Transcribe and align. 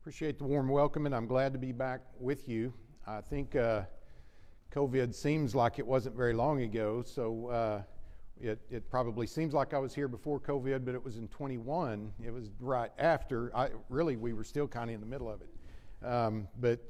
Appreciate 0.00 0.38
the 0.38 0.44
warm 0.44 0.70
welcome, 0.70 1.04
and 1.04 1.14
I'm 1.14 1.26
glad 1.26 1.52
to 1.52 1.58
be 1.58 1.72
back 1.72 2.00
with 2.18 2.48
you. 2.48 2.72
I 3.06 3.20
think 3.20 3.54
uh, 3.54 3.82
COVID 4.72 5.14
seems 5.14 5.54
like 5.54 5.78
it 5.78 5.86
wasn't 5.86 6.16
very 6.16 6.32
long 6.32 6.62
ago, 6.62 7.02
so 7.04 7.48
uh, 7.48 7.82
it, 8.40 8.62
it 8.70 8.90
probably 8.90 9.26
seems 9.26 9.52
like 9.52 9.74
I 9.74 9.78
was 9.78 9.94
here 9.94 10.08
before 10.08 10.40
COVID, 10.40 10.86
but 10.86 10.94
it 10.94 11.04
was 11.04 11.18
in 11.18 11.28
21. 11.28 12.14
It 12.24 12.32
was 12.32 12.48
right 12.60 12.90
after. 12.98 13.54
I, 13.54 13.68
really, 13.90 14.16
we 14.16 14.32
were 14.32 14.42
still 14.42 14.66
kind 14.66 14.88
of 14.88 14.94
in 14.94 15.00
the 15.00 15.06
middle 15.06 15.30
of 15.30 15.42
it. 15.42 16.06
Um, 16.06 16.48
but 16.58 16.80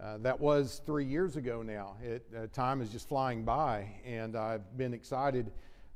uh, 0.00 0.18
that 0.18 0.38
was 0.38 0.80
three 0.86 1.06
years 1.06 1.34
ago 1.34 1.62
now. 1.62 1.96
It, 2.00 2.24
uh, 2.32 2.46
time 2.52 2.82
is 2.82 2.90
just 2.90 3.08
flying 3.08 3.42
by, 3.42 3.88
and 4.06 4.36
I've 4.36 4.78
been 4.78 4.94
excited 4.94 5.50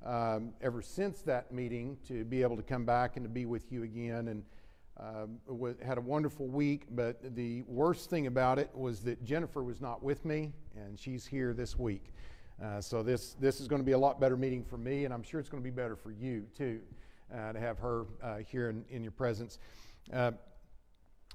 um, 0.05 0.53
ever 0.61 0.83
since 0.83 1.23
that 1.23 1.53
meeting 1.53 1.99
to 2.09 2.25
be 2.25 2.43
able 2.43 2.57
to 2.57 2.65
come 2.65 2.85
back 2.85 3.17
and 3.17 3.25
to 3.25 3.31
be 3.31 3.47
with 3.47 3.71
you 3.71 3.85
again. 3.85 4.27
And 4.27 4.43
um, 4.99 5.39
had 5.85 5.99
a 5.99 6.01
wonderful 6.01 6.47
week, 6.47 6.87
but 6.91 7.35
the 7.35 7.63
worst 7.63 8.11
thing 8.11 8.27
about 8.27 8.59
it 8.59 8.71
was 8.75 9.01
that 9.01 9.25
Jennifer 9.25 9.63
was 9.63 9.81
not 9.81 10.03
with 10.03 10.25
me, 10.25 10.53
and 10.77 10.99
she's 10.99 11.27
here 11.27 11.53
this 11.53 11.77
week. 11.79 12.13
Uh, 12.63 12.81
so 12.81 13.03
this 13.03 13.35
this 13.41 13.61
is 13.61 13.67
going 13.67 13.81
to 13.81 13.87
be 13.87 13.93
a 13.93 13.99
lot 13.99 14.21
better 14.21 14.37
meeting 14.37 14.63
for 14.63 14.79
me, 14.79 15.05
and 15.05 15.13
I'm 15.13 15.25
sure 15.25 15.41
it's 15.41 15.49
going 15.49 15.63
to 15.63 15.69
be 15.69 15.75
better 15.75 15.97
for 15.97 16.13
you 16.13 16.47
too, 16.57 16.81
uh, 17.35 17.53
to 17.53 17.59
have 17.59 17.79
her 17.79 18.07
uh, 18.23 18.37
here 18.37 18.71
in, 18.71 18.85
in, 18.89 19.03
your 19.03 19.11
presence. 19.11 19.59
Uh, 20.13 20.31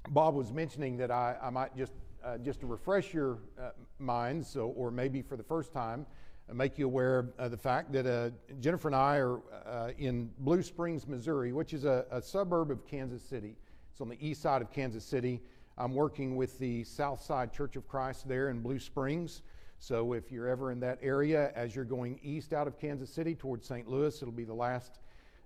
Bob 0.08 0.34
was 0.34 0.50
mentioning 0.50 0.96
that 0.96 1.10
I, 1.10 1.36
I 1.42 1.50
might 1.50 1.76
just 1.76 1.92
uh, 2.24 2.38
just 2.38 2.60
to 2.60 2.66
refresh 2.66 3.12
your 3.12 3.38
uh, 3.60 3.70
minds, 3.98 4.48
so, 4.48 4.68
or 4.68 4.90
maybe 4.90 5.20
for 5.20 5.36
the 5.36 5.42
first 5.42 5.72
time, 5.72 6.06
make 6.52 6.78
you 6.78 6.86
aware 6.86 7.30
of 7.38 7.50
the 7.50 7.56
fact 7.56 7.92
that 7.92 8.06
uh, 8.06 8.30
Jennifer 8.60 8.88
and 8.88 8.96
I 8.96 9.18
are 9.18 9.40
uh, 9.66 9.90
in 9.98 10.30
Blue 10.38 10.62
Springs, 10.62 11.06
Missouri, 11.06 11.52
which 11.52 11.72
is 11.72 11.84
a, 11.84 12.04
a, 12.10 12.20
suburb 12.20 12.70
of 12.70 12.86
Kansas 12.86 13.22
City. 13.22 13.56
It's 13.92 14.00
on 14.00 14.08
the 14.08 14.18
east 14.20 14.42
side 14.42 14.62
of 14.62 14.72
Kansas 14.72 15.04
City. 15.04 15.40
I'm 15.78 15.94
working 15.94 16.36
with 16.36 16.58
the 16.58 16.84
Southside 16.84 17.52
Church 17.52 17.76
of 17.76 17.86
Christ 17.88 18.28
there 18.28 18.50
in 18.50 18.60
Blue 18.60 18.78
Springs. 18.78 19.42
So 19.78 20.12
if 20.12 20.30
you're 20.30 20.48
ever 20.48 20.72
in 20.72 20.80
that 20.80 20.98
area, 21.02 21.52
as 21.54 21.74
you're 21.74 21.84
going 21.84 22.20
east 22.22 22.52
out 22.52 22.66
of 22.66 22.78
Kansas 22.78 23.10
City 23.10 23.34
towards 23.34 23.66
St. 23.66 23.88
Louis, 23.88 24.14
it'll 24.20 24.32
be 24.32 24.44
the 24.44 24.52
last 24.52 24.98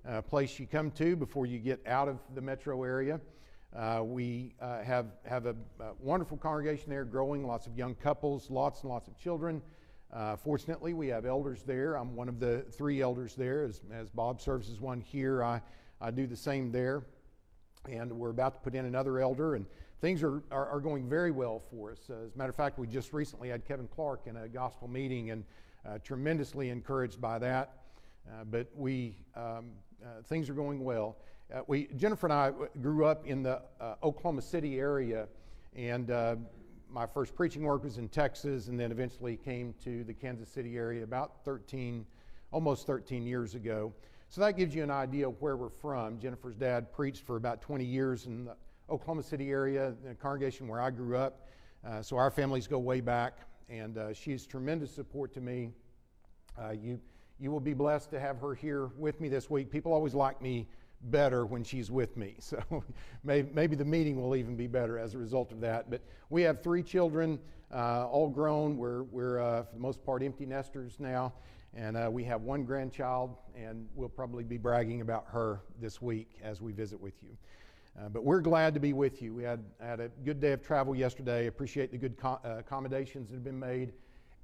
uh, 0.08 0.22
place 0.22 0.58
you 0.58 0.66
come 0.66 0.90
to 0.92 1.16
before 1.16 1.46
you 1.46 1.58
get 1.58 1.80
out 1.86 2.08
of 2.08 2.18
the 2.34 2.40
metro 2.40 2.82
area. 2.82 3.20
Uh, 3.76 4.02
we 4.04 4.54
uh, 4.60 4.82
have, 4.82 5.06
have 5.24 5.46
a, 5.46 5.54
a 5.80 5.92
wonderful 6.00 6.36
congregation 6.36 6.90
there, 6.90 7.04
growing, 7.04 7.46
lots 7.46 7.66
of 7.66 7.76
young 7.76 7.94
couples, 7.94 8.50
lots 8.50 8.82
and 8.82 8.90
lots 8.90 9.08
of 9.08 9.16
children. 9.18 9.60
Uh, 10.14 10.36
fortunately, 10.36 10.94
we 10.94 11.08
have 11.08 11.26
elders 11.26 11.64
there. 11.64 11.96
I'm 11.96 12.14
one 12.14 12.28
of 12.28 12.38
the 12.38 12.64
three 12.70 13.00
elders 13.00 13.34
there. 13.34 13.64
As, 13.64 13.80
as 13.92 14.08
Bob 14.10 14.40
serves 14.40 14.70
as 14.70 14.80
one 14.80 15.00
here, 15.00 15.42
I, 15.42 15.60
I 16.00 16.12
do 16.12 16.28
the 16.28 16.36
same 16.36 16.70
there. 16.70 17.02
And 17.90 18.12
we're 18.12 18.30
about 18.30 18.54
to 18.54 18.60
put 18.60 18.76
in 18.76 18.84
another 18.84 19.18
elder, 19.18 19.56
and 19.56 19.66
things 20.00 20.22
are, 20.22 20.40
are, 20.52 20.68
are 20.68 20.78
going 20.78 21.08
very 21.08 21.32
well 21.32 21.60
for 21.68 21.90
us. 21.90 21.98
Uh, 22.08 22.26
as 22.26 22.34
a 22.34 22.38
matter 22.38 22.50
of 22.50 22.54
fact, 22.54 22.78
we 22.78 22.86
just 22.86 23.12
recently 23.12 23.48
had 23.48 23.64
Kevin 23.64 23.88
Clark 23.88 24.20
in 24.26 24.36
a 24.36 24.48
gospel 24.48 24.86
meeting 24.86 25.32
and 25.32 25.44
uh, 25.84 25.98
tremendously 25.98 26.70
encouraged 26.70 27.20
by 27.20 27.40
that. 27.40 27.78
Uh, 28.28 28.44
but 28.44 28.68
we, 28.76 29.16
um, 29.36 29.72
uh, 30.00 30.22
things 30.26 30.48
are 30.48 30.54
going 30.54 30.84
well. 30.84 31.16
Uh, 31.52 31.62
we, 31.66 31.88
Jennifer 31.96 32.26
and 32.26 32.32
I 32.32 32.52
grew 32.80 33.04
up 33.04 33.26
in 33.26 33.42
the 33.42 33.60
Oklahoma 34.00 34.42
City 34.42 34.78
area, 34.78 35.26
and 35.74 36.08
my 36.94 37.06
first 37.06 37.34
preaching 37.34 37.64
work 37.64 37.82
was 37.82 37.98
in 37.98 38.08
Texas 38.08 38.68
and 38.68 38.78
then 38.78 38.92
eventually 38.92 39.36
came 39.36 39.74
to 39.82 40.04
the 40.04 40.14
Kansas 40.14 40.48
City 40.48 40.76
area 40.76 41.02
about 41.02 41.44
13, 41.44 42.06
almost 42.52 42.86
13 42.86 43.26
years 43.26 43.56
ago. 43.56 43.92
So 44.28 44.40
that 44.42 44.56
gives 44.56 44.76
you 44.76 44.84
an 44.84 44.92
idea 44.92 45.28
of 45.28 45.34
where 45.42 45.56
we're 45.56 45.70
from. 45.70 46.20
Jennifer's 46.20 46.54
dad 46.54 46.92
preached 46.92 47.26
for 47.26 47.34
about 47.34 47.60
20 47.60 47.84
years 47.84 48.26
in 48.26 48.44
the 48.44 48.54
Oklahoma 48.88 49.24
City 49.24 49.50
area, 49.50 49.92
the 50.06 50.14
congregation 50.14 50.68
where 50.68 50.80
I 50.80 50.92
grew 50.92 51.16
up. 51.16 51.48
Uh, 51.84 52.00
so 52.00 52.16
our 52.16 52.30
families 52.30 52.68
go 52.68 52.78
way 52.78 53.00
back, 53.00 53.38
and 53.68 53.98
uh, 53.98 54.12
she's 54.12 54.46
tremendous 54.46 54.94
support 54.94 55.34
to 55.34 55.40
me. 55.40 55.72
Uh, 56.56 56.70
you, 56.70 57.00
you 57.40 57.50
will 57.50 57.58
be 57.58 57.74
blessed 57.74 58.10
to 58.10 58.20
have 58.20 58.38
her 58.38 58.54
here 58.54 58.90
with 58.96 59.20
me 59.20 59.28
this 59.28 59.50
week. 59.50 59.68
People 59.68 59.92
always 59.92 60.14
like 60.14 60.40
me 60.40 60.68
better 61.10 61.46
when 61.46 61.64
she's 61.64 61.90
with 61.90 62.16
me. 62.16 62.36
So 62.40 62.84
maybe, 63.24 63.76
the 63.76 63.84
meeting 63.84 64.20
will 64.20 64.36
even 64.36 64.56
be 64.56 64.66
better 64.66 64.98
as 64.98 65.14
a 65.14 65.18
result 65.18 65.52
of 65.52 65.60
that. 65.60 65.90
But 65.90 66.02
we 66.30 66.42
have 66.42 66.62
three 66.62 66.82
children, 66.82 67.38
uh, 67.72 68.06
all 68.06 68.28
grown. 68.28 68.76
We're, 68.76 69.02
we're 69.04 69.40
uh, 69.40 69.64
for 69.64 69.74
the 69.74 69.80
most 69.80 70.04
part, 70.04 70.22
empty 70.22 70.46
nesters 70.46 70.96
now. 70.98 71.32
And 71.74 71.96
uh, 71.96 72.08
we 72.10 72.22
have 72.24 72.42
one 72.42 72.64
grandchild, 72.64 73.36
and 73.56 73.88
we'll 73.96 74.08
probably 74.08 74.44
be 74.44 74.58
bragging 74.58 75.00
about 75.00 75.26
her 75.28 75.62
this 75.80 76.00
week 76.00 76.38
as 76.42 76.60
we 76.60 76.70
visit 76.70 77.00
with 77.00 77.14
you. 77.22 77.36
Uh, 77.98 78.08
but 78.08 78.24
we're 78.24 78.40
glad 78.40 78.74
to 78.74 78.80
be 78.80 78.92
with 78.92 79.22
you. 79.22 79.34
We 79.34 79.42
had, 79.42 79.64
had 79.80 80.00
a 80.00 80.08
good 80.24 80.40
day 80.40 80.52
of 80.52 80.62
travel 80.62 80.94
yesterday. 80.94 81.46
Appreciate 81.46 81.90
the 81.90 81.98
good 81.98 82.16
co- 82.16 82.40
uh, 82.44 82.58
accommodations 82.58 83.30
that 83.30 83.36
have 83.36 83.44
been 83.44 83.58
made. 83.58 83.92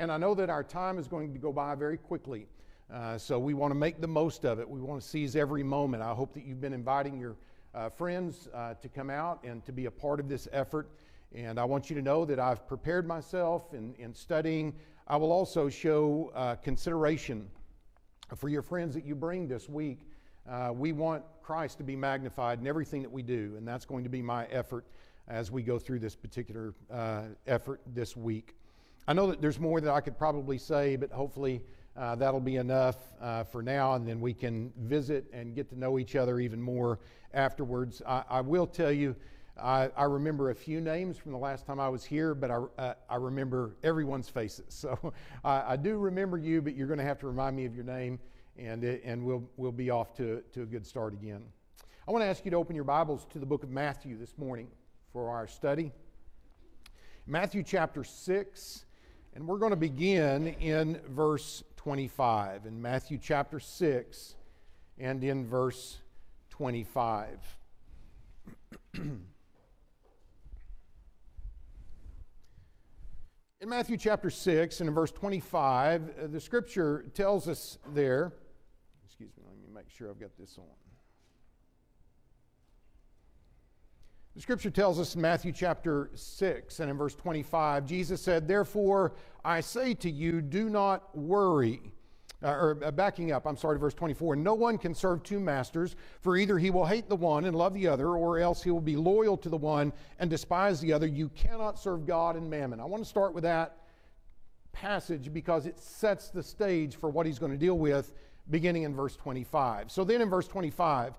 And 0.01 0.11
I 0.11 0.17
know 0.17 0.35
that 0.35 0.51
our 0.51 0.65
time 0.65 0.99
is 0.99 1.07
going 1.07 1.33
to 1.33 1.39
go 1.39 1.53
by 1.53 1.75
very 1.75 1.99
quickly. 1.99 2.47
Uh, 2.93 3.17
so 3.17 3.39
we 3.39 3.55
want 3.55 3.71
to 3.71 3.77
make 3.77 4.01
the 4.01 4.09
most 4.09 4.45
of 4.45 4.59
it. 4.59 4.69
We 4.69 4.81
want 4.81 5.01
to 5.01 5.07
seize 5.07 5.37
every 5.37 5.63
moment. 5.63 6.03
I 6.03 6.13
hope 6.13 6.35
that 6.35 6.45
you've 6.45 6.61
been 6.61 6.73
inviting 6.73 7.21
your 7.21 7.37
uh, 7.73 7.89
friends 7.89 8.49
uh, 8.53 8.75
to 8.75 8.89
come 8.89 9.11
out 9.11 9.45
and 9.45 9.65
to 9.67 9.73
be 9.73 9.87
a 9.87 9.91
part 9.91 10.19
of 10.19 10.29
this 10.29 10.49
effort. 10.51 10.91
And 11.33 11.61
I 11.61 11.65
want 11.65 11.89
you 11.89 11.95
to 11.95 12.03
know 12.03 12.25
that 12.25 12.41
I've 12.41 12.67
prepared 12.67 13.07
myself 13.07 13.75
in, 13.75 13.95
in 14.01 14.13
studying. 14.13 14.75
I 15.07 15.17
will 15.17 15.31
also 15.31 15.69
show 15.69 16.33
uh, 16.35 16.57
consideration 16.57 17.49
for 18.35 18.49
your 18.49 18.63
friends 18.63 18.93
that 18.95 19.05
you 19.05 19.15
bring 19.15 19.47
this 19.47 19.69
week. 19.69 20.01
Uh, 20.49 20.73
we 20.75 20.91
want 20.91 21.23
Christ 21.45 21.79
to 21.79 21.85
be 21.85 21.95
magnified 21.95 22.59
in 22.59 22.67
everything 22.67 23.03
that 23.03 23.13
we 23.13 23.23
do, 23.23 23.55
and 23.57 23.67
that's 23.67 23.85
going 23.85 24.03
to 24.03 24.11
be 24.11 24.21
my 24.21 24.47
effort 24.47 24.85
as 25.29 25.53
we 25.53 25.63
go 25.63 25.79
through 25.79 26.01
this 26.01 26.17
particular 26.17 26.75
effort 27.47 27.81
this 27.95 28.17
week. 28.17 28.57
I 29.07 29.13
know 29.13 29.29
that 29.29 29.41
there's 29.41 29.61
more 29.61 29.81
that 29.81 29.93
I 29.93 30.01
could 30.01 30.19
probably 30.19 30.59
say, 30.59 30.97
but 30.97 31.13
hopefully 31.13 31.63
uh, 31.97 32.15
that'll 32.15 32.41
be 32.41 32.57
enough 32.57 32.97
uh, 33.21 33.45
for 33.45 33.63
now, 33.63 33.95
and 33.95 34.07
then 34.07 34.21
we 34.21 34.33
can 34.33 34.73
visit 34.79 35.25
and 35.33 35.55
get 35.55 35.69
to 35.71 35.79
know 35.79 35.99
each 35.99 36.17
other 36.17 36.41
even 36.41 36.61
more 36.61 36.99
afterwards. 37.35 38.01
I, 38.07 38.23
I 38.29 38.41
will 38.41 38.67
tell 38.67 38.93
you, 38.93 39.17
I, 39.61 39.91
I, 39.97 40.05
remember 40.05 40.51
a 40.51 40.55
few 40.55 40.81
names 40.81 41.19
from 41.19 41.33
the 41.33 41.39
last 41.39 41.67
time 41.67 41.81
I 41.81 41.89
was 41.89 42.05
here, 42.05 42.35
but 42.35 42.51
I, 42.51 42.55
uh, 42.79 42.95
I 43.11 43.17
remember 43.17 43.77
everyone's 43.83 44.29
faces. 44.29 44.65
So 44.71 45.13
I, 45.45 45.77
do 45.77 45.99
remember 45.99 46.39
you, 46.39 46.63
but 46.63 46.75
you're 46.75 46.87
going 46.87 46.99
to 46.99 47.05
have 47.05 47.19
to 47.19 47.27
remind 47.27 47.57
me 47.57 47.67
of 47.67 47.75
your 47.75 47.85
name, 47.85 48.19
and, 48.57 48.85
it, 48.85 49.03
and 49.05 49.25
we'll, 49.25 49.45
we'll 49.57 49.73
be 49.73 49.91
off 49.91 50.15
to, 50.17 50.43
to 50.53 50.63
a 50.63 50.67
good 50.67 50.87
start 50.87 51.13
again. 51.13 51.43
I 52.09 52.13
want 52.13 52.23
to 52.23 52.29
ask 52.29 52.45
you 52.45 52.51
to 52.53 52.57
open 52.57 52.75
your 52.75 52.85
Bibles 52.85 53.27
to 53.31 53.39
the 53.39 53.47
book 53.47 53.63
of 53.63 53.71
Matthew 53.71 54.17
this 54.17 54.39
morning 54.39 54.69
for 55.13 55.29
our 55.29 55.47
study. 55.47 55.93
Matthew 57.27 57.63
chapter 57.63 58.03
6, 58.03 58.85
and 59.35 59.47
we're 59.47 59.59
going 59.59 59.71
to 59.71 59.77
begin 59.77 60.49
in 60.61 61.01
verse 61.11 61.63
25, 61.81 62.67
in 62.67 62.83
Matthew 62.83 63.17
chapter 63.17 63.59
6 63.59 64.35
and 64.99 65.25
in 65.25 65.47
verse 65.47 66.01
25. 66.51 67.39
in 68.95 69.23
Matthew 73.65 73.97
chapter 73.97 74.29
6 74.29 74.81
and 74.81 74.91
in 74.91 74.95
verse 74.95 75.11
25, 75.11 76.03
uh, 76.03 76.27
the 76.27 76.39
scripture 76.39 77.07
tells 77.15 77.49
us 77.49 77.79
there, 77.95 78.35
excuse 79.07 79.31
me, 79.39 79.43
let 79.49 79.57
me 79.57 79.75
make 79.75 79.89
sure 79.89 80.11
I've 80.11 80.21
got 80.21 80.37
this 80.39 80.59
on. 80.59 80.67
The 84.37 84.41
scripture 84.41 84.71
tells 84.71 85.01
us 85.01 85.17
in 85.17 85.21
Matthew 85.21 85.51
chapter 85.51 86.11
6 86.15 86.81
and 86.81 86.89
in 86.89 86.97
verse 86.97 87.17
25, 87.17 87.85
Jesus 87.85 88.23
said, 88.23 88.47
Therefore 88.47 89.13
I 89.45 89.61
say 89.61 89.93
to 89.95 90.11
you, 90.11 90.41
do 90.41 90.69
not 90.69 91.17
worry. 91.17 91.81
Uh, 92.43 92.49
or 92.49 92.79
uh, 92.83 92.91
backing 92.91 93.33
up, 93.33 93.47
I'm 93.47 93.57
sorry, 93.57 93.79
verse 93.79 93.93
24. 93.93 94.35
No 94.37 94.55
one 94.55 94.79
can 94.79 94.95
serve 94.95 95.23
two 95.23 95.41
masters, 95.41 95.95
for 96.23 96.39
either 96.39 96.57
he 96.57 96.71
will 96.71 96.87
hate 96.87 97.07
the 97.07 97.17
one 97.17 97.45
and 97.45 97.55
love 97.55 97.75
the 97.75 97.87
other, 97.87 98.09
or 98.09 98.39
else 98.39 98.63
he 98.63 98.71
will 98.71 98.81
be 98.81 98.97
loyal 98.97 99.37
to 99.37 99.51
the 99.51 99.59
one 99.59 99.93
and 100.19 100.31
despise 100.31 100.81
the 100.81 100.91
other. 100.91 101.07
You 101.07 101.29
cannot 101.31 101.79
serve 101.79 102.07
God 102.07 102.37
and 102.37 102.49
mammon. 102.49 102.81
I 102.81 102.87
want 102.87 103.03
to 103.03 103.09
start 103.09 103.35
with 103.35 103.43
that 103.43 103.77
passage 104.73 105.35
because 105.35 105.67
it 105.67 105.79
sets 105.79 106.31
the 106.31 106.43
stage 106.43 106.97
for 106.97 107.11
what 107.11 107.27
he's 107.27 107.39
going 107.39 107.53
to 107.53 107.59
deal 107.59 107.77
with 107.77 108.15
beginning 108.49 108.85
in 108.85 108.95
verse 108.95 109.17
25. 109.17 109.91
So 109.91 110.05
then 110.05 110.21
in 110.23 110.31
verse 110.31 110.49
25, 110.49 111.19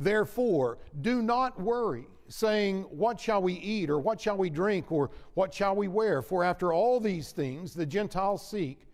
Therefore, 0.00 0.78
do 1.02 1.20
not 1.20 1.60
worry, 1.60 2.06
saying, 2.26 2.84
What 2.84 3.20
shall 3.20 3.42
we 3.42 3.52
eat, 3.52 3.90
or 3.90 3.98
what 3.98 4.18
shall 4.18 4.38
we 4.38 4.48
drink, 4.48 4.90
or 4.90 5.10
what 5.34 5.52
shall 5.52 5.76
we 5.76 5.88
wear? 5.88 6.22
For 6.22 6.42
after 6.42 6.72
all 6.72 7.00
these 7.00 7.32
things 7.32 7.74
the 7.74 7.84
Gentiles 7.84 8.48
seek, 8.48 8.86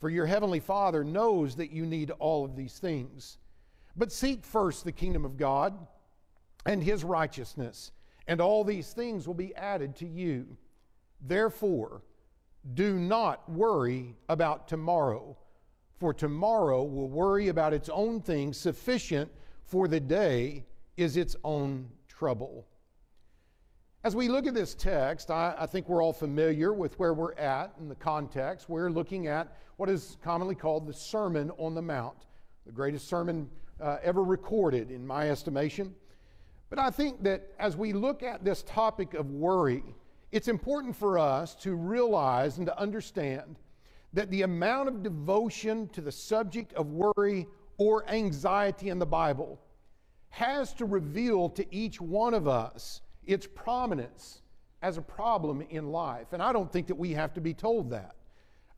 for 0.00 0.08
your 0.08 0.24
heavenly 0.24 0.60
Father 0.60 1.04
knows 1.04 1.54
that 1.56 1.70
you 1.70 1.84
need 1.84 2.10
all 2.12 2.46
of 2.46 2.56
these 2.56 2.78
things. 2.78 3.36
But 3.94 4.10
seek 4.10 4.42
first 4.42 4.84
the 4.84 4.92
kingdom 4.92 5.26
of 5.26 5.36
God 5.36 5.86
and 6.64 6.82
his 6.82 7.04
righteousness, 7.04 7.92
and 8.26 8.40
all 8.40 8.64
these 8.64 8.94
things 8.94 9.26
will 9.26 9.34
be 9.34 9.54
added 9.54 9.94
to 9.96 10.06
you. 10.06 10.56
Therefore, 11.20 12.00
do 12.72 12.98
not 12.98 13.46
worry 13.50 14.16
about 14.30 14.66
tomorrow, 14.66 15.36
for 15.98 16.14
tomorrow 16.14 16.82
will 16.84 17.10
worry 17.10 17.48
about 17.48 17.74
its 17.74 17.90
own 17.90 18.22
things. 18.22 18.56
Sufficient 18.56 19.30
for 19.66 19.88
the 19.88 20.00
day 20.00 20.64
is 20.96 21.16
its 21.16 21.36
own 21.44 21.88
trouble. 22.08 22.66
As 24.04 24.14
we 24.14 24.28
look 24.28 24.46
at 24.46 24.54
this 24.54 24.74
text, 24.74 25.30
I, 25.30 25.54
I, 25.58 25.66
think 25.66 25.88
we're 25.88 26.02
all 26.02 26.12
familiar 26.12 26.74
with 26.74 26.98
where 26.98 27.14
we're 27.14 27.32
at 27.34 27.72
in 27.80 27.88
the 27.88 27.94
context. 27.94 28.68
We're 28.68 28.90
looking 28.90 29.28
at 29.28 29.56
what 29.76 29.88
is 29.88 30.18
commonly 30.22 30.54
called 30.54 30.86
the 30.86 30.92
Sermon 30.92 31.50
on 31.56 31.74
the 31.74 31.80
Mount, 31.80 32.26
the 32.66 32.72
greatest 32.72 33.08
sermon 33.08 33.48
uh, 33.80 33.96
ever 34.02 34.22
recorded, 34.22 34.90
in 34.90 35.06
my 35.06 35.30
estimation. 35.30 35.94
But 36.68 36.78
I 36.78 36.90
think 36.90 37.22
that 37.22 37.52
as 37.58 37.76
we 37.76 37.94
look 37.94 38.22
at 38.22 38.44
this 38.44 38.62
topic 38.62 39.14
of 39.14 39.30
worry, 39.30 39.82
it's 40.32 40.48
important 40.48 40.94
for 40.94 41.18
us 41.18 41.54
to 41.56 41.74
realize 41.74 42.58
and 42.58 42.66
to 42.66 42.78
understand 42.78 43.56
that 44.12 44.30
the 44.30 44.42
amount 44.42 44.88
of 44.88 45.02
devotion 45.02 45.88
to 45.88 46.00
the 46.00 46.12
subject 46.12 46.72
of 46.74 46.92
worry 46.92 47.46
or 47.76 48.08
anxiety 48.08 48.88
in 48.88 48.98
the 48.98 49.06
Bible 49.06 49.60
has 50.30 50.72
to 50.74 50.84
reveal 50.84 51.48
to 51.48 51.74
each 51.74 52.00
one 52.00 52.34
of 52.34 52.48
us 52.48 53.00
its 53.24 53.46
prominence 53.46 54.42
as 54.82 54.98
a 54.98 55.02
problem 55.02 55.62
in 55.70 55.90
life. 55.90 56.32
And 56.32 56.42
I 56.42 56.52
don't 56.52 56.70
think 56.70 56.86
that 56.88 56.94
we 56.94 57.12
have 57.12 57.32
to 57.34 57.40
be 57.40 57.54
told 57.54 57.90
that. 57.90 58.16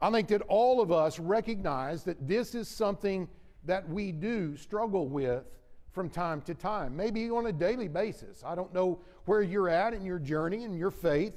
I 0.00 0.10
think 0.10 0.28
that 0.28 0.42
all 0.42 0.80
of 0.80 0.92
us 0.92 1.18
recognize 1.18 2.04
that 2.04 2.28
this 2.28 2.54
is 2.54 2.68
something 2.68 3.28
that 3.64 3.88
we 3.88 4.12
do 4.12 4.56
struggle 4.56 5.08
with 5.08 5.44
from 5.92 6.10
time 6.10 6.42
to 6.42 6.54
time, 6.54 6.94
maybe 6.94 7.30
on 7.30 7.46
a 7.46 7.52
daily 7.52 7.88
basis. 7.88 8.42
I 8.44 8.54
don't 8.54 8.72
know 8.74 9.00
where 9.24 9.42
you're 9.42 9.70
at 9.70 9.94
in 9.94 10.04
your 10.04 10.18
journey 10.18 10.64
and 10.64 10.78
your 10.78 10.90
faith, 10.90 11.32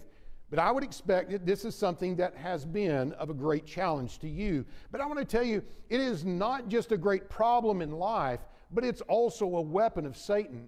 but 0.49 0.59
I 0.59 0.71
would 0.71 0.83
expect 0.83 1.31
that 1.31 1.45
this 1.45 1.63
is 1.63 1.75
something 1.75 2.15
that 2.15 2.35
has 2.35 2.65
been 2.65 3.13
of 3.13 3.29
a 3.29 3.33
great 3.33 3.65
challenge 3.65 4.19
to 4.19 4.27
you. 4.27 4.65
But 4.91 5.01
I 5.01 5.05
want 5.05 5.19
to 5.19 5.25
tell 5.25 5.43
you, 5.43 5.61
it 5.89 5.99
is 5.99 6.25
not 6.25 6.69
just 6.69 6.91
a 6.91 6.97
great 6.97 7.29
problem 7.29 7.81
in 7.81 7.91
life, 7.91 8.39
but 8.71 8.83
it's 8.83 9.01
also 9.01 9.45
a 9.57 9.61
weapon 9.61 10.05
of 10.05 10.17
Satan 10.17 10.67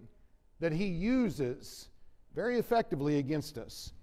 that 0.59 0.71
he 0.71 0.85
uses 0.85 1.89
very 2.35 2.59
effectively 2.59 3.17
against 3.17 3.57
us. 3.57 3.93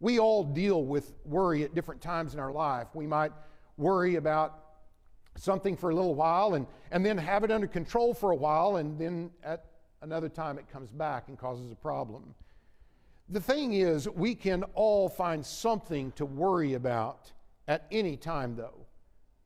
We 0.00 0.18
all 0.18 0.44
deal 0.44 0.84
with 0.84 1.14
worry 1.24 1.64
at 1.64 1.74
different 1.74 2.02
times 2.02 2.34
in 2.34 2.40
our 2.40 2.52
life. 2.52 2.88
We 2.94 3.06
might 3.06 3.32
worry 3.78 4.16
about 4.16 4.60
something 5.36 5.76
for 5.76 5.90
a 5.90 5.94
little 5.94 6.14
while 6.14 6.54
and, 6.54 6.66
and 6.90 7.04
then 7.04 7.18
have 7.18 7.42
it 7.44 7.50
under 7.50 7.66
control 7.66 8.12
for 8.14 8.30
a 8.30 8.36
while, 8.36 8.76
and 8.76 8.98
then 8.98 9.30
at 9.42 9.64
another 10.02 10.28
time 10.28 10.58
it 10.58 10.68
comes 10.70 10.90
back 10.90 11.28
and 11.28 11.38
causes 11.38 11.72
a 11.72 11.74
problem. 11.74 12.34
The 13.28 13.40
thing 13.40 13.72
is, 13.72 14.08
we 14.08 14.34
can 14.34 14.64
all 14.74 15.08
find 15.08 15.44
something 15.44 16.12
to 16.12 16.26
worry 16.26 16.74
about 16.74 17.32
at 17.66 17.86
any 17.90 18.16
time, 18.16 18.54
though. 18.54 18.86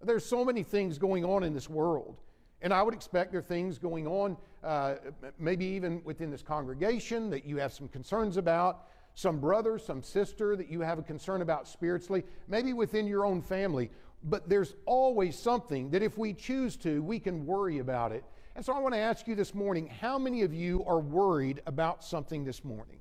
There's 0.02 0.26
so 0.26 0.44
many 0.44 0.64
things 0.64 0.98
going 0.98 1.24
on 1.24 1.44
in 1.44 1.54
this 1.54 1.70
world. 1.70 2.20
And 2.60 2.72
I 2.72 2.82
would 2.82 2.92
expect 2.92 3.30
there 3.30 3.38
are 3.38 3.42
things 3.42 3.78
going 3.78 4.06
on, 4.08 4.36
uh, 4.64 4.96
maybe 5.38 5.64
even 5.64 6.02
within 6.04 6.28
this 6.28 6.42
congregation, 6.42 7.30
that 7.30 7.44
you 7.44 7.56
have 7.58 7.72
some 7.72 7.86
concerns 7.86 8.36
about, 8.36 8.88
some 9.14 9.38
brother, 9.38 9.78
some 9.78 10.02
sister 10.02 10.56
that 10.56 10.68
you 10.68 10.80
have 10.80 10.98
a 10.98 11.02
concern 11.02 11.40
about 11.40 11.68
spiritually, 11.68 12.24
maybe 12.48 12.72
within 12.72 13.06
your 13.06 13.24
own 13.24 13.40
family. 13.40 13.90
But 14.24 14.48
there's 14.48 14.74
always 14.86 15.38
something 15.38 15.90
that 15.90 16.02
if 16.02 16.18
we 16.18 16.34
choose 16.34 16.76
to, 16.78 17.00
we 17.00 17.20
can 17.20 17.46
worry 17.46 17.78
about 17.78 18.10
it. 18.10 18.24
And 18.56 18.64
so 18.64 18.72
I 18.72 18.80
want 18.80 18.94
to 18.94 19.00
ask 19.00 19.28
you 19.28 19.36
this 19.36 19.54
morning 19.54 19.86
how 19.86 20.18
many 20.18 20.42
of 20.42 20.52
you 20.52 20.84
are 20.84 20.98
worried 20.98 21.62
about 21.66 22.02
something 22.02 22.44
this 22.44 22.64
morning? 22.64 22.98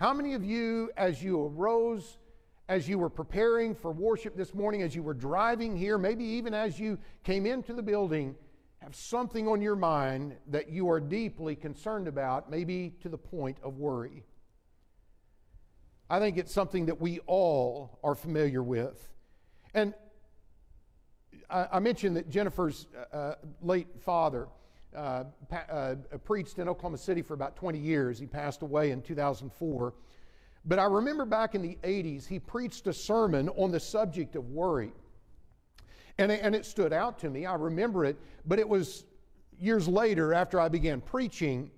How 0.00 0.12
many 0.12 0.34
of 0.34 0.44
you, 0.44 0.90
as 0.96 1.22
you 1.22 1.40
arose, 1.40 2.18
as 2.68 2.88
you 2.88 2.98
were 2.98 3.10
preparing 3.10 3.74
for 3.74 3.92
worship 3.92 4.36
this 4.36 4.52
morning, 4.52 4.82
as 4.82 4.94
you 4.94 5.02
were 5.02 5.14
driving 5.14 5.76
here, 5.76 5.98
maybe 5.98 6.24
even 6.24 6.52
as 6.52 6.80
you 6.80 6.98
came 7.22 7.46
into 7.46 7.72
the 7.72 7.82
building, 7.82 8.34
have 8.78 8.96
something 8.96 9.46
on 9.46 9.62
your 9.62 9.76
mind 9.76 10.36
that 10.48 10.68
you 10.68 10.90
are 10.90 11.00
deeply 11.00 11.54
concerned 11.54 12.08
about, 12.08 12.50
maybe 12.50 12.92
to 13.00 13.08
the 13.08 13.16
point 13.16 13.56
of 13.62 13.78
worry. 13.78 14.24
I 16.10 16.18
think 16.18 16.38
it's 16.38 16.52
something 16.52 16.86
that 16.86 17.00
we 17.00 17.20
all 17.20 17.98
are 18.02 18.14
familiar 18.14 18.62
with. 18.62 19.08
And 19.74 19.94
I, 21.48 21.68
I 21.72 21.78
mentioned 21.78 22.16
that 22.16 22.28
Jennifer's 22.28 22.86
uh, 23.12 23.16
uh 23.16 23.34
late 23.62 23.88
father 24.00 24.48
uh, 24.94 25.24
pa- 25.48 25.66
uh, 25.70 25.94
preached 26.24 26.58
in 26.58 26.68
Oklahoma 26.68 26.98
City 26.98 27.22
for 27.22 27.34
about 27.34 27.56
20 27.56 27.78
years. 27.78 28.18
He 28.18 28.26
passed 28.26 28.62
away 28.62 28.90
in 28.90 29.02
2004. 29.02 29.94
But 30.64 30.78
I 30.78 30.84
remember 30.84 31.24
back 31.24 31.54
in 31.54 31.62
the 31.62 31.78
80s, 31.82 32.26
he 32.26 32.38
preached 32.38 32.86
a 32.86 32.92
sermon 32.92 33.48
on 33.50 33.70
the 33.70 33.80
subject 33.80 34.34
of 34.36 34.50
worry. 34.50 34.92
And 36.16 36.30
and 36.30 36.54
it 36.54 36.64
stood 36.64 36.92
out 36.92 37.18
to 37.20 37.30
me. 37.30 37.44
I 37.44 37.54
remember 37.54 38.04
it, 38.04 38.16
but 38.46 38.58
it 38.58 38.68
was 38.68 39.04
years 39.58 39.88
later 39.88 40.32
after 40.32 40.60
I 40.60 40.68
began 40.68 41.00
preaching 41.00 41.70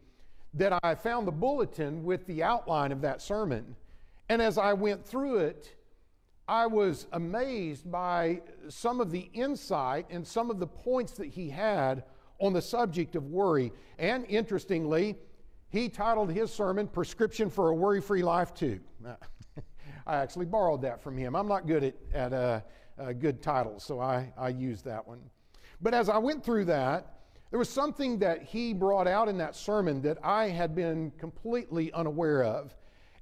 that 0.54 0.78
I 0.82 0.94
found 0.94 1.26
the 1.26 1.32
bulletin 1.32 2.04
with 2.04 2.26
the 2.26 2.42
outline 2.42 2.92
of 2.92 3.00
that 3.02 3.22
sermon. 3.22 3.76
And 4.28 4.42
as 4.42 4.58
I 4.58 4.72
went 4.72 5.04
through 5.04 5.38
it, 5.38 5.74
I 6.48 6.66
was 6.66 7.06
amazed 7.12 7.90
by 7.90 8.42
some 8.68 9.00
of 9.00 9.10
the 9.10 9.28
insight 9.32 10.06
and 10.10 10.26
some 10.26 10.50
of 10.50 10.58
the 10.58 10.66
points 10.66 11.12
that 11.12 11.28
he 11.28 11.50
had 11.50 12.04
on 12.38 12.52
the 12.52 12.62
subject 12.62 13.16
of 13.16 13.24
worry. 13.26 13.72
And 13.98 14.24
interestingly, 14.26 15.16
he 15.68 15.88
titled 15.88 16.30
his 16.30 16.52
sermon 16.52 16.88
Prescription 16.88 17.50
for 17.50 17.70
a 17.70 17.74
Worry 17.74 18.00
Free 18.00 18.22
Life, 18.22 18.54
too. 18.54 18.80
I 20.06 20.16
actually 20.16 20.46
borrowed 20.46 20.82
that 20.82 21.02
from 21.02 21.16
him. 21.16 21.34
I'm 21.34 21.48
not 21.48 21.66
good 21.66 21.84
at, 21.84 21.94
at 22.14 22.32
uh, 22.32 22.60
uh, 22.98 23.12
good 23.12 23.42
titles, 23.42 23.82
so 23.82 24.00
I, 24.00 24.32
I 24.38 24.50
used 24.50 24.84
that 24.84 25.06
one. 25.06 25.20
But 25.80 25.94
as 25.94 26.08
I 26.08 26.18
went 26.18 26.44
through 26.44 26.66
that, 26.66 27.16
there 27.50 27.58
was 27.58 27.68
something 27.68 28.18
that 28.18 28.42
he 28.42 28.72
brought 28.72 29.06
out 29.06 29.28
in 29.28 29.38
that 29.38 29.54
sermon 29.54 30.02
that 30.02 30.18
I 30.22 30.48
had 30.48 30.74
been 30.74 31.12
completely 31.12 31.92
unaware 31.92 32.44
of. 32.44 32.74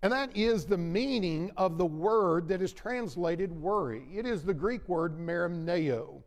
And 0.02 0.12
that 0.12 0.36
is 0.36 0.66
the 0.66 0.76
meaning 0.76 1.50
of 1.56 1.78
the 1.78 1.86
word 1.86 2.48
that 2.48 2.60
is 2.60 2.72
translated 2.72 3.50
worry. 3.50 4.06
It 4.14 4.26
is 4.26 4.42
the 4.42 4.54
Greek 4.54 4.86
word 4.88 5.18
merimneo. 5.18 6.22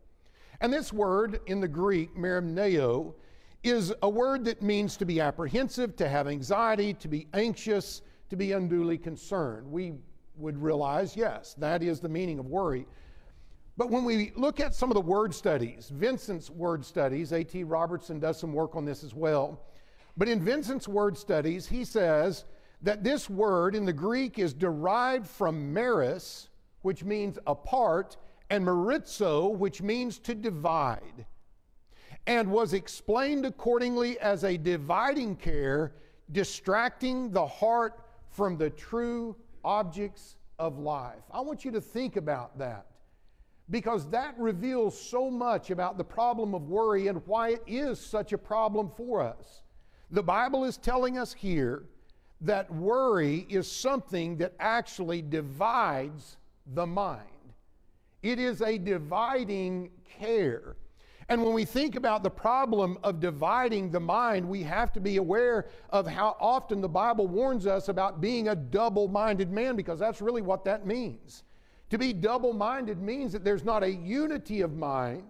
And 0.62 0.74
this 0.74 0.92
word 0.92 1.40
in 1.46 1.60
the 1.60 1.68
Greek, 1.68 2.16
merimneo, 2.16 3.14
is 3.64 3.94
a 4.02 4.10
word 4.10 4.46
that 4.46 4.62
means 4.62 4.98
to 4.98 5.06
be 5.06 5.20
apprehensive, 5.20 5.96
to 5.98 6.08
have 6.08 6.28
anxiety, 6.28 6.94
to 6.96 7.08
be 7.08 7.28
anxious, 7.34 8.02
to 8.30 8.36
be 8.36 8.54
unduly 8.54 8.98
concerned. 8.98 9.70
We 9.70 9.94
would 10.38 10.62
realize, 10.62 11.16
yes, 11.16 11.56
that 11.60 11.84
is 11.84 12.00
the 12.00 12.10
meaning 12.10 12.40
of 12.40 12.46
worry. 12.46 12.86
But 13.76 13.92
when 13.92 14.06
we 14.06 14.32
look 14.36 14.60
at 14.60 14.74
some 14.74 14.90
of 14.90 14.96
the 14.96 15.02
word 15.02 15.34
studies, 15.34 15.92
Vincent's 15.94 16.50
word 16.50 16.84
studies, 16.84 17.32
A.T. 17.32 17.64
Robertson 17.64 18.20
does 18.20 18.40
some 18.40 18.54
work 18.54 18.76
on 18.76 18.86
this 18.86 19.04
as 19.04 19.14
well. 19.14 19.62
But 20.16 20.28
in 20.28 20.44
Vincent's 20.44 20.88
word 20.88 21.16
studies, 21.16 21.68
he 21.68 21.84
says 21.86 22.46
that 22.82 23.04
this 23.04 23.30
word 23.30 23.76
in 23.76 23.86
the 23.86 23.94
Greek 23.94 24.40
is 24.40 24.54
derived 24.54 25.28
from 25.28 25.74
meris, 25.74 26.50
which 26.82 27.04
means 27.04 27.38
apart, 27.46 28.18
and 28.50 28.66
merizo, 28.66 29.50
which 29.54 29.82
means 29.82 30.20
to 30.20 30.36
divide, 30.36 31.26
and 32.26 32.50
was 32.50 32.74
explained 32.74 33.46
accordingly 33.46 34.20
as 34.20 34.44
a 34.44 34.58
dividing 34.58 35.36
care, 35.36 35.94
distracting 36.32 37.32
the 37.32 37.46
heart 37.46 38.02
from 38.30 38.58
the 38.58 38.70
true 38.70 39.36
objects 39.64 40.36
of 40.60 40.78
life. 40.80 41.24
I 41.32 41.42
want 41.42 41.66
you 41.66 41.72
to 41.72 41.82
think 41.82 42.16
about 42.16 42.58
that 42.58 42.86
because 43.70 44.10
that 44.10 44.34
reveals 44.38 45.00
so 45.00 45.30
much 45.30 45.72
about 45.72 45.98
the 45.98 46.04
problem 46.04 46.56
of 46.56 46.70
worry 46.70 47.08
and 47.08 47.22
why 47.26 47.50
it 47.50 47.64
is 47.68 48.00
such 48.00 48.34
a 48.34 48.38
problem 48.38 48.90
for 48.96 49.22
us. 49.22 49.64
The 50.12 50.24
Bible 50.24 50.64
is 50.64 50.78
telling 50.78 51.18
us 51.18 51.34
here 51.34 51.84
that 52.42 52.72
worry 52.74 53.46
is 53.50 53.70
something 53.70 54.38
that 54.38 54.54
actually 54.60 55.22
divides 55.22 56.38
the 56.74 56.86
mind. 56.86 57.28
It 58.28 58.40
is 58.40 58.62
a 58.62 58.78
dividing 58.78 59.90
care. 60.04 60.76
And 61.30 61.44
when 61.44 61.54
we 61.54 61.66
think 61.66 61.96
about 61.96 62.24
the 62.24 62.30
problem 62.30 62.98
of 63.04 63.20
dividing 63.20 63.90
the 63.92 64.00
mind, 64.00 64.48
we 64.48 64.64
have 64.64 64.92
to 64.94 65.00
be 65.00 65.18
aware 65.18 65.68
of 65.90 66.08
how 66.08 66.36
often 66.40 66.80
the 66.80 66.90
Bible 66.90 67.28
warns 67.28 67.68
us 67.68 67.90
about 67.90 68.22
being 68.22 68.50
a 68.50 68.56
double 68.56 69.08
minded 69.08 69.52
man, 69.52 69.76
because 69.76 70.00
that's 70.00 70.22
really 70.22 70.42
what 70.42 70.64
that 70.66 70.86
means. 70.86 71.44
To 71.90 71.98
be 71.98 72.12
double 72.14 72.54
minded 72.54 73.02
means 73.02 73.32
that 73.32 73.44
there's 73.44 73.64
not 73.64 73.84
a 73.84 73.92
unity 73.92 74.62
of 74.62 74.76
mind, 74.76 75.24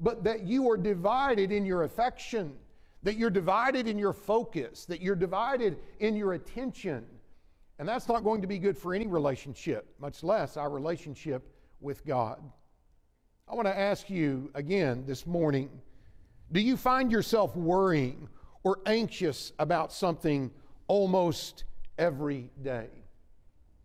but 0.00 0.24
that 0.24 0.42
you 0.42 0.68
are 0.70 0.76
divided 0.76 1.52
in 1.52 1.64
your 1.64 1.84
affection, 1.84 2.52
that 3.02 3.16
you're 3.16 3.30
divided 3.30 3.86
in 3.86 3.98
your 3.98 4.12
focus, 4.12 4.84
that 4.86 5.00
you're 5.00 5.16
divided 5.16 5.78
in 6.00 6.16
your 6.16 6.34
attention. 6.34 7.04
And 7.78 7.88
that's 7.88 8.08
not 8.08 8.24
going 8.24 8.40
to 8.42 8.48
be 8.48 8.58
good 8.58 8.76
for 8.76 8.94
any 8.94 9.06
relationship, 9.06 9.94
much 10.00 10.22
less 10.22 10.56
our 10.56 10.70
relationship 10.70 11.52
with 11.86 12.04
God. 12.04 12.42
I 13.48 13.54
want 13.54 13.68
to 13.68 13.78
ask 13.78 14.10
you 14.10 14.50
again 14.56 15.04
this 15.06 15.24
morning 15.24 15.70
do 16.50 16.60
you 16.60 16.76
find 16.76 17.10
yourself 17.12 17.56
worrying 17.56 18.28
or 18.64 18.80
anxious 18.86 19.52
about 19.60 19.92
something 19.92 20.50
almost 20.88 21.62
every 21.96 22.50
day? 22.62 22.88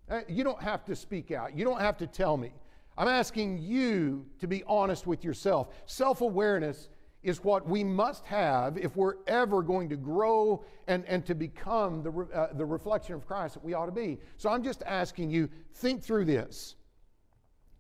Uh, 0.10 0.22
you 0.28 0.44
don't 0.44 0.62
have 0.62 0.84
to 0.86 0.96
speak 0.96 1.30
out, 1.32 1.56
you 1.56 1.64
don't 1.64 1.80
have 1.80 1.98
to 1.98 2.08
tell 2.08 2.38
me. 2.38 2.52
I'm 2.98 3.08
asking 3.08 3.60
you 3.60 4.26
to 4.40 4.48
be 4.48 4.64
honest 4.66 5.06
with 5.06 5.24
yourself. 5.24 5.68
Self 5.86 6.22
awareness 6.22 6.90
is 7.22 7.44
what 7.44 7.68
we 7.70 7.84
must 7.84 8.26
have 8.26 8.80
if 8.80 8.96
we're 8.96 9.18
ever 9.28 9.62
going 9.62 9.90
to 9.90 9.96
grow 9.96 10.66
and, 10.88 11.06
and 11.06 11.24
to 11.28 11.36
become 11.36 12.02
the, 12.02 12.12
uh, 12.34 12.48
the 12.54 12.66
reflection 12.66 13.14
of 13.14 13.28
Christ 13.28 13.54
that 13.54 13.64
we 13.64 13.76
ought 13.76 13.86
to 13.86 13.92
be. 13.92 14.18
So 14.38 14.50
I'm 14.50 14.64
just 14.64 14.82
asking 14.88 15.30
you, 15.30 15.48
think 15.76 16.02
through 16.02 16.26
this. 16.26 16.76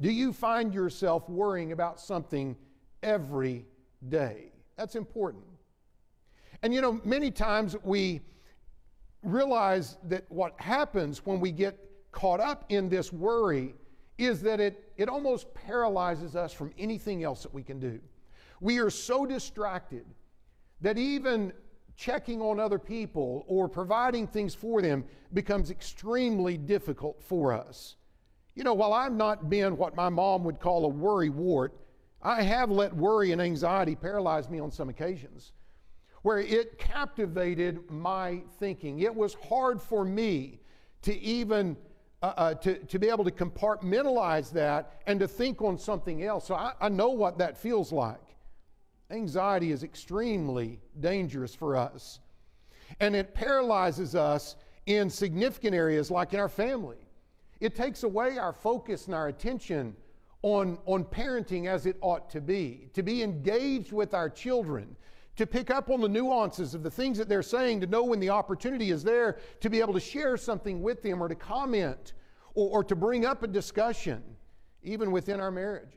Do 0.02 0.12
you 0.12 0.34
find 0.34 0.74
yourself 0.74 1.30
worrying 1.30 1.72
about 1.72 2.00
something 2.00 2.58
every 3.04 3.68
day? 4.10 4.52
That's 4.76 4.96
important. 4.96 5.44
And 6.64 6.74
you 6.74 6.82
know, 6.82 7.00
many 7.06 7.30
times 7.30 7.76
we 7.84 8.22
realize 9.24 9.98
that 10.06 10.26
what 10.30 10.60
happens 10.60 11.24
when 11.24 11.40
we 11.40 11.52
get 11.52 11.78
caught 12.12 12.40
up 12.40 12.66
in 12.70 12.90
this 12.90 13.14
worry 13.14 13.76
is 14.18 14.42
that 14.42 14.60
it, 14.60 14.92
it 14.98 15.08
almost 15.08 15.54
paralyzes 15.54 16.36
us 16.36 16.52
from 16.52 16.72
anything 16.78 17.24
else 17.24 17.44
that 17.44 17.54
we 17.54 17.64
can 17.64 17.80
do. 17.80 18.00
We 18.60 18.80
are 18.80 18.90
so 18.90 19.26
distracted 19.26 20.06
that 20.82 20.98
even 20.98 21.54
checking 21.96 22.42
on 22.42 22.60
other 22.60 22.80
people 22.80 23.46
or 23.48 23.68
providing 23.68 24.26
things 24.26 24.56
for 24.56 24.82
them 24.82 25.04
becomes 25.34 25.70
extremely 25.70 26.58
difficult 26.58 27.22
for 27.22 27.54
us. 27.54 27.98
You 28.56 28.64
know, 28.64 28.74
while 28.74 28.94
I've 28.94 29.14
not 29.14 29.50
been 29.50 29.78
what 29.78 29.96
my 29.96 30.10
mom 30.10 30.44
would 30.44 30.60
call 30.60 30.86
a 30.86 30.90
worry 30.90 31.30
wart, 31.30 31.74
I 32.22 32.42
have 32.44 32.70
let 32.70 32.96
worry 32.96 33.32
and 33.32 33.42
anxiety 33.42 33.96
paralyze 33.96 34.50
me 34.50 34.60
on 34.60 34.72
some 34.72 34.90
occasions 34.90 35.54
where 36.22 36.40
it 36.40 36.78
captivated 36.78 37.90
my 37.90 38.42
thinking. 38.60 39.00
It 39.00 39.14
was 39.14 39.36
hard 39.50 39.82
for 39.82 40.06
me 40.06 40.60
to 41.02 41.20
even 41.20 41.76
uh, 42.22 42.34
uh, 42.38 42.54
to, 42.54 42.78
to 42.78 43.00
be 43.00 43.10
able 43.10 43.24
to 43.24 43.32
compartmentalize 43.32 44.52
that 44.52 45.02
and 45.08 45.20
to 45.20 45.28
think 45.28 45.60
on 45.64 45.76
something 45.76 46.24
else. 46.24 46.46
So 46.46 46.54
I, 46.54 46.74
I 46.80 46.88
know 46.90 47.10
what 47.10 47.40
that 47.40 47.58
feels 47.58 47.92
like. 47.92 48.36
Anxiety 49.10 49.72
is 49.72 49.84
extremely 49.84 50.80
dangerous 51.00 51.56
for 51.56 51.76
us. 51.76 52.20
And 53.00 53.16
it 53.16 53.34
paralyzes 53.34 54.14
us 54.14 54.56
in 54.86 55.10
significant 55.10 55.74
areas 55.74 56.12
like 56.12 56.34
in 56.34 56.40
our 56.40 56.50
family. 56.50 56.98
It 57.62 57.76
takes 57.76 58.02
away 58.02 58.40
our 58.40 58.54
focus 58.54 59.06
and 59.06 59.14
our 59.14 59.28
attention 59.28 59.96
on, 60.42 60.80
on 60.88 61.06
parenting 61.06 61.68
as 61.68 61.86
it 61.86 61.96
ought 62.02 62.28
to 62.32 62.42
be, 62.42 62.90
to 62.94 63.04
be 63.04 63.22
engaged 63.22 63.92
with 63.92 64.16
our 64.16 64.32
children, 64.32 64.96
to 65.36 65.46
pick 65.46 65.70
up 65.70 65.92
on 65.92 66.02
the 66.02 66.10
nuances 66.10 66.74
of 66.74 66.82
the 66.82 66.90
things 66.90 67.20
that 67.20 67.30
they're 67.30 67.44
saying, 67.44 67.80
to 67.82 67.88
know 67.88 68.04
when 68.04 68.20
the 68.20 68.32
opportunity 68.32 68.90
is 68.90 69.04
there, 69.04 69.38
to 69.60 69.70
be 69.70 69.80
able 69.80 69.94
to 69.94 70.00
share 70.00 70.38
something 70.38 70.82
with 70.82 71.04
them 71.04 71.22
or 71.22 71.28
to 71.28 71.36
comment 71.36 72.14
or, 72.56 72.80
or 72.80 72.84
to 72.84 72.96
bring 72.96 73.28
up 73.28 73.44
a 73.44 73.48
discussion, 73.48 74.24
even 74.82 75.12
within 75.12 75.40
our 75.40 75.52
marriages. 75.52 75.94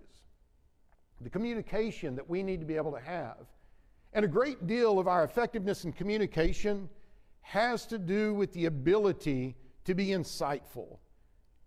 The 1.23 1.30
communication 1.30 2.14
that 2.16 2.28
we 2.28 2.42
need 2.42 2.61
to 2.61 2.66
be 2.66 2.76
able 2.76 2.92
to 2.92 3.00
have. 3.00 3.47
And 4.12 4.23
a 4.23 4.28
great 4.28 4.66
deal 4.66 4.99
of 4.99 5.09
our 5.09 5.25
effectiveness 5.25 5.87
in 5.87 5.92
communication 5.94 6.90
has 7.40 7.87
to 7.87 7.99
do 7.99 8.35
with 8.35 8.52
the 8.52 8.66
ability 8.66 9.56
to 9.87 9.94
be 9.94 10.09
insightful 10.09 10.99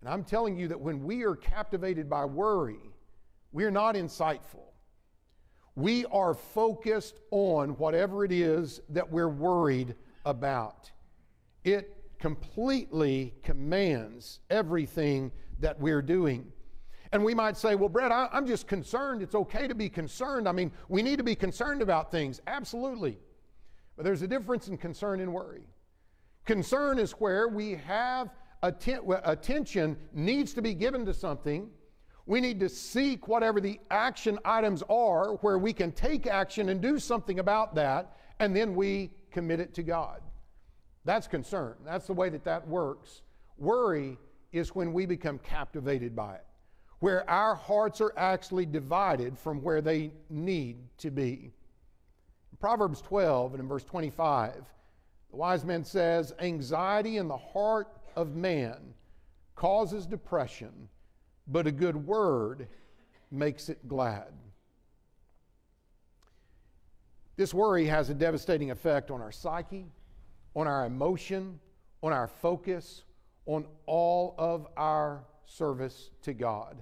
and 0.01 0.09
I'm 0.09 0.23
telling 0.23 0.57
you 0.57 0.67
that 0.67 0.79
when 0.79 1.03
we 1.03 1.23
are 1.23 1.35
captivated 1.35 2.09
by 2.09 2.25
worry, 2.25 2.79
we're 3.51 3.71
not 3.71 3.95
insightful. 3.95 4.65
We 5.75 6.05
are 6.05 6.33
focused 6.33 7.19
on 7.31 7.71
whatever 7.77 8.25
it 8.25 8.31
is 8.31 8.81
that 8.89 9.11
we're 9.11 9.29
worried 9.29 9.95
about. 10.25 10.91
It 11.63 11.95
completely 12.19 13.33
commands 13.43 14.39
everything 14.49 15.31
that 15.59 15.79
we're 15.79 16.01
doing. 16.01 16.51
And 17.11 17.23
we 17.23 17.33
might 17.33 17.57
say, 17.57 17.75
well, 17.75 17.89
Brett, 17.89 18.11
I, 18.11 18.27
am 18.33 18.45
just 18.45 18.67
concerned. 18.67 19.21
It's 19.21 19.35
okay 19.35 19.67
to 19.67 19.75
be 19.75 19.89
concerned. 19.89 20.47
I 20.47 20.51
mean, 20.51 20.71
we 20.89 21.01
need 21.01 21.17
to 21.17 21.23
be 21.23 21.35
concerned 21.35 21.81
about 21.81 22.11
things. 22.11 22.41
Absolutely. 22.47 23.17
But 23.95 24.03
there's 24.03 24.21
a 24.21 24.27
difference 24.27 24.67
in 24.67 24.77
concern 24.77 25.21
and 25.21 25.33
worry. 25.33 25.67
Concern 26.45 26.99
is 26.99 27.11
where 27.13 27.47
we 27.47 27.71
have 27.71 28.29
atten- 28.63 29.01
attention 29.23 29.97
needs 30.13 30.53
to 30.53 30.61
be 30.61 30.73
given 30.73 31.05
to 31.05 31.13
something. 31.13 31.69
We 32.25 32.41
need 32.41 32.59
to 32.59 32.69
seek 32.69 33.27
whatever 33.27 33.61
the 33.61 33.79
action 33.89 34.37
items 34.43 34.83
are 34.89 35.35
where 35.35 35.57
we 35.57 35.71
can 35.73 35.91
take 35.91 36.27
action 36.27 36.69
and 36.69 36.81
do 36.81 36.99
something 36.99 37.39
about 37.39 37.75
that, 37.75 38.17
and 38.39 38.55
then 38.55 38.75
we 38.75 39.11
commit 39.31 39.59
it 39.59 39.73
to 39.75 39.83
God. 39.83 40.21
That's 41.05 41.27
concern. 41.27 41.75
That's 41.85 42.07
the 42.07 42.13
way 42.13 42.29
that 42.29 42.43
that 42.43 42.67
works. 42.67 43.21
Worry 43.57 44.17
is 44.51 44.75
when 44.75 44.91
we 44.91 45.05
become 45.05 45.39
captivated 45.39 46.15
by 46.15 46.35
it, 46.35 46.45
where 46.99 47.27
our 47.29 47.55
hearts 47.55 48.01
are 48.01 48.13
actually 48.17 48.65
divided 48.65 49.37
from 49.37 49.61
where 49.61 49.81
they 49.81 50.11
need 50.29 50.77
to 50.97 51.09
be. 51.09 51.53
Proverbs 52.59 53.01
12 53.01 53.53
and 53.53 53.61
in 53.61 53.67
verse 53.69 53.83
25, 53.83 54.55
the 55.29 55.35
wise 55.35 55.63
man 55.63 55.83
says, 55.83 56.33
Anxiety 56.39 57.17
in 57.17 57.27
the 57.27 57.37
heart 57.37 57.96
of 58.17 58.35
man 58.35 58.93
causes 59.55 60.05
depression, 60.05 60.89
but 61.47 61.67
a 61.67 61.71
good 61.71 61.95
word 61.95 62.67
makes 63.31 63.69
it 63.69 63.87
glad. 63.87 64.33
This 67.37 67.53
worry 67.53 67.85
has 67.85 68.09
a 68.09 68.15
devastating 68.15 68.71
effect 68.71 69.11
on 69.11 69.21
our 69.21 69.31
psyche, 69.31 69.85
on 70.55 70.67
our 70.67 70.85
emotion, 70.85 71.59
on 72.01 72.11
our 72.11 72.27
focus, 72.27 73.03
on 73.45 73.65
all 73.85 74.33
of 74.39 74.67
our 74.75 75.23
service 75.45 76.09
to 76.23 76.33
God. 76.33 76.81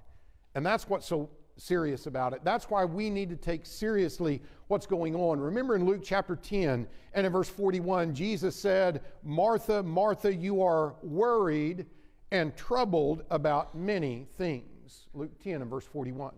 And 0.55 0.65
that's 0.65 0.87
what's 0.87 1.05
so 1.05 1.29
serious 1.57 2.07
about 2.07 2.31
it. 2.31 2.39
That's 2.45 2.69
why 2.69 2.85
we 2.85 3.09
need 3.09 3.29
to 3.29 3.35
take 3.35 3.65
seriously 3.65 4.41
what's 4.67 4.85
going 4.85 5.15
on. 5.15 5.39
Remember 5.39 5.75
in 5.75 5.85
Luke 5.85 6.01
chapter 6.03 6.35
10 6.35 6.87
and 7.13 7.25
in 7.25 7.31
verse 7.31 7.49
41, 7.49 8.13
Jesus 8.13 8.55
said, 8.55 9.01
Martha, 9.23 9.83
Martha, 9.83 10.33
you 10.33 10.61
are 10.61 10.95
worried 11.01 11.85
and 12.31 12.55
troubled 12.55 13.23
about 13.29 13.75
many 13.75 14.27
things. 14.37 15.07
Luke 15.13 15.31
10 15.43 15.61
and 15.61 15.69
verse 15.69 15.85
41. 15.85 16.33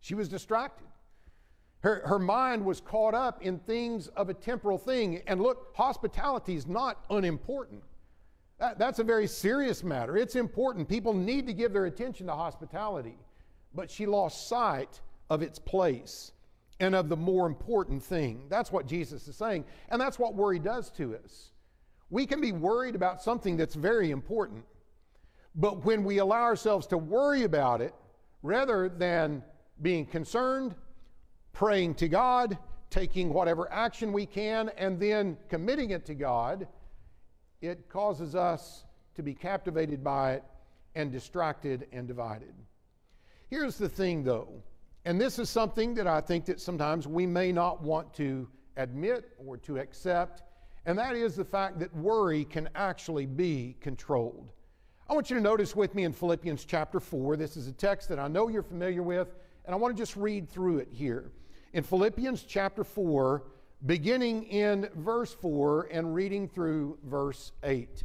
She 0.00 0.14
was 0.14 0.28
distracted. 0.28 0.86
Her, 1.80 2.02
her 2.06 2.18
mind 2.18 2.64
was 2.64 2.80
caught 2.80 3.14
up 3.14 3.42
in 3.42 3.58
things 3.60 4.08
of 4.08 4.28
a 4.28 4.34
temporal 4.34 4.78
thing. 4.78 5.22
And 5.26 5.40
look, 5.40 5.76
hospitality 5.76 6.56
is 6.56 6.66
not 6.66 7.04
unimportant. 7.10 7.82
That, 8.58 8.78
that's 8.78 8.98
a 8.98 9.04
very 9.04 9.26
serious 9.28 9.84
matter. 9.84 10.16
It's 10.16 10.34
important. 10.34 10.88
People 10.88 11.14
need 11.14 11.46
to 11.46 11.52
give 11.52 11.72
their 11.72 11.86
attention 11.86 12.26
to 12.26 12.34
hospitality 12.34 13.18
but 13.74 13.90
she 13.90 14.06
lost 14.06 14.48
sight 14.48 15.00
of 15.30 15.42
its 15.42 15.58
place 15.58 16.32
and 16.80 16.94
of 16.94 17.08
the 17.08 17.16
more 17.16 17.46
important 17.46 18.02
thing. 18.02 18.44
That's 18.48 18.70
what 18.70 18.86
Jesus 18.86 19.26
is 19.28 19.36
saying. 19.36 19.64
And 19.88 20.00
that's 20.00 20.18
what 20.18 20.34
worry 20.34 20.58
does 20.58 20.90
to 20.92 21.16
us. 21.16 21.50
We 22.10 22.26
can 22.26 22.40
be 22.40 22.52
worried 22.52 22.94
about 22.94 23.22
something 23.22 23.56
that's 23.56 23.74
very 23.74 24.10
important, 24.10 24.64
but 25.54 25.84
when 25.84 26.04
we 26.04 26.18
allow 26.18 26.42
ourselves 26.42 26.86
to 26.88 26.98
worry 26.98 27.42
about 27.42 27.80
it 27.80 27.94
rather 28.42 28.88
than 28.88 29.42
being 29.82 30.06
concerned, 30.06 30.74
praying 31.52 31.96
to 31.96 32.08
God, 32.08 32.56
taking 32.90 33.32
whatever 33.32 33.70
action 33.70 34.12
we 34.12 34.24
can, 34.24 34.70
and 34.78 34.98
then 34.98 35.36
committing 35.48 35.90
it 35.90 36.06
to 36.06 36.14
God, 36.14 36.66
it 37.60 37.88
causes 37.88 38.34
us 38.34 38.84
to 39.14 39.22
be 39.22 39.34
captivated 39.34 40.02
by 40.02 40.34
it 40.34 40.44
and 40.94 41.12
distracted 41.12 41.86
and 41.92 42.08
divided. 42.08 42.54
Here's 43.48 43.76
the 43.76 43.88
thing 43.88 44.24
though, 44.24 44.62
and 45.08 45.18
this 45.18 45.38
is 45.38 45.48
something 45.48 45.94
that 45.94 46.06
I 46.06 46.20
think 46.20 46.44
that 46.44 46.60
sometimes 46.60 47.08
we 47.08 47.24
may 47.24 47.50
not 47.50 47.80
want 47.80 48.12
to 48.16 48.46
admit 48.76 49.30
or 49.38 49.56
to 49.56 49.78
accept, 49.78 50.42
and 50.84 50.98
that 50.98 51.16
is 51.16 51.34
the 51.34 51.46
fact 51.46 51.78
that 51.78 51.96
worry 51.96 52.44
can 52.44 52.68
actually 52.74 53.24
be 53.24 53.74
controlled. 53.80 54.52
I 55.08 55.14
want 55.14 55.30
you 55.30 55.36
to 55.36 55.42
notice 55.42 55.74
with 55.74 55.94
me 55.94 56.04
in 56.04 56.12
Philippians 56.12 56.66
chapter 56.66 57.00
4. 57.00 57.38
This 57.38 57.56
is 57.56 57.68
a 57.68 57.72
text 57.72 58.10
that 58.10 58.18
I 58.18 58.28
know 58.28 58.48
you're 58.48 58.62
familiar 58.62 59.02
with, 59.02 59.28
and 59.64 59.74
I 59.74 59.78
want 59.78 59.96
to 59.96 59.98
just 59.98 60.14
read 60.14 60.46
through 60.46 60.76
it 60.76 60.88
here. 60.92 61.32
In 61.72 61.84
Philippians 61.84 62.42
chapter 62.42 62.84
4, 62.84 63.44
beginning 63.86 64.42
in 64.42 64.90
verse 64.94 65.32
4 65.32 65.88
and 65.90 66.14
reading 66.14 66.46
through 66.46 66.98
verse 67.04 67.52
8. 67.62 68.04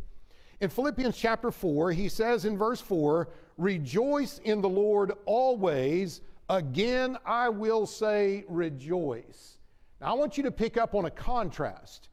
In 0.62 0.70
Philippians 0.70 1.18
chapter 1.18 1.52
4, 1.52 1.92
he 1.92 2.08
says 2.08 2.46
in 2.46 2.58
verse 2.58 2.80
4, 2.80 3.28
Rejoice 3.58 4.40
in 4.46 4.62
the 4.62 4.70
Lord 4.70 5.12
always. 5.26 6.22
Again, 6.54 7.18
I 7.26 7.50
will 7.50 7.88
say, 7.88 8.46
rejoice. 8.48 9.58
Now, 10.00 10.12
I 10.12 10.14
want 10.14 10.38
you 10.38 10.44
to 10.44 10.52
pick 10.52 10.78
up 10.78 10.94
on 10.94 11.06
a 11.06 11.10
contrast. 11.10 12.10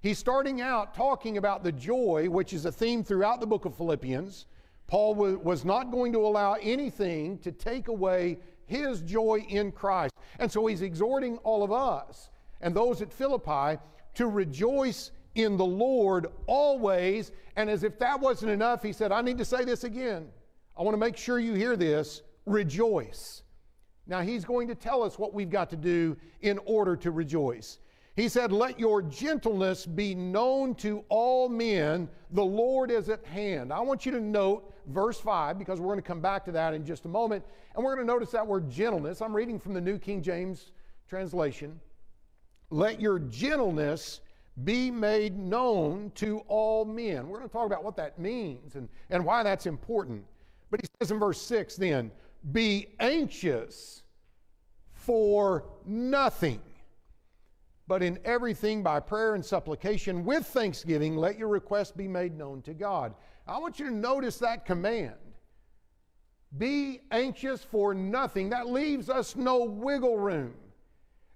He's 0.00 0.16
starting 0.16 0.60
out 0.60 0.94
talking 0.94 1.38
about 1.38 1.64
the 1.64 1.72
joy, 1.72 2.28
which 2.30 2.52
is 2.52 2.66
a 2.66 2.70
theme 2.70 3.02
throughout 3.02 3.40
the 3.40 3.48
book 3.48 3.64
of 3.64 3.74
Philippians. 3.74 4.46
Paul 4.86 5.16
was 5.16 5.64
not 5.64 5.90
going 5.90 6.12
to 6.12 6.24
allow 6.24 6.52
anything 6.62 7.38
to 7.38 7.50
take 7.50 7.88
away 7.88 8.38
his 8.66 9.00
joy 9.00 9.44
in 9.48 9.72
Christ. 9.72 10.14
And 10.38 10.52
so 10.52 10.66
he's 10.66 10.82
exhorting 10.82 11.38
all 11.38 11.64
of 11.64 11.72
us 11.72 12.30
and 12.60 12.72
those 12.72 13.02
at 13.02 13.12
Philippi 13.12 13.80
to 14.14 14.28
rejoice 14.28 15.10
in 15.34 15.56
the 15.56 15.66
Lord 15.66 16.28
always. 16.46 17.32
And 17.56 17.68
as 17.68 17.82
if 17.82 17.98
that 17.98 18.20
wasn't 18.20 18.52
enough, 18.52 18.84
he 18.84 18.92
said, 18.92 19.10
I 19.10 19.20
need 19.20 19.38
to 19.38 19.44
say 19.44 19.64
this 19.64 19.82
again. 19.82 20.28
I 20.78 20.82
want 20.84 20.94
to 20.94 21.00
make 21.00 21.16
sure 21.16 21.40
you 21.40 21.54
hear 21.54 21.74
this. 21.74 22.22
Rejoice. 22.46 23.42
Now, 24.10 24.22
he's 24.22 24.44
going 24.44 24.66
to 24.66 24.74
tell 24.74 25.04
us 25.04 25.20
what 25.20 25.32
we've 25.32 25.48
got 25.48 25.70
to 25.70 25.76
do 25.76 26.16
in 26.42 26.58
order 26.66 26.96
to 26.96 27.12
rejoice. 27.12 27.78
He 28.16 28.28
said, 28.28 28.50
Let 28.50 28.78
your 28.78 29.02
gentleness 29.02 29.86
be 29.86 30.16
known 30.16 30.74
to 30.76 31.04
all 31.08 31.48
men. 31.48 32.08
The 32.32 32.44
Lord 32.44 32.90
is 32.90 33.08
at 33.08 33.24
hand. 33.24 33.72
I 33.72 33.78
want 33.78 34.04
you 34.04 34.10
to 34.10 34.20
note 34.20 34.74
verse 34.88 35.20
5 35.20 35.60
because 35.60 35.80
we're 35.80 35.86
going 35.86 36.02
to 36.02 36.06
come 36.06 36.20
back 36.20 36.44
to 36.46 36.52
that 36.52 36.74
in 36.74 36.84
just 36.84 37.04
a 37.04 37.08
moment. 37.08 37.44
And 37.76 37.84
we're 37.84 37.94
going 37.94 38.04
to 38.04 38.12
notice 38.12 38.32
that 38.32 38.44
word 38.44 38.68
gentleness. 38.68 39.22
I'm 39.22 39.32
reading 39.32 39.60
from 39.60 39.74
the 39.74 39.80
New 39.80 39.96
King 39.96 40.22
James 40.22 40.72
translation. 41.08 41.78
Let 42.70 43.00
your 43.00 43.20
gentleness 43.20 44.22
be 44.64 44.90
made 44.90 45.38
known 45.38 46.10
to 46.16 46.40
all 46.48 46.84
men. 46.84 47.28
We're 47.28 47.38
going 47.38 47.48
to 47.48 47.52
talk 47.52 47.66
about 47.66 47.84
what 47.84 47.96
that 47.96 48.18
means 48.18 48.74
and, 48.74 48.88
and 49.08 49.24
why 49.24 49.44
that's 49.44 49.66
important. 49.66 50.24
But 50.68 50.80
he 50.80 50.88
says 50.98 51.12
in 51.12 51.20
verse 51.20 51.40
6 51.40 51.76
then, 51.76 52.10
be 52.52 52.88
anxious 52.98 53.99
for 55.00 55.64
nothing, 55.86 56.60
but 57.86 58.02
in 58.02 58.18
everything 58.24 58.82
by 58.82 59.00
prayer 59.00 59.34
and 59.34 59.44
supplication 59.44 60.24
with 60.24 60.46
thanksgiving, 60.46 61.16
let 61.16 61.38
your 61.38 61.48
requests 61.48 61.90
be 61.90 62.06
made 62.06 62.36
known 62.36 62.62
to 62.62 62.74
God. 62.74 63.14
I 63.46 63.58
want 63.58 63.78
you 63.78 63.86
to 63.86 63.94
notice 63.94 64.38
that 64.38 64.66
command. 64.66 65.14
Be 66.58 67.00
anxious 67.10 67.64
for 67.64 67.94
nothing. 67.94 68.50
That 68.50 68.68
leaves 68.68 69.08
us 69.08 69.36
no 69.36 69.64
wiggle 69.64 70.18
room. 70.18 70.54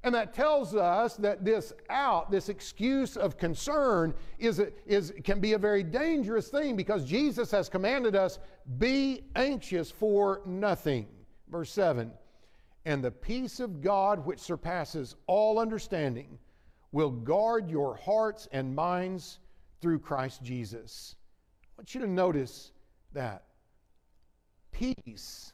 And 0.03 0.15
that 0.15 0.35
tells 0.35 0.75
us 0.75 1.17
that 1.17 1.47
this 1.47 1.73
out, 1.89 2.31
this 2.31 2.51
excuse 2.51 3.17
of 3.17 3.39
concern, 3.39 4.13
is, 4.39 4.61
is, 4.85 5.15
can 5.25 5.41
be 5.41 5.55
a 5.55 5.59
very 5.59 5.83
dangerous 5.83 6.49
thing 6.49 6.77
because 6.77 7.07
Jesus 7.07 7.51
has 7.51 7.71
commanded 7.71 8.15
us 8.15 8.39
be 8.79 9.25
anxious 9.35 9.91
for 9.91 10.43
nothing. 10.45 11.07
Verse 11.49 11.71
7 11.71 12.13
And 12.85 13.03
the 13.03 13.11
peace 13.11 13.61
of 13.61 13.81
God, 13.81 14.27
which 14.27 14.41
surpasses 14.41 15.17
all 15.27 15.59
understanding, 15.59 16.39
will 16.93 17.11
guard 17.11 17.69
your 17.71 17.97
hearts 17.97 18.49
and 18.53 18.75
minds 18.75 19.39
through 19.81 19.99
Christ 19.99 20.43
Jesus. 20.43 21.17
I 21.63 21.81
want 21.81 21.95
you 21.95 22.01
to 22.03 22.07
notice 22.07 22.73
that. 23.13 23.45
Peace 24.71 25.53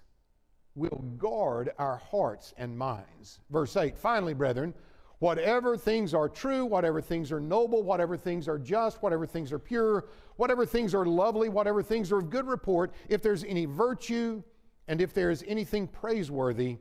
will 0.75 1.05
guard 1.19 1.71
our 1.79 1.97
hearts 1.97 2.55
and 2.57 2.77
minds. 2.77 3.41
Verse 3.51 3.77
8 3.77 3.97
Finally, 3.97 4.35
brethren, 4.35 4.75
whatever 5.19 5.77
things 5.77 6.15
are 6.15 6.29
true, 6.29 6.65
whatever 6.65 7.01
things 7.01 7.31
are 7.31 7.41
noble, 7.41 7.83
whatever 7.83 8.17
things 8.17 8.49
are 8.49 8.59
just, 8.59 9.03
whatever 9.03 9.27
things 9.27 9.53
are 9.53 9.59
pure, 9.59 10.09
whatever 10.37 10.67
things 10.67 10.95
are 10.95 11.07
lovely, 11.07 11.49
whatever 11.49 11.83
things 11.83 12.11
are 12.11 12.19
of 12.19 12.31
good 12.31 12.47
report, 12.47 12.93
if 13.09 13.23
there's 13.23 13.45
any 13.45 13.67
virtue 13.67 14.43
and 14.89 15.01
if 15.01 15.15
there 15.15 15.31
is 15.31 15.45
anything 15.47 15.87
praiseworthy, 15.87 16.79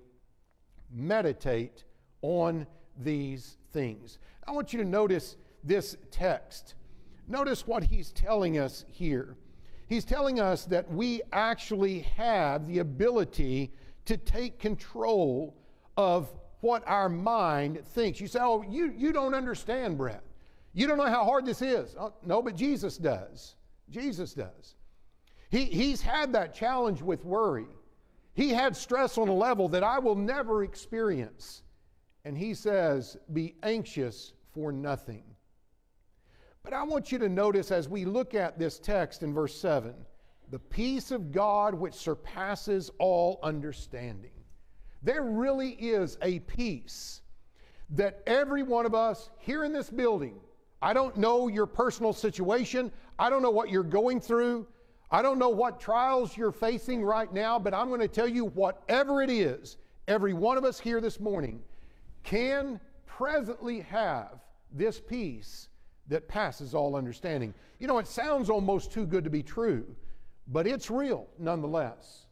meditate 0.91 1.83
on 2.21 2.65
these 2.97 3.57
things. 3.71 4.19
I 4.47 4.51
want 4.51 4.73
you 4.73 4.79
to 4.79 4.85
notice 4.85 5.37
this 5.63 5.95
text. 6.11 6.75
Notice 7.27 7.67
what 7.67 7.83
he's 7.83 8.11
telling 8.11 8.57
us 8.57 8.85
here. 8.87 9.35
He's 9.87 10.05
telling 10.05 10.39
us 10.39 10.65
that 10.65 10.91
we 10.91 11.21
actually 11.31 11.99
have 12.17 12.67
the 12.67 12.79
ability 12.79 13.71
to 14.05 14.17
take 14.17 14.59
control 14.59 15.55
of 15.97 16.31
what 16.61 16.83
our 16.87 17.09
mind 17.09 17.85
thinks. 17.85 18.19
You 18.19 18.27
say, 18.27 18.39
Oh, 18.41 18.63
you, 18.63 18.93
you 18.95 19.11
don't 19.11 19.33
understand, 19.33 19.97
Brett. 19.97 20.23
You 20.73 20.87
don't 20.87 20.97
know 20.97 21.07
how 21.07 21.23
hard 21.23 21.45
this 21.45 21.61
is. 21.61 21.95
Oh, 21.99 22.13
no, 22.25 22.41
but 22.41 22.55
Jesus 22.55 22.97
does. 22.97 23.55
Jesus 23.89 24.33
does. 24.33 24.75
He, 25.49 25.65
he's 25.65 26.01
had 26.01 26.33
that 26.33 26.53
challenge 26.53 27.01
with 27.01 27.25
worry. 27.25 27.67
He 28.39 28.51
had 28.51 28.73
stress 28.73 29.17
on 29.17 29.27
a 29.27 29.33
level 29.33 29.67
that 29.67 29.83
I 29.83 29.99
will 29.99 30.15
never 30.15 30.63
experience. 30.63 31.63
And 32.23 32.37
he 32.37 32.53
says, 32.53 33.17
Be 33.33 33.55
anxious 33.63 34.31
for 34.53 34.71
nothing. 34.71 35.25
But 36.63 36.71
I 36.71 36.83
want 36.83 37.11
you 37.11 37.17
to 37.17 37.27
notice 37.27 37.69
as 37.69 37.89
we 37.89 38.05
look 38.05 38.33
at 38.35 38.57
this 38.57 38.79
text 38.79 39.23
in 39.23 39.33
verse 39.33 39.59
7 39.59 39.93
the 40.51 40.59
peace 40.59 41.11
of 41.11 41.33
God 41.33 41.75
which 41.75 41.93
surpasses 41.93 42.89
all 42.97 43.41
understanding. 43.43 44.31
There 45.03 45.23
really 45.23 45.71
is 45.71 46.17
a 46.21 46.39
peace 46.39 47.19
that 47.89 48.23
every 48.25 48.63
one 48.63 48.85
of 48.85 48.95
us 48.95 49.31
here 49.37 49.65
in 49.65 49.73
this 49.73 49.89
building, 49.89 50.39
I 50.81 50.93
don't 50.93 51.17
know 51.17 51.49
your 51.49 51.65
personal 51.65 52.13
situation, 52.13 52.89
I 53.19 53.29
don't 53.29 53.41
know 53.41 53.51
what 53.51 53.69
you're 53.69 53.83
going 53.83 54.21
through, 54.21 54.65
I 55.11 55.21
don't 55.21 55.39
know 55.39 55.49
what 55.49 55.79
trials 55.79 56.37
you're 56.37 56.51
facing 56.51 57.03
right 57.03 57.31
now, 57.33 57.57
but 57.57 57.73
I'm 57.73 57.87
going 57.87 58.01
to 58.01 58.07
tell 58.07 58.27
you 58.27 58.45
whatever 58.45 59.21
it 59.21 59.29
is, 59.29 59.77
every 60.07 60.33
one 60.33 60.57
of 60.57 60.63
us 60.63 60.79
here 60.79 61.01
this 61.01 61.19
morning 61.19 61.61
can 62.23 62.79
presently 63.05 63.81
have 63.81 64.39
this 64.71 64.99
peace 64.99 65.69
that 66.07 66.27
passes 66.27 66.75
all 66.75 66.95
understanding. 66.95 67.53
You 67.79 67.87
know, 67.87 67.97
it 67.97 68.07
sounds 68.07 68.49
almost 68.49 68.91
too 68.91 69.05
good 69.05 69.23
to 69.23 69.29
be 69.29 69.41
true, 69.41 69.85
but 70.47 70.67
it's 70.67 70.91
real 70.91 71.27
nonetheless. 71.39 72.25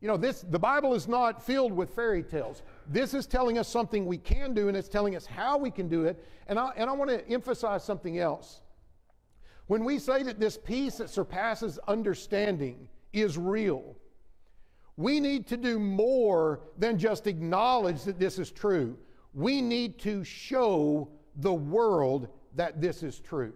You 0.00 0.08
know, 0.08 0.16
this 0.16 0.42
the 0.42 0.58
Bible 0.58 0.94
is 0.94 1.08
not 1.08 1.44
filled 1.44 1.72
with 1.72 1.90
fairy 1.90 2.22
tales. 2.22 2.62
This 2.86 3.14
is 3.14 3.26
telling 3.26 3.58
us 3.58 3.66
something 3.66 4.06
we 4.06 4.18
can 4.18 4.54
do, 4.54 4.68
and 4.68 4.76
it's 4.76 4.88
telling 4.88 5.16
us 5.16 5.26
how 5.26 5.58
we 5.58 5.70
can 5.70 5.88
do 5.88 6.04
it. 6.04 6.24
And 6.46 6.58
I, 6.58 6.70
and 6.76 6.88
I 6.88 6.92
want 6.92 7.10
to 7.10 7.28
emphasize 7.28 7.84
something 7.84 8.18
else. 8.18 8.60
When 9.68 9.84
we 9.84 9.98
say 9.98 10.22
that 10.24 10.40
this 10.40 10.58
peace 10.58 10.96
that 10.96 11.10
surpasses 11.10 11.78
understanding 11.86 12.88
is 13.12 13.38
real, 13.38 13.96
we 14.96 15.20
need 15.20 15.46
to 15.48 15.56
do 15.56 15.78
more 15.78 16.60
than 16.76 16.98
just 16.98 17.26
acknowledge 17.26 18.02
that 18.04 18.18
this 18.18 18.38
is 18.38 18.50
true. 18.50 18.96
We 19.34 19.60
need 19.60 19.98
to 20.00 20.24
show 20.24 21.10
the 21.36 21.52
world 21.52 22.28
that 22.56 22.80
this 22.80 23.02
is 23.02 23.20
true. 23.20 23.52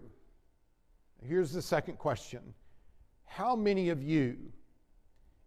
Here's 1.22 1.52
the 1.52 1.62
second 1.62 1.98
question 1.98 2.54
How 3.24 3.56
many 3.56 3.88
of 3.88 4.02
you 4.02 4.36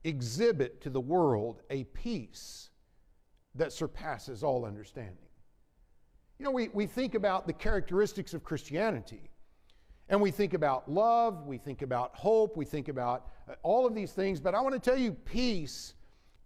exhibit 0.03 0.81
to 0.81 0.89
the 0.89 0.99
world 0.99 1.61
a 1.69 1.83
peace 1.85 2.69
that 3.53 3.71
surpasses 3.71 4.43
all 4.43 4.65
understanding? 4.65 5.17
You 6.39 6.45
know, 6.45 6.51
we, 6.51 6.69
we 6.69 6.87
think 6.87 7.13
about 7.13 7.45
the 7.45 7.53
characteristics 7.53 8.33
of 8.33 8.43
Christianity, 8.43 9.29
and 10.09 10.21
we 10.21 10.31
think 10.31 10.53
about 10.53 10.89
love, 10.91 11.45
we 11.45 11.57
think 11.57 11.81
about 11.81 12.15
hope, 12.15 12.55
we 12.55 12.65
think 12.65 12.87
about 12.87 13.27
uh, 13.49 13.53
all 13.63 13.85
of 13.85 13.95
these 13.95 14.11
things, 14.11 14.39
but 14.39 14.53
I 14.53 14.61
want 14.61 14.73
to 14.73 14.79
tell 14.79 14.99
you, 14.99 15.11
peace 15.11 15.95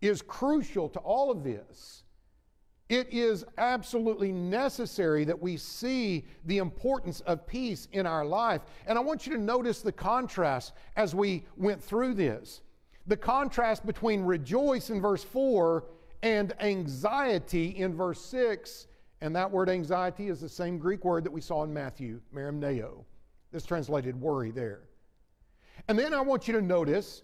is 0.02 0.22
crucial 0.22 0.88
to 0.90 1.00
all 1.00 1.30
of 1.30 1.44
this. 1.44 2.04
It 2.88 3.14
is 3.14 3.46
absolutely 3.60 4.32
necessary 4.32 5.24
that 5.26 5.40
we 5.40 5.58
see 5.58 6.26
the 6.46 6.58
importance 6.58 7.20
of 7.22 7.46
peace 7.46 7.88
in 7.92 8.08
our 8.08 8.26
life. 8.26 8.62
And 8.88 8.98
I 8.98 9.02
want 9.02 9.28
you 9.28 9.34
to 9.34 9.40
notice 9.40 9.82
the 9.82 9.92
contrast 9.92 10.74
as 10.96 11.14
we 11.14 11.46
went 11.56 11.84
through 11.84 12.16
this. 12.16 12.62
The 13.06 13.18
contrast 13.18 13.86
between 13.86 14.24
rejoice 14.24 14.90
in 14.90 15.02
verse 15.02 15.24
4 15.24 15.86
and 16.24 16.54
anxiety 16.62 17.78
in 17.78 17.94
verse 17.94 18.22
6. 18.22 18.88
And 19.22 19.36
that 19.36 19.52
word 19.52 19.70
anxiety 19.70 20.30
is 20.30 20.42
the 20.42 20.50
same 20.50 20.80
Greek 20.80 21.06
word 21.06 21.24
that 21.26 21.32
we 21.32 21.42
saw 21.42 21.64
in 21.64 21.74
Matthew, 21.74 22.22
merimneo. 22.34 23.04
This 23.52 23.66
translated 23.66 24.20
worry 24.20 24.52
there. 24.52 24.82
And 25.88 25.98
then 25.98 26.14
I 26.14 26.22
want 26.22 26.48
you 26.48 26.54
to 26.54 26.62
notice, 26.62 27.24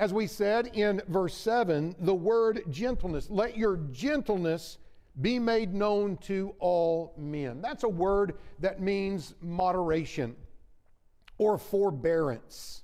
as 0.00 0.12
we 0.12 0.26
said 0.26 0.68
in 0.74 1.02
verse 1.08 1.34
7, 1.34 1.94
the 2.00 2.14
word 2.14 2.62
gentleness. 2.70 3.30
Let 3.30 3.56
your 3.56 3.76
gentleness 3.92 4.78
be 5.20 5.38
made 5.38 5.74
known 5.74 6.16
to 6.16 6.54
all 6.58 7.14
men. 7.18 7.60
That's 7.60 7.84
a 7.84 7.88
word 7.88 8.34
that 8.60 8.80
means 8.80 9.34
moderation 9.40 10.34
or 11.38 11.58
forbearance. 11.58 12.82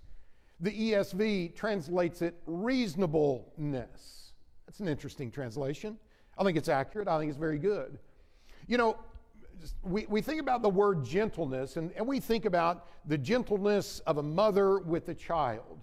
The 0.60 0.92
ESV 0.92 1.54
translates 1.54 2.20
it 2.20 2.34
reasonableness. 2.46 4.32
That's 4.66 4.80
an 4.80 4.88
interesting 4.88 5.30
translation. 5.30 5.96
I 6.36 6.44
think 6.44 6.58
it's 6.58 6.68
accurate. 6.68 7.08
I 7.08 7.18
think 7.18 7.30
it's 7.30 7.38
very 7.38 7.58
good. 7.58 7.98
You 8.66 8.76
know, 8.76 8.98
we, 9.82 10.06
we 10.08 10.20
think 10.20 10.40
about 10.40 10.62
the 10.62 10.68
word 10.68 11.04
gentleness 11.04 11.76
and, 11.76 11.92
and 11.96 12.06
we 12.06 12.20
think 12.20 12.44
about 12.44 12.86
the 13.06 13.18
gentleness 13.18 14.00
of 14.00 14.18
a 14.18 14.22
mother 14.22 14.78
with 14.78 15.08
a 15.08 15.14
child. 15.14 15.80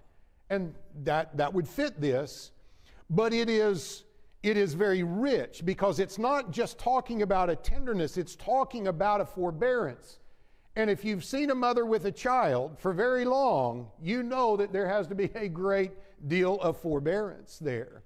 And 0.49 0.75
that, 1.03 1.35
that 1.37 1.53
would 1.53 1.67
fit 1.67 1.99
this, 1.99 2.51
but 3.09 3.33
it 3.33 3.49
is, 3.49 4.03
it 4.43 4.57
is 4.57 4.73
very 4.73 5.03
rich 5.03 5.65
because 5.65 5.99
it's 5.99 6.19
not 6.19 6.51
just 6.51 6.77
talking 6.77 7.21
about 7.21 7.49
a 7.49 7.55
tenderness, 7.55 8.17
it's 8.17 8.35
talking 8.35 8.87
about 8.87 9.21
a 9.21 9.25
forbearance. 9.25 10.19
And 10.75 10.89
if 10.89 11.05
you've 11.05 11.23
seen 11.23 11.51
a 11.51 11.55
mother 11.55 11.85
with 11.85 12.05
a 12.05 12.11
child 12.11 12.77
for 12.77 12.93
very 12.93 13.25
long, 13.25 13.89
you 14.01 14.23
know 14.23 14.57
that 14.57 14.73
there 14.73 14.87
has 14.87 15.07
to 15.07 15.15
be 15.15 15.29
a 15.35 15.47
great 15.47 15.91
deal 16.27 16.59
of 16.61 16.77
forbearance 16.77 17.59
there. 17.59 18.03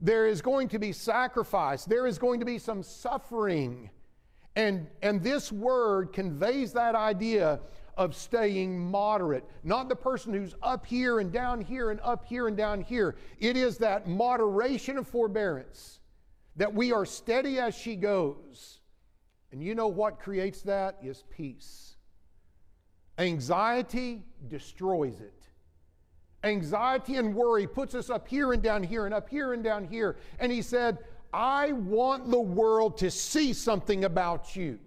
There 0.00 0.26
is 0.26 0.42
going 0.42 0.68
to 0.68 0.78
be 0.78 0.92
sacrifice, 0.92 1.84
there 1.84 2.06
is 2.06 2.18
going 2.18 2.40
to 2.40 2.46
be 2.46 2.58
some 2.58 2.82
suffering. 2.82 3.88
And, 4.54 4.86
and 5.02 5.22
this 5.22 5.50
word 5.50 6.12
conveys 6.12 6.72
that 6.74 6.94
idea 6.94 7.60
of 7.96 8.14
staying 8.14 8.78
moderate. 8.78 9.44
Not 9.62 9.88
the 9.88 9.96
person 9.96 10.32
who's 10.32 10.54
up 10.62 10.86
here 10.86 11.20
and 11.20 11.32
down 11.32 11.60
here 11.60 11.90
and 11.90 12.00
up 12.02 12.24
here 12.24 12.48
and 12.48 12.56
down 12.56 12.80
here. 12.82 13.16
It 13.38 13.56
is 13.56 13.78
that 13.78 14.08
moderation 14.08 14.98
of 14.98 15.06
forbearance 15.06 16.00
that 16.56 16.72
we 16.72 16.92
are 16.92 17.06
steady 17.06 17.58
as 17.58 17.74
she 17.74 17.96
goes. 17.96 18.80
And 19.52 19.62
you 19.62 19.74
know 19.74 19.88
what 19.88 20.20
creates 20.20 20.62
that 20.62 20.98
is 21.02 21.24
peace. 21.30 21.96
Anxiety 23.18 24.22
destroys 24.48 25.20
it. 25.20 25.42
Anxiety 26.44 27.16
and 27.16 27.34
worry 27.34 27.66
puts 27.66 27.94
us 27.94 28.10
up 28.10 28.26
here 28.26 28.52
and 28.52 28.62
down 28.62 28.82
here 28.82 29.04
and 29.04 29.14
up 29.14 29.28
here 29.28 29.52
and 29.52 29.62
down 29.62 29.84
here. 29.84 30.16
And 30.38 30.50
he 30.50 30.62
said, 30.62 30.98
I 31.32 31.72
want 31.72 32.30
the 32.30 32.40
world 32.40 32.98
to 32.98 33.10
see 33.10 33.52
something 33.52 34.04
about 34.04 34.54
you. 34.54 34.78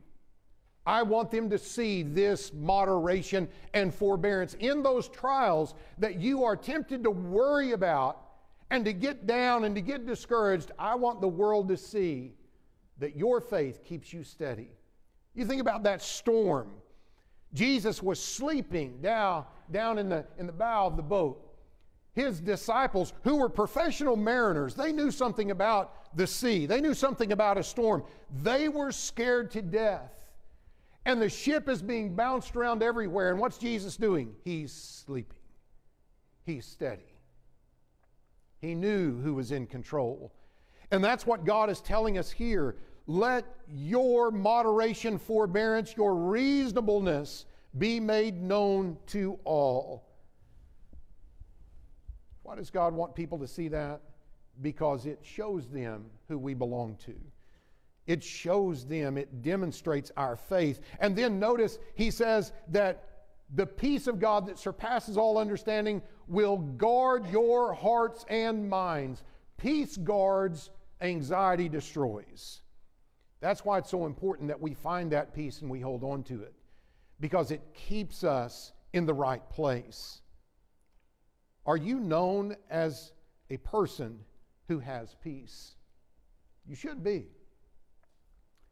I 0.85 1.01
want 1.01 1.31
them 1.31 1.49
to 1.49 1.57
see 1.57 2.03
this 2.03 2.53
moderation 2.53 3.49
and 3.73 3.93
forbearance 3.93 4.53
in 4.55 4.83
those 4.83 5.07
trials 5.07 5.73
that 5.97 6.19
you 6.19 6.43
are 6.43 6.55
tempted 6.55 7.03
to 7.03 7.11
worry 7.11 7.71
about 7.71 8.21
and 8.69 8.85
to 8.85 8.93
get 8.93 9.25
down 9.25 9.63
and 9.63 9.73
to 9.75 9.81
get 9.81 10.05
discouraged. 10.05 10.71
I 10.77 10.95
want 10.95 11.21
the 11.21 11.27
world 11.27 11.67
to 11.69 11.77
see 11.77 12.33
that 12.99 13.15
your 13.15 13.41
faith 13.41 13.83
keeps 13.83 14.13
you 14.13 14.23
steady. 14.23 14.69
You 15.33 15.45
think 15.45 15.61
about 15.61 15.83
that 15.83 16.01
storm. 16.01 16.69
Jesus 17.53 18.03
was 18.03 18.21
sleeping 18.21 19.01
down, 19.01 19.45
down 19.71 19.97
in, 19.97 20.09
the, 20.09 20.25
in 20.37 20.45
the 20.45 20.53
bow 20.53 20.85
of 20.85 20.97
the 20.97 21.03
boat. 21.03 21.44
His 22.15 22.39
disciples, 22.39 23.13
who 23.23 23.35
were 23.35 23.49
professional 23.49 24.15
mariners, 24.15 24.73
they 24.73 24.93
knew 24.93 25.11
something 25.11 25.51
about 25.51 26.15
the 26.15 26.25
sea, 26.25 26.65
they 26.65 26.79
knew 26.79 26.93
something 26.93 27.33
about 27.33 27.57
a 27.57 27.63
storm. 27.63 28.03
They 28.41 28.69
were 28.69 28.93
scared 28.93 29.51
to 29.51 29.61
death. 29.61 30.13
And 31.05 31.21
the 31.21 31.29
ship 31.29 31.67
is 31.67 31.81
being 31.81 32.15
bounced 32.15 32.55
around 32.55 32.81
everywhere. 32.81 33.31
And 33.31 33.39
what's 33.39 33.57
Jesus 33.57 33.97
doing? 33.97 34.33
He's 34.43 34.71
sleeping, 34.71 35.37
he's 36.45 36.65
steady. 36.65 37.03
He 38.61 38.73
knew 38.73 39.19
who 39.21 39.35
was 39.35 39.51
in 39.51 39.67
control. 39.67 40.31
And 40.91 41.03
that's 41.03 41.27
what 41.27 41.45
God 41.45 41.69
is 41.69 41.81
telling 41.81 42.17
us 42.17 42.31
here. 42.31 42.77
Let 43.07 43.45
your 43.67 44.31
moderation, 44.31 45.19
forbearance, 45.19 45.95
your 45.95 46.15
reasonableness 46.15 47.45
be 47.77 47.99
made 47.99 48.41
known 48.41 48.97
to 49.07 49.37
all. 49.43 50.05
Why 52.45 52.55
does 52.55 52.69
God 52.69 52.93
want 52.93 53.15
people 53.15 53.39
to 53.39 53.47
see 53.47 53.69
that? 53.69 54.01
Because 54.61 55.07
it 55.07 55.17
shows 55.23 55.67
them 55.67 56.05
who 56.27 56.37
we 56.37 56.53
belong 56.53 56.95
to. 57.07 57.15
It 58.05 58.23
shows 58.23 58.85
them, 58.85 59.17
it 59.17 59.41
demonstrates 59.41 60.11
our 60.15 60.35
faith. 60.35 60.79
And 60.99 61.15
then 61.15 61.39
notice 61.39 61.79
he 61.95 62.11
says 62.11 62.51
that 62.67 63.03
the 63.55 63.65
peace 63.65 64.05
of 64.05 64.19
God 64.19 64.45
that 64.45 64.59
surpasses 64.59 65.17
all 65.17 65.39
understanding 65.39 66.03
will 66.27 66.57
guard 66.57 67.27
your 67.31 67.73
hearts 67.73 68.25
and 68.29 68.69
minds. 68.69 69.23
Peace 69.57 69.97
guards, 69.97 70.69
anxiety 71.01 71.67
destroys. 71.67 72.61
That's 73.39 73.65
why 73.65 73.79
it's 73.79 73.89
so 73.89 74.05
important 74.05 74.49
that 74.49 74.61
we 74.61 74.75
find 74.75 75.11
that 75.13 75.33
peace 75.33 75.61
and 75.61 75.69
we 75.69 75.79
hold 75.79 76.03
on 76.03 76.21
to 76.25 76.43
it, 76.43 76.53
because 77.19 77.49
it 77.49 77.61
keeps 77.73 78.23
us 78.23 78.71
in 78.93 79.07
the 79.07 79.15
right 79.15 79.47
place. 79.49 80.21
Are 81.65 81.77
you 81.77 81.99
known 81.99 82.55
as 82.69 83.11
a 83.49 83.57
person 83.57 84.19
who 84.67 84.79
has 84.79 85.15
peace? 85.23 85.75
You 86.67 86.75
should 86.75 87.03
be. 87.03 87.27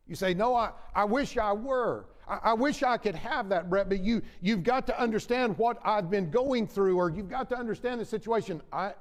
You 0.08 0.16
say, 0.16 0.34
No, 0.34 0.56
I, 0.56 0.72
I 0.94 1.06
wish 1.06 1.38
I 1.38 1.54
were. 1.54 2.06
I, 2.28 2.40
I 2.44 2.54
wish 2.54 2.84
I 2.84 2.98
could 2.98 3.16
have 3.16 3.50
that, 3.50 3.70
Brett, 3.70 3.90
but 3.90 4.00
you, 4.00 4.22
you've 4.42 4.64
got 4.64 4.88
to 4.88 5.00
understand 5.00 5.58
what 5.58 5.80
I've 5.84 6.10
been 6.10 6.30
going 6.30 6.68
through, 6.68 6.98
or 6.98 7.10
you've 7.10 7.30
got 7.30 7.50
to 7.50 7.58
understand 7.58 8.02
the 8.02 8.06
situation. 8.06 8.62
I, 8.72 8.94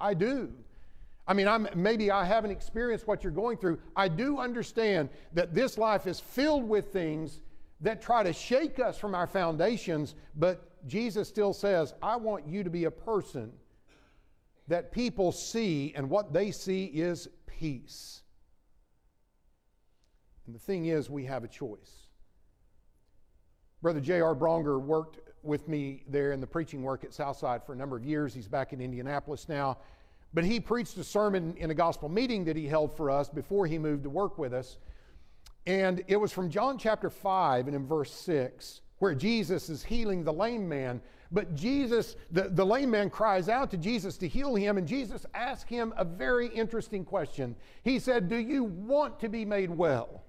I 0.00 0.14
do. 0.14 0.52
I 1.26 1.32
mean, 1.32 1.48
I'm, 1.48 1.68
maybe 1.74 2.10
I 2.10 2.24
haven't 2.24 2.50
experienced 2.50 3.06
what 3.06 3.24
you're 3.24 3.32
going 3.32 3.56
through. 3.56 3.78
I 3.96 4.08
do 4.08 4.38
understand 4.38 5.08
that 5.32 5.54
this 5.54 5.78
life 5.78 6.06
is 6.06 6.20
filled 6.20 6.68
with 6.68 6.92
things 6.92 7.40
that 7.80 8.02
try 8.02 8.22
to 8.22 8.32
shake 8.32 8.78
us 8.78 8.98
from 8.98 9.14
our 9.14 9.26
foundations, 9.26 10.14
but 10.36 10.70
Jesus 10.86 11.28
still 11.28 11.52
says, 11.52 11.94
I 12.02 12.16
want 12.16 12.46
you 12.46 12.62
to 12.64 12.70
be 12.70 12.84
a 12.84 12.90
person 12.90 13.52
that 14.68 14.92
people 14.92 15.32
see, 15.32 15.92
and 15.94 16.08
what 16.08 16.32
they 16.32 16.50
see 16.50 16.84
is 16.84 17.28
peace. 17.46 18.22
And 20.46 20.54
the 20.54 20.58
thing 20.58 20.86
is, 20.86 21.08
we 21.08 21.24
have 21.24 21.44
a 21.44 21.48
choice. 21.48 22.06
Brother 23.82 24.00
J.R. 24.00 24.34
Bronger 24.34 24.80
worked 24.80 25.20
with 25.42 25.68
me 25.68 26.04
there 26.08 26.32
in 26.32 26.40
the 26.40 26.46
preaching 26.46 26.82
work 26.82 27.04
at 27.04 27.12
Southside 27.12 27.62
for 27.64 27.74
a 27.74 27.76
number 27.76 27.96
of 27.96 28.04
years. 28.04 28.32
He's 28.32 28.48
back 28.48 28.72
in 28.72 28.80
Indianapolis 28.80 29.48
now. 29.48 29.78
But 30.32 30.44
he 30.44 30.58
preached 30.58 30.96
a 30.96 31.04
sermon 31.04 31.54
in 31.58 31.70
a 31.70 31.74
gospel 31.74 32.08
meeting 32.08 32.44
that 32.46 32.56
he 32.56 32.66
held 32.66 32.96
for 32.96 33.10
us 33.10 33.28
before 33.28 33.66
he 33.66 33.78
moved 33.78 34.02
to 34.04 34.10
work 34.10 34.38
with 34.38 34.52
us. 34.52 34.78
And 35.66 36.02
it 36.08 36.16
was 36.16 36.32
from 36.32 36.50
John 36.50 36.76
chapter 36.76 37.08
5 37.08 37.66
and 37.66 37.76
in 37.76 37.86
verse 37.86 38.12
6, 38.12 38.80
where 39.04 39.14
Jesus 39.14 39.68
is 39.68 39.84
healing 39.84 40.24
the 40.24 40.32
lame 40.32 40.66
man. 40.66 40.98
But 41.30 41.54
Jesus, 41.54 42.16
the, 42.30 42.48
the 42.48 42.64
lame 42.64 42.90
man 42.90 43.10
cries 43.10 43.50
out 43.50 43.70
to 43.72 43.76
Jesus 43.76 44.16
to 44.16 44.26
heal 44.26 44.54
him, 44.54 44.78
and 44.78 44.88
Jesus 44.88 45.26
asked 45.34 45.68
him 45.68 45.92
a 45.98 46.06
very 46.06 46.48
interesting 46.48 47.04
question. 47.04 47.54
He 47.82 47.98
said, 47.98 48.30
Do 48.30 48.36
you 48.36 48.64
want 48.64 49.20
to 49.20 49.28
be 49.28 49.44
made 49.44 49.68
well? 49.68 50.24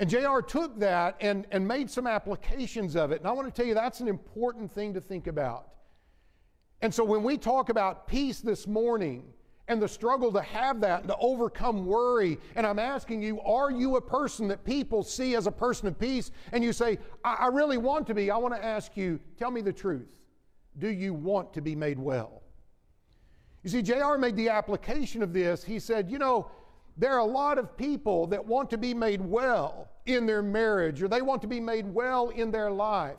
And 0.00 0.10
JR 0.10 0.40
took 0.40 0.80
that 0.80 1.14
and, 1.20 1.46
and 1.52 1.68
made 1.68 1.88
some 1.88 2.08
applications 2.08 2.96
of 2.96 3.12
it. 3.12 3.20
And 3.20 3.28
I 3.28 3.30
want 3.30 3.46
to 3.46 3.54
tell 3.54 3.64
you 3.64 3.74
that's 3.74 4.00
an 4.00 4.08
important 4.08 4.72
thing 4.72 4.92
to 4.94 5.00
think 5.00 5.28
about. 5.28 5.68
And 6.82 6.92
so 6.92 7.04
when 7.04 7.22
we 7.22 7.38
talk 7.38 7.68
about 7.68 8.08
peace 8.08 8.40
this 8.40 8.66
morning 8.66 9.32
and 9.70 9.80
the 9.80 9.86
struggle 9.86 10.32
to 10.32 10.42
have 10.42 10.80
that 10.80 11.02
and 11.02 11.08
to 11.08 11.16
overcome 11.20 11.86
worry, 11.86 12.38
and 12.56 12.66
I'm 12.66 12.80
asking 12.80 13.22
you, 13.22 13.40
are 13.42 13.70
you 13.70 13.94
a 13.94 14.00
person 14.00 14.48
that 14.48 14.64
people 14.64 15.04
see 15.04 15.36
as 15.36 15.46
a 15.46 15.52
person 15.52 15.86
of 15.86 15.96
peace? 15.96 16.32
And 16.50 16.64
you 16.64 16.72
say, 16.72 16.98
I, 17.24 17.34
I 17.34 17.46
really 17.46 17.78
want 17.78 18.08
to 18.08 18.14
be. 18.14 18.32
I 18.32 18.36
want 18.36 18.52
to 18.52 18.62
ask 18.62 18.96
you, 18.96 19.20
tell 19.38 19.52
me 19.52 19.60
the 19.60 19.72
truth. 19.72 20.08
Do 20.78 20.88
you 20.88 21.14
want 21.14 21.54
to 21.54 21.60
be 21.60 21.76
made 21.76 22.00
well? 22.00 22.42
You 23.62 23.70
see, 23.70 23.80
JR 23.80 24.16
made 24.18 24.34
the 24.34 24.48
application 24.48 25.22
of 25.22 25.32
this. 25.32 25.62
He 25.62 25.78
said, 25.78 26.10
you 26.10 26.18
know, 26.18 26.50
there 26.96 27.12
are 27.12 27.20
a 27.20 27.24
lot 27.24 27.56
of 27.56 27.76
people 27.76 28.26
that 28.26 28.44
want 28.44 28.70
to 28.70 28.78
be 28.78 28.92
made 28.92 29.20
well 29.20 29.88
in 30.04 30.26
their 30.26 30.42
marriage 30.42 31.00
or 31.00 31.06
they 31.06 31.22
want 31.22 31.42
to 31.42 31.48
be 31.48 31.60
made 31.60 31.86
well 31.86 32.30
in 32.30 32.50
their 32.50 32.72
life. 32.72 33.18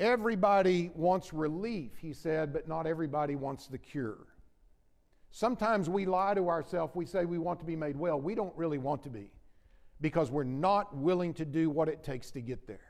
Everybody 0.00 0.90
wants 0.96 1.32
relief, 1.32 1.92
he 2.00 2.12
said, 2.12 2.52
but 2.52 2.66
not 2.66 2.88
everybody 2.88 3.36
wants 3.36 3.68
the 3.68 3.78
cure. 3.78 4.26
Sometimes 5.32 5.88
we 5.88 6.04
lie 6.04 6.34
to 6.34 6.48
ourselves. 6.48 6.94
We 6.94 7.06
say 7.06 7.24
we 7.24 7.38
want 7.38 7.58
to 7.60 7.66
be 7.66 7.74
made 7.74 7.96
well. 7.96 8.20
We 8.20 8.34
don't 8.34 8.56
really 8.56 8.78
want 8.78 9.02
to 9.04 9.10
be 9.10 9.30
because 10.00 10.30
we're 10.30 10.44
not 10.44 10.94
willing 10.94 11.32
to 11.34 11.44
do 11.44 11.70
what 11.70 11.88
it 11.88 12.04
takes 12.04 12.30
to 12.32 12.40
get 12.40 12.66
there. 12.66 12.80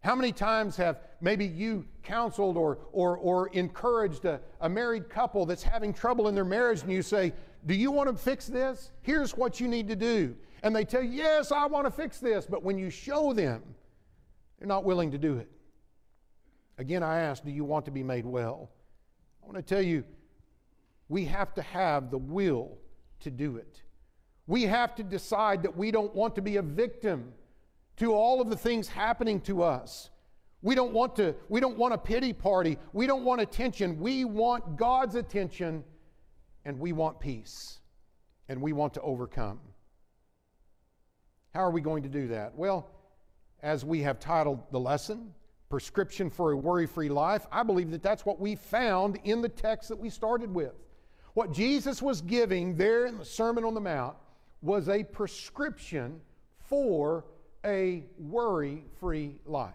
How 0.00 0.14
many 0.14 0.30
times 0.30 0.76
have 0.76 1.00
maybe 1.20 1.44
you 1.44 1.84
counseled 2.04 2.56
or, 2.56 2.78
or, 2.92 3.16
or 3.16 3.48
encouraged 3.48 4.24
a, 4.24 4.40
a 4.60 4.68
married 4.68 5.10
couple 5.10 5.46
that's 5.46 5.64
having 5.64 5.92
trouble 5.92 6.28
in 6.28 6.34
their 6.34 6.44
marriage 6.44 6.82
and 6.82 6.92
you 6.92 7.02
say, 7.02 7.32
do 7.66 7.74
you 7.74 7.90
want 7.90 8.08
to 8.08 8.16
fix 8.16 8.46
this? 8.46 8.92
Here's 9.02 9.36
what 9.36 9.58
you 9.58 9.66
need 9.66 9.88
to 9.88 9.96
do. 9.96 10.36
And 10.62 10.74
they 10.74 10.84
tell 10.84 11.02
you, 11.02 11.10
Yes, 11.10 11.50
I 11.50 11.66
want 11.66 11.86
to 11.86 11.90
fix 11.90 12.18
this. 12.18 12.46
But 12.46 12.62
when 12.62 12.78
you 12.78 12.88
show 12.88 13.32
them, 13.32 13.62
they're 14.58 14.68
not 14.68 14.84
willing 14.84 15.10
to 15.10 15.18
do 15.18 15.38
it. 15.38 15.50
Again, 16.78 17.02
I 17.02 17.20
ask, 17.20 17.44
Do 17.44 17.50
you 17.50 17.64
want 17.64 17.84
to 17.86 17.90
be 17.90 18.02
made 18.04 18.24
well? 18.24 18.70
I 19.42 19.46
want 19.46 19.56
to 19.56 19.62
tell 19.62 19.82
you, 19.82 20.04
we 21.08 21.24
have 21.26 21.54
to 21.54 21.62
have 21.62 22.10
the 22.10 22.18
will 22.18 22.78
to 23.20 23.30
do 23.30 23.56
it. 23.56 23.82
We 24.46 24.62
have 24.64 24.94
to 24.96 25.02
decide 25.02 25.62
that 25.62 25.76
we 25.76 25.90
don't 25.90 26.14
want 26.14 26.34
to 26.36 26.42
be 26.42 26.56
a 26.56 26.62
victim 26.62 27.32
to 27.96 28.12
all 28.12 28.40
of 28.40 28.50
the 28.50 28.56
things 28.56 28.88
happening 28.88 29.40
to 29.42 29.62
us. 29.62 30.10
We 30.62 30.74
don't 30.74 30.92
want 30.92 31.16
to 31.16 31.34
we 31.48 31.60
don't 31.60 31.76
want 31.76 31.94
a 31.94 31.98
pity 31.98 32.32
party. 32.32 32.78
We 32.92 33.06
don't 33.06 33.24
want 33.24 33.40
attention. 33.40 34.00
We 34.00 34.24
want 34.24 34.76
God's 34.76 35.14
attention 35.14 35.84
and 36.64 36.78
we 36.78 36.92
want 36.92 37.20
peace. 37.20 37.78
And 38.48 38.60
we 38.60 38.72
want 38.72 38.94
to 38.94 39.00
overcome. 39.00 39.58
How 41.54 41.60
are 41.60 41.70
we 41.70 41.80
going 41.80 42.02
to 42.04 42.08
do 42.08 42.28
that? 42.28 42.54
Well, 42.54 42.88
as 43.62 43.84
we 43.84 44.02
have 44.02 44.20
titled 44.20 44.60
the 44.70 44.78
lesson, 44.78 45.32
Prescription 45.68 46.30
for 46.30 46.52
a 46.52 46.56
Worry 46.56 46.86
Free 46.86 47.08
Life, 47.08 47.46
I 47.50 47.64
believe 47.64 47.90
that 47.90 48.02
that's 48.02 48.24
what 48.24 48.38
we 48.38 48.54
found 48.54 49.18
in 49.24 49.42
the 49.42 49.48
text 49.48 49.88
that 49.88 49.98
we 49.98 50.10
started 50.10 50.54
with. 50.54 50.74
What 51.36 51.52
Jesus 51.52 52.00
was 52.00 52.22
giving 52.22 52.78
there 52.78 53.04
in 53.04 53.18
the 53.18 53.24
Sermon 53.26 53.62
on 53.62 53.74
the 53.74 53.80
Mount 53.80 54.16
was 54.62 54.88
a 54.88 55.04
prescription 55.04 56.18
for 56.56 57.26
a 57.62 58.04
worry 58.18 58.84
free 58.98 59.34
life. 59.44 59.74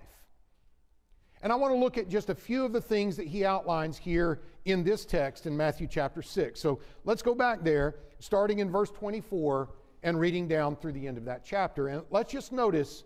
And 1.44 1.54
I 1.54 1.56
want 1.56 1.72
to 1.72 1.78
look 1.78 2.00
at 2.00 2.10
just 2.10 2.32
a 2.32 2.36
few 2.36 2.66
of 2.66 2.74
the 2.74 2.82
things 2.82 3.16
that 3.18 3.28
he 3.28 3.46
outlines 3.46 3.96
here 3.96 4.42
in 4.66 4.84
this 4.84 5.06
text 5.06 5.46
in 5.46 5.56
Matthew 5.56 5.86
chapter 5.86 6.24
6. 6.24 6.60
So 6.60 6.80
let's 7.06 7.22
go 7.22 7.36
back 7.36 7.64
there, 7.64 7.98
starting 8.18 8.58
in 8.58 8.72
verse 8.72 8.90
24 8.90 9.70
and 10.02 10.20
reading 10.20 10.48
down 10.48 10.76
through 10.76 10.94
the 10.94 11.08
end 11.08 11.20
of 11.20 11.26
that 11.26 11.46
chapter. 11.46 11.90
And 11.90 12.02
let's 12.10 12.32
just 12.32 12.52
notice, 12.52 13.04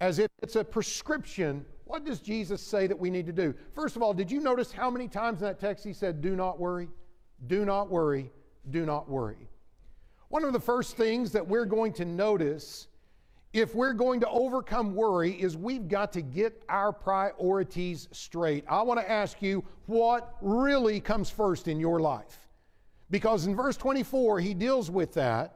as 0.00 0.18
if 0.18 0.26
it's 0.42 0.56
a 0.56 0.64
prescription, 0.64 1.64
what 1.84 2.04
does 2.04 2.18
Jesus 2.18 2.60
say 2.60 2.88
that 2.88 2.98
we 2.98 3.08
need 3.08 3.26
to 3.26 3.32
do? 3.32 3.54
First 3.72 3.94
of 3.94 4.02
all, 4.02 4.12
did 4.12 4.32
you 4.32 4.40
notice 4.40 4.72
how 4.72 4.90
many 4.90 5.06
times 5.06 5.42
in 5.42 5.46
that 5.46 5.60
text 5.60 5.84
he 5.84 5.92
said, 5.92 6.20
Do 6.20 6.34
not 6.34 6.58
worry, 6.58 6.88
do 7.46 7.64
not 7.64 7.90
worry, 7.90 8.32
do 8.70 8.84
not 8.84 9.08
worry? 9.08 9.48
One 10.28 10.44
of 10.44 10.52
the 10.52 10.60
first 10.60 10.96
things 10.96 11.32
that 11.32 11.46
we're 11.46 11.64
going 11.64 11.92
to 11.94 12.04
notice 12.04 12.88
if 13.52 13.74
we're 13.74 13.94
going 13.94 14.20
to 14.20 14.28
overcome 14.28 14.94
worry 14.94 15.32
is 15.32 15.56
we've 15.56 15.88
got 15.88 16.12
to 16.12 16.22
get 16.22 16.62
our 16.68 16.92
priorities 16.92 18.08
straight. 18.12 18.64
I 18.68 18.82
want 18.82 19.00
to 19.00 19.10
ask 19.10 19.40
you 19.40 19.64
what 19.86 20.36
really 20.42 21.00
comes 21.00 21.30
first 21.30 21.66
in 21.66 21.80
your 21.80 21.98
life. 21.98 22.48
Because 23.10 23.46
in 23.46 23.56
verse 23.56 23.78
24, 23.78 24.40
he 24.40 24.52
deals 24.52 24.90
with 24.90 25.14
that. 25.14 25.54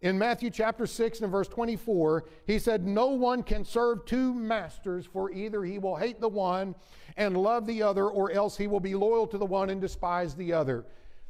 In 0.00 0.18
Matthew 0.18 0.50
chapter 0.50 0.86
6 0.86 1.20
and 1.20 1.30
verse 1.30 1.48
24, 1.48 2.24
he 2.46 2.58
said, 2.58 2.86
No 2.86 3.08
one 3.08 3.42
can 3.42 3.64
serve 3.64 4.04
two 4.04 4.34
masters, 4.34 5.06
for 5.06 5.30
either 5.30 5.64
he 5.64 5.78
will 5.78 5.96
hate 5.96 6.20
the 6.20 6.28
one 6.28 6.74
and 7.16 7.36
love 7.36 7.66
the 7.66 7.82
other, 7.82 8.08
or 8.08 8.30
else 8.32 8.56
he 8.56 8.66
will 8.66 8.80
be 8.80 8.94
loyal 8.94 9.26
to 9.28 9.38
the 9.38 9.46
one 9.46 9.70
and 9.70 9.80
despise 9.80 10.34
the 10.34 10.52
other. 10.52 10.84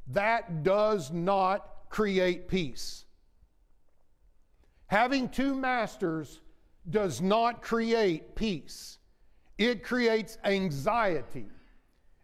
That 0.09 0.63
does 0.63 1.13
not 1.13 1.69
create 1.91 2.49
peace. 2.49 3.05
Having 4.87 5.29
two 5.29 5.55
masters 5.55 6.41
does 6.89 7.21
not 7.21 7.61
create 7.61 8.35
peace, 8.35 8.99
it 9.59 9.83
creates 9.83 10.39
anxiety. 10.45 11.47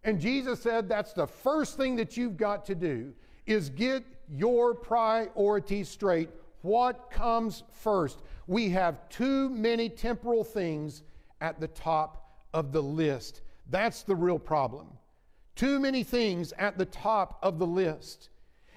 And 0.05 0.20
Jesus 0.20 0.61
said 0.61 0.88
that's 0.88 1.12
the 1.12 1.27
first 1.27 1.77
thing 1.77 1.97
that 1.97 2.16
you've 2.16 2.37
got 2.37 2.64
to 2.66 2.75
do 2.75 3.12
is 3.47 3.70
get 3.70 4.05
your 4.31 4.75
priorities 4.75 5.88
straight. 5.88 6.31
What 6.62 7.11
comes 7.11 7.62
first? 7.70 8.23
We 8.47 8.70
have 8.70 9.09
too 9.09 9.51
many 9.51 9.88
temporal 9.88 10.44
things 10.44 11.03
at 11.40 11.61
the 11.61 11.68
top 11.68 12.38
of 12.55 12.73
the 12.73 12.83
list. 12.83 13.42
That's 13.70 14.03
the 14.03 14.14
real 14.14 14.38
problem. 14.38 14.88
Too 15.55 15.79
many 15.79 16.03
things 16.03 16.53
at 16.59 16.79
the 16.79 16.85
top 16.85 17.38
of 17.43 17.59
the 17.59 17.67
list. 17.67 18.31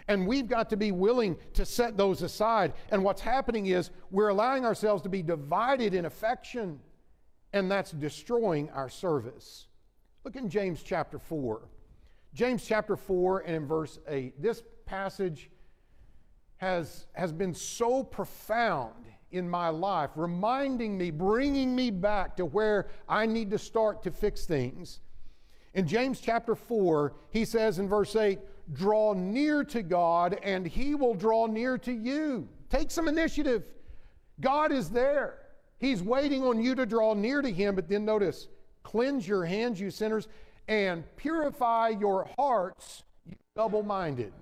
And 0.07 0.25
we've 0.25 0.47
got 0.47 0.69
to 0.69 0.77
be 0.77 0.91
willing 0.91 1.37
to 1.53 1.65
set 1.65 1.97
those 1.97 2.21
aside. 2.21 2.73
And 2.91 3.03
what's 3.03 3.21
happening 3.21 3.65
is 3.65 3.89
we're 4.09 4.29
allowing 4.29 4.65
ourselves 4.65 5.01
to 5.03 5.09
be 5.09 5.21
divided 5.21 5.93
in 5.93 6.05
affection, 6.05 6.79
and 7.51 7.69
that's 7.69 7.91
destroying 7.91 8.69
our 8.69 8.89
service. 8.89 9.67
Look 10.23 10.35
in 10.35 10.49
James 10.49 10.81
chapter 10.81 11.19
4. 11.19 11.67
James 12.33 12.65
chapter 12.65 12.95
4 12.95 13.39
and 13.39 13.55
in 13.55 13.65
verse 13.65 13.99
8. 14.07 14.41
This 14.41 14.63
passage 14.85 15.49
has, 16.57 17.07
has 17.13 17.31
been 17.31 17.53
so 17.53 18.03
profound 18.03 18.93
in 19.31 19.49
my 19.49 19.69
life, 19.69 20.11
reminding 20.15 20.97
me, 20.97 21.11
bringing 21.11 21.75
me 21.75 21.91
back 21.91 22.37
to 22.37 22.45
where 22.45 22.87
I 23.09 23.25
need 23.25 23.51
to 23.51 23.57
start 23.57 24.03
to 24.03 24.11
fix 24.11 24.45
things. 24.45 24.99
In 25.77 25.85
James 25.85 26.19
chapter 26.19 26.55
4, 26.55 27.13
he 27.29 27.45
says 27.45 27.77
in 27.77 27.87
verse 27.87 28.15
8, 28.15 28.39
draw 28.73 29.13
near 29.13 29.63
to 29.65 29.83
God 29.83 30.39
and 30.41 30.65
He 30.65 30.95
will 30.95 31.13
draw 31.13 31.45
near 31.45 31.77
to 31.77 31.93
you. 31.93 32.49
Take 32.71 32.89
some 32.89 33.07
initiative. 33.07 33.63
God 34.41 34.71
is 34.71 34.89
there. 34.89 35.37
He's 35.77 36.01
waiting 36.01 36.43
on 36.43 36.59
you 36.59 36.73
to 36.73 36.87
draw 36.87 37.13
near 37.13 37.43
to 37.43 37.51
Him. 37.51 37.75
But 37.75 37.87
then 37.87 38.05
notice, 38.05 38.47
cleanse 38.81 39.27
your 39.27 39.45
hands, 39.45 39.79
you 39.79 39.91
sinners, 39.91 40.27
and 40.67 41.03
purify 41.15 41.89
your 41.89 42.27
hearts, 42.39 43.03
you 43.27 43.35
double 43.55 43.83
minded. 43.83 44.33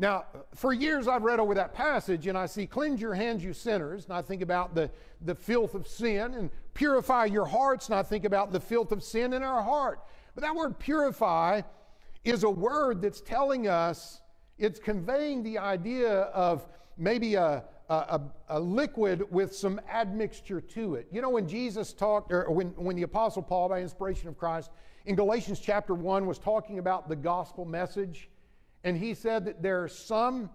Now, 0.00 0.24
for 0.54 0.72
years 0.72 1.06
I've 1.06 1.24
read 1.24 1.40
over 1.40 1.54
that 1.54 1.74
passage 1.74 2.26
and 2.26 2.36
I 2.36 2.46
see, 2.46 2.66
cleanse 2.66 3.02
your 3.02 3.12
hands, 3.12 3.44
you 3.44 3.52
sinners, 3.52 4.06
and 4.06 4.14
I 4.14 4.22
think 4.22 4.40
about 4.40 4.74
the, 4.74 4.90
the 5.20 5.34
filth 5.34 5.74
of 5.74 5.86
sin, 5.86 6.32
and 6.32 6.48
purify 6.72 7.26
your 7.26 7.44
hearts, 7.44 7.88
and 7.88 7.94
I 7.94 8.02
think 8.02 8.24
about 8.24 8.50
the 8.50 8.60
filth 8.60 8.92
of 8.92 9.02
sin 9.04 9.34
in 9.34 9.42
our 9.42 9.62
heart. 9.62 10.00
But 10.34 10.42
that 10.42 10.56
word 10.56 10.78
purify 10.78 11.60
is 12.24 12.44
a 12.44 12.50
word 12.50 13.02
that's 13.02 13.20
telling 13.20 13.68
us, 13.68 14.22
it's 14.56 14.78
conveying 14.78 15.42
the 15.42 15.58
idea 15.58 16.20
of 16.20 16.66
maybe 16.96 17.34
a, 17.34 17.62
a, 17.90 18.22
a, 18.48 18.58
liquid 18.58 19.30
with 19.30 19.54
some 19.54 19.78
admixture 19.86 20.62
to 20.62 20.94
it. 20.94 21.08
You 21.12 21.20
know, 21.20 21.30
when 21.30 21.46
Jesus 21.46 21.92
talked, 21.92 22.32
or 22.32 22.50
when, 22.50 22.68
when 22.68 22.96
the 22.96 23.02
Apostle 23.02 23.42
Paul, 23.42 23.68
by 23.68 23.82
inspiration 23.82 24.28
of 24.28 24.38
Christ, 24.38 24.70
in 25.04 25.14
Galatians 25.14 25.60
chapter 25.60 25.94
1 25.94 26.24
was 26.24 26.38
talking 26.38 26.78
about 26.78 27.06
the 27.06 27.16
gospel 27.16 27.66
message, 27.66 28.30
and 28.84 28.96
he 28.96 29.14
said 29.14 29.44
that 29.44 29.62
there 29.62 29.82
are 29.82 29.88
some 29.88 30.50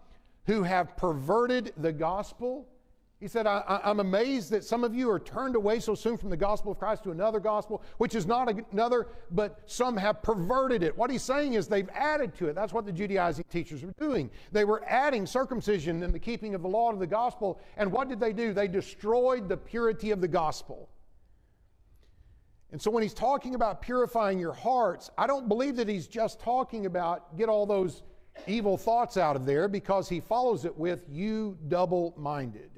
who 0.45 0.63
have 0.63 0.95
perverted 0.97 1.73
the 1.77 1.91
gospel 1.91 2.67
he 3.19 3.29
said, 3.29 3.47
I, 3.47 3.79
am 3.83 4.01
amazed 4.01 4.51
that 4.51 4.65
some 4.65 4.83
of 4.83 4.93
you 4.93 5.09
are 5.09 5.19
turned 5.19 5.55
away 5.55 5.79
so 5.79 5.95
soon 5.95 6.17
from 6.17 6.29
the 6.29 6.37
gospel 6.37 6.73
of 6.73 6.77
Christ 6.77 7.03
to 7.05 7.11
another 7.11 7.39
gospel, 7.39 7.81
which 7.97 8.13
is 8.13 8.25
not 8.25 8.53
another, 8.71 9.07
but 9.31 9.61
some 9.65 9.95
have 9.95 10.21
perverted 10.21 10.83
it. 10.83 10.95
What 10.97 11.09
he's 11.09 11.23
saying 11.23 11.53
is 11.53 11.67
they've 11.67 11.89
added 11.93 12.35
to 12.35 12.49
it. 12.49 12.55
That's 12.55 12.73
what 12.73 12.85
the 12.85 12.91
Judaizing 12.91 13.45
teachers 13.49 13.83
were 13.83 13.95
doing. 13.97 14.29
They 14.51 14.65
were 14.65 14.83
adding 14.85 15.25
circumcision 15.25 16.03
and 16.03 16.13
the 16.13 16.19
keeping 16.19 16.55
of 16.55 16.61
the 16.61 16.67
law 16.67 16.91
to 16.91 16.99
the 16.99 17.07
gospel. 17.07 17.59
And 17.77 17.89
what 17.89 18.09
did 18.09 18.19
they 18.19 18.33
do? 18.33 18.53
They 18.53 18.67
destroyed 18.67 19.47
the 19.47 19.57
purity 19.57 20.11
of 20.11 20.19
the 20.19 20.27
gospel. 20.27 20.89
And 22.73 22.81
so 22.81 22.91
when 22.91 23.01
he's 23.01 23.13
talking 23.13 23.55
about 23.55 23.81
purifying 23.81 24.39
your 24.39 24.53
hearts, 24.53 25.09
I 25.17 25.25
don't 25.25 25.47
believe 25.47 25.77
that 25.77 25.87
he's 25.87 26.07
just 26.07 26.41
talking 26.41 26.85
about 26.85 27.37
get 27.37 27.47
all 27.47 27.65
those 27.65 28.03
evil 28.47 28.77
thoughts 28.77 29.17
out 29.17 29.35
of 29.35 29.45
there 29.45 29.67
because 29.67 30.09
he 30.09 30.19
follows 30.19 30.65
it 30.65 30.77
with 30.77 31.05
you 31.09 31.57
double 31.67 32.13
minded. 32.17 32.69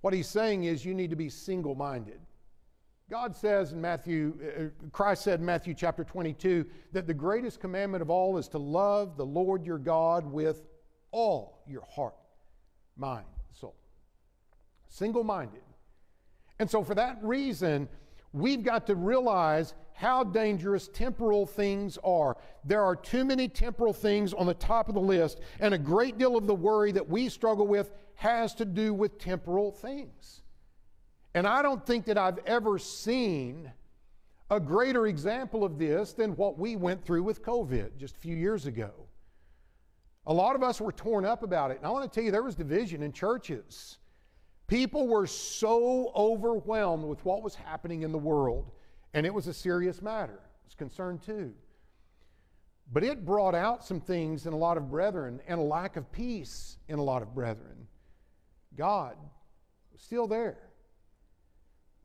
What 0.00 0.14
he's 0.14 0.28
saying 0.28 0.64
is 0.64 0.84
you 0.84 0.94
need 0.94 1.10
to 1.10 1.16
be 1.16 1.28
single 1.28 1.74
minded. 1.74 2.20
God 3.10 3.34
says 3.34 3.72
in 3.72 3.80
Matthew, 3.80 4.38
uh, 4.56 4.86
Christ 4.92 5.24
said 5.24 5.40
in 5.40 5.46
Matthew 5.46 5.74
chapter 5.74 6.04
22 6.04 6.64
that 6.92 7.08
the 7.08 7.14
greatest 7.14 7.60
commandment 7.60 8.02
of 8.02 8.08
all 8.08 8.38
is 8.38 8.46
to 8.48 8.58
love 8.58 9.16
the 9.16 9.26
Lord 9.26 9.66
your 9.66 9.78
God 9.78 10.24
with 10.24 10.62
all 11.10 11.64
your 11.66 11.84
heart, 11.90 12.14
mind, 12.96 13.26
soul. 13.52 13.74
Single 14.88 15.24
minded. 15.24 15.62
And 16.60 16.70
so, 16.70 16.84
for 16.84 16.94
that 16.94 17.18
reason, 17.20 17.88
we've 18.32 18.62
got 18.62 18.86
to 18.86 18.94
realize 18.94 19.74
how 20.00 20.24
dangerous 20.24 20.88
temporal 20.88 21.44
things 21.44 21.98
are. 22.02 22.34
There 22.64 22.82
are 22.82 22.96
too 22.96 23.22
many 23.22 23.48
temporal 23.48 23.92
things 23.92 24.32
on 24.32 24.46
the 24.46 24.54
top 24.54 24.88
of 24.88 24.94
the 24.94 25.00
list, 25.00 25.40
and 25.60 25.74
a 25.74 25.78
great 25.78 26.16
deal 26.16 26.38
of 26.38 26.46
the 26.46 26.54
worry 26.54 26.90
that 26.92 27.06
we 27.06 27.28
struggle 27.28 27.66
with 27.66 27.92
has 28.14 28.54
to 28.54 28.64
do 28.64 28.94
with 28.94 29.18
temporal 29.18 29.70
things. 29.70 30.40
And 31.34 31.46
I 31.46 31.60
don't 31.60 31.84
think 31.84 32.06
that 32.06 32.16
I've 32.16 32.38
ever 32.46 32.78
seen 32.78 33.70
a 34.50 34.58
greater 34.58 35.06
example 35.06 35.64
of 35.64 35.78
this 35.78 36.14
than 36.14 36.34
what 36.34 36.58
we 36.58 36.76
went 36.76 37.04
through 37.04 37.24
with 37.24 37.42
COVID 37.42 37.98
just 37.98 38.16
a 38.16 38.20
few 38.20 38.34
years 38.34 38.64
ago. 38.64 38.92
A 40.26 40.32
lot 40.32 40.56
of 40.56 40.62
us 40.62 40.80
were 40.80 40.92
torn 40.92 41.26
up 41.26 41.42
about 41.42 41.72
it. 41.72 41.76
And 41.76 41.86
I 41.86 41.90
want 41.90 42.10
to 42.10 42.14
tell 42.14 42.24
you, 42.24 42.30
there 42.30 42.42
was 42.42 42.54
division 42.54 43.02
in 43.02 43.12
churches. 43.12 43.98
People 44.66 45.06
were 45.08 45.26
so 45.26 46.10
overwhelmed 46.16 47.04
with 47.04 47.22
what 47.26 47.42
was 47.42 47.54
happening 47.54 48.02
in 48.02 48.12
the 48.12 48.18
world 48.18 48.72
and 49.14 49.26
it 49.26 49.34
was 49.34 49.46
a 49.46 49.54
serious 49.54 50.00
matter. 50.02 50.40
I 50.42 50.64
was 50.64 50.74
concerned 50.74 51.22
too. 51.22 51.52
But 52.92 53.04
it 53.04 53.24
brought 53.24 53.54
out 53.54 53.84
some 53.84 54.00
things 54.00 54.46
in 54.46 54.52
a 54.52 54.56
lot 54.56 54.76
of 54.76 54.90
brethren 54.90 55.40
and 55.46 55.60
a 55.60 55.62
lack 55.62 55.96
of 55.96 56.10
peace 56.10 56.76
in 56.88 56.98
a 56.98 57.02
lot 57.02 57.22
of 57.22 57.34
brethren. 57.34 57.86
God 58.76 59.16
was 59.92 60.00
still 60.00 60.26
there. 60.26 60.58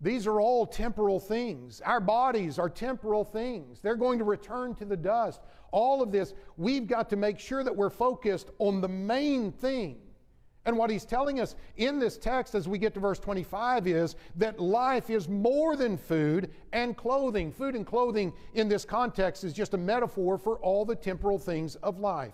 These 0.01 0.27
are 0.27 0.39
all 0.39 0.67
temporal 0.67 1.19
things. 1.19 1.81
Our 1.81 1.99
bodies 1.99 2.59
are 2.59 2.69
temporal 2.69 3.23
things. 3.23 3.79
They're 3.79 3.95
going 3.95 4.19
to 4.19 4.25
return 4.25 4.75
to 4.75 4.85
the 4.85 4.97
dust. 4.97 5.41
All 5.71 6.03
of 6.03 6.11
this, 6.11 6.33
we've 6.57 6.85
got 6.85 7.09
to 7.09 7.15
make 7.15 7.39
sure 7.39 7.63
that 7.63 7.75
we're 7.75 7.89
focused 7.89 8.49
on 8.59 8.81
the 8.81 8.87
main 8.87 9.51
thing, 9.51 9.97
And 10.65 10.77
what 10.77 10.89
he's 10.89 11.05
telling 11.05 11.39
us 11.39 11.55
in 11.77 11.99
this 11.99 12.17
text 12.17 12.55
as 12.55 12.67
we 12.67 12.79
get 12.79 12.95
to 12.95 12.99
verse 12.99 13.19
25 13.19 13.85
is 13.85 14.15
that 14.37 14.59
life 14.59 15.11
is 15.11 15.29
more 15.29 15.75
than 15.75 15.95
food 15.95 16.51
and 16.73 16.97
clothing. 16.97 17.51
Food 17.51 17.75
and 17.75 17.85
clothing 17.85 18.33
in 18.55 18.67
this 18.67 18.83
context 18.83 19.43
is 19.43 19.53
just 19.53 19.75
a 19.75 19.77
metaphor 19.77 20.39
for 20.39 20.57
all 20.59 20.83
the 20.83 20.95
temporal 20.95 21.37
things 21.37 21.75
of 21.75 21.99
life. 21.99 22.33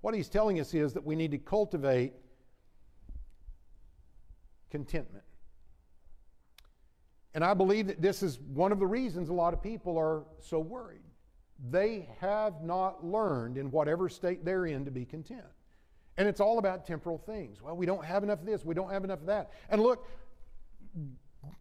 What 0.00 0.14
he's 0.14 0.28
telling 0.28 0.58
us 0.58 0.74
is 0.74 0.92
that 0.94 1.04
we 1.04 1.14
need 1.14 1.30
to 1.30 1.38
cultivate 1.38 2.12
contentment. 4.68 5.24
And 7.34 7.44
I 7.44 7.54
believe 7.54 7.86
that 7.86 8.02
this 8.02 8.20
is 8.22 8.40
one 8.40 8.72
of 8.72 8.80
the 8.80 8.86
reasons 8.86 9.28
a 9.28 9.32
lot 9.32 9.54
of 9.54 9.62
people 9.62 9.96
are 9.96 10.24
so 10.40 10.58
worried. 10.58 11.00
They 11.70 12.08
have 12.20 12.62
not 12.62 13.04
learned 13.04 13.56
in 13.56 13.70
whatever 13.70 14.08
state 14.08 14.44
they're 14.44 14.66
in 14.66 14.84
to 14.84 14.90
be 14.90 15.04
content. 15.04 15.46
And 16.22 16.28
it's 16.28 16.38
all 16.38 16.58
about 16.58 16.86
temporal 16.86 17.18
things. 17.18 17.60
Well, 17.60 17.76
we 17.76 17.84
don't 17.84 18.04
have 18.04 18.22
enough 18.22 18.38
of 18.38 18.46
this, 18.46 18.64
we 18.64 18.76
don't 18.76 18.92
have 18.92 19.02
enough 19.02 19.18
of 19.18 19.26
that. 19.26 19.50
And 19.70 19.82
look, 19.82 20.06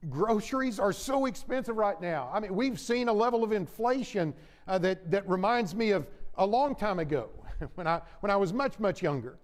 groceries 0.07 0.77
are 0.77 0.93
so 0.93 1.25
expensive 1.25 1.77
right 1.77 1.99
now. 1.99 2.29
I 2.31 2.39
mean, 2.39 2.53
we've 2.53 2.79
seen 2.79 3.07
a 3.07 3.11
level 3.11 3.43
of 3.43 3.53
inflation 3.53 4.35
uh, 4.67 4.77
that, 4.77 5.09
that 5.09 5.27
reminds 5.27 5.73
me 5.73 5.89
of 5.89 6.05
a 6.35 6.45
long 6.45 6.75
time 6.75 6.99
ago 6.99 7.31
when 7.73 7.87
I, 7.87 8.01
when 8.19 8.29
I 8.29 8.35
was 8.35 8.53
much, 8.53 8.77
much 8.77 9.01
younger. 9.01 9.39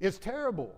It's 0.00 0.18
terrible. 0.18 0.74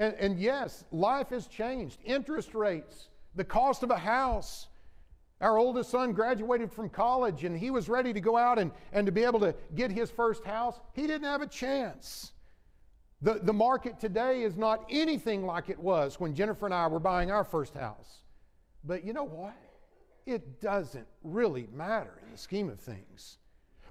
And, 0.00 0.14
and 0.14 0.36
yes, 0.36 0.82
life 0.90 1.28
has 1.28 1.46
changed. 1.46 2.00
Interest 2.04 2.52
rates, 2.52 3.10
the 3.36 3.44
cost 3.44 3.84
of 3.84 3.92
a 3.92 3.96
house. 3.96 4.66
Our 5.40 5.56
oldest 5.56 5.88
son 5.88 6.14
graduated 6.14 6.72
from 6.72 6.88
college 6.88 7.44
and 7.44 7.56
he 7.56 7.70
was 7.70 7.88
ready 7.88 8.12
to 8.12 8.20
go 8.20 8.36
out 8.36 8.58
and, 8.58 8.72
and 8.92 9.06
to 9.06 9.12
be 9.12 9.22
able 9.22 9.38
to 9.38 9.54
get 9.76 9.92
his 9.92 10.10
first 10.10 10.44
house. 10.44 10.80
He 10.94 11.06
didn't 11.06 11.28
have 11.28 11.42
a 11.42 11.46
chance. 11.46 12.32
The, 13.24 13.40
the 13.42 13.54
market 13.54 13.98
today 13.98 14.42
is 14.42 14.58
not 14.58 14.84
anything 14.90 15.46
like 15.46 15.70
it 15.70 15.78
was 15.78 16.20
when 16.20 16.34
Jennifer 16.34 16.66
and 16.66 16.74
I 16.74 16.86
were 16.88 17.00
buying 17.00 17.30
our 17.30 17.42
first 17.42 17.72
house. 17.72 18.18
But 18.84 19.02
you 19.02 19.14
know 19.14 19.24
what? 19.24 19.56
It 20.26 20.60
doesn't 20.60 21.06
really 21.22 21.66
matter 21.72 22.20
in 22.22 22.30
the 22.30 22.36
scheme 22.36 22.68
of 22.68 22.78
things. 22.78 23.38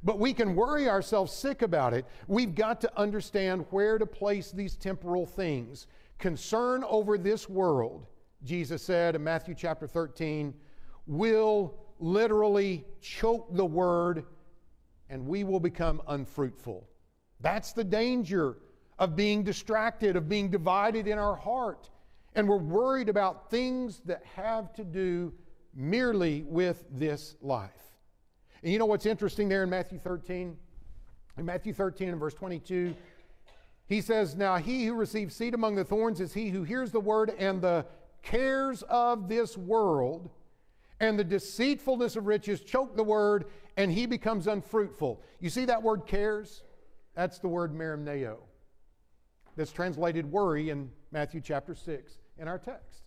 But 0.04 0.20
we 0.20 0.36
can 0.36 0.54
worry 0.54 0.88
ourselves 0.88 1.34
sick 1.34 1.64
about 1.64 1.96
it. 1.96 2.06
We've 2.28 2.54
got 2.54 2.80
to 2.82 3.00
understand 3.00 3.66
where 3.72 3.98
to 3.98 4.06
place 4.06 4.52
these 4.52 4.76
temporal 4.76 5.26
things. 5.26 5.88
Concern 6.20 6.84
over 6.88 7.18
this 7.18 7.50
world, 7.50 8.06
Jesus 8.44 8.84
said 8.84 9.16
in 9.16 9.24
Matthew 9.24 9.56
chapter 9.56 9.88
13, 9.88 10.54
will 11.08 11.74
literally 11.98 12.86
choke 13.02 13.48
the 13.56 13.66
word 13.66 14.26
and 15.10 15.26
we 15.26 15.44
will 15.44 15.60
become 15.60 16.04
unfruitful. 16.08 16.88
That's 17.40 17.74
the 17.74 17.84
danger 17.84 18.58
of 19.04 19.18
being 19.18 19.44
distracted, 19.44 20.16
of 20.16 20.30
being 20.30 20.50
divided 20.50 21.10
in 21.10 21.18
our 21.18 21.36
heart. 21.36 21.90
And 22.36 22.48
we're 22.48 22.56
worried 22.56 23.10
about 23.10 23.52
things 23.52 24.02
that 24.06 24.24
have 24.34 24.72
to 24.76 24.86
do 24.86 25.34
merely 25.76 26.44
with 26.44 26.86
this 26.90 27.36
life. 27.42 27.70
And 28.64 28.72
you 28.72 28.80
know 28.80 28.86
what's 28.86 29.06
interesting 29.06 29.50
there 29.50 29.64
in 29.64 29.70
Matthew 29.70 30.00
13? 30.00 30.56
In 31.38 31.46
Matthew 31.46 31.74
13 31.74 32.10
and 32.10 32.18
verse 32.18 32.34
22, 32.34 32.96
he 33.88 34.00
says, 34.00 34.38
Now 34.38 34.56
he 34.56 34.86
who 34.86 34.94
receives 34.94 35.36
seed 35.36 35.54
among 35.54 35.76
the 35.76 35.84
thorns 35.84 36.22
is 36.22 36.34
he 36.34 36.48
who 36.48 36.64
hears 36.64 36.92
the 36.92 37.02
word, 37.02 37.34
and 37.38 37.62
the 37.62 37.86
cares 38.22 38.84
of 38.84 39.28
this 39.28 39.58
world 39.58 40.30
and 41.02 41.20
the 41.20 41.26
deceitfulness 41.26 42.16
of 42.16 42.26
riches 42.26 42.62
choke 42.62 42.96
the 42.96 43.04
word, 43.04 43.48
and 43.76 43.92
he 43.92 44.06
becomes 44.06 44.48
unfruitful. 44.48 45.22
You 45.42 45.50
see 45.50 45.66
that 45.66 45.84
word 45.84 46.06
cares? 46.08 46.64
That's 47.16 47.40
the 47.40 47.50
word 47.50 47.74
merimneo 47.74 48.38
that's 49.56 49.72
translated 49.72 50.30
worry 50.30 50.70
in 50.70 50.90
Matthew 51.12 51.42
chapter 51.42 51.76
6 51.76 52.14
in 52.38 52.48
our 52.48 52.58
text. 52.58 53.04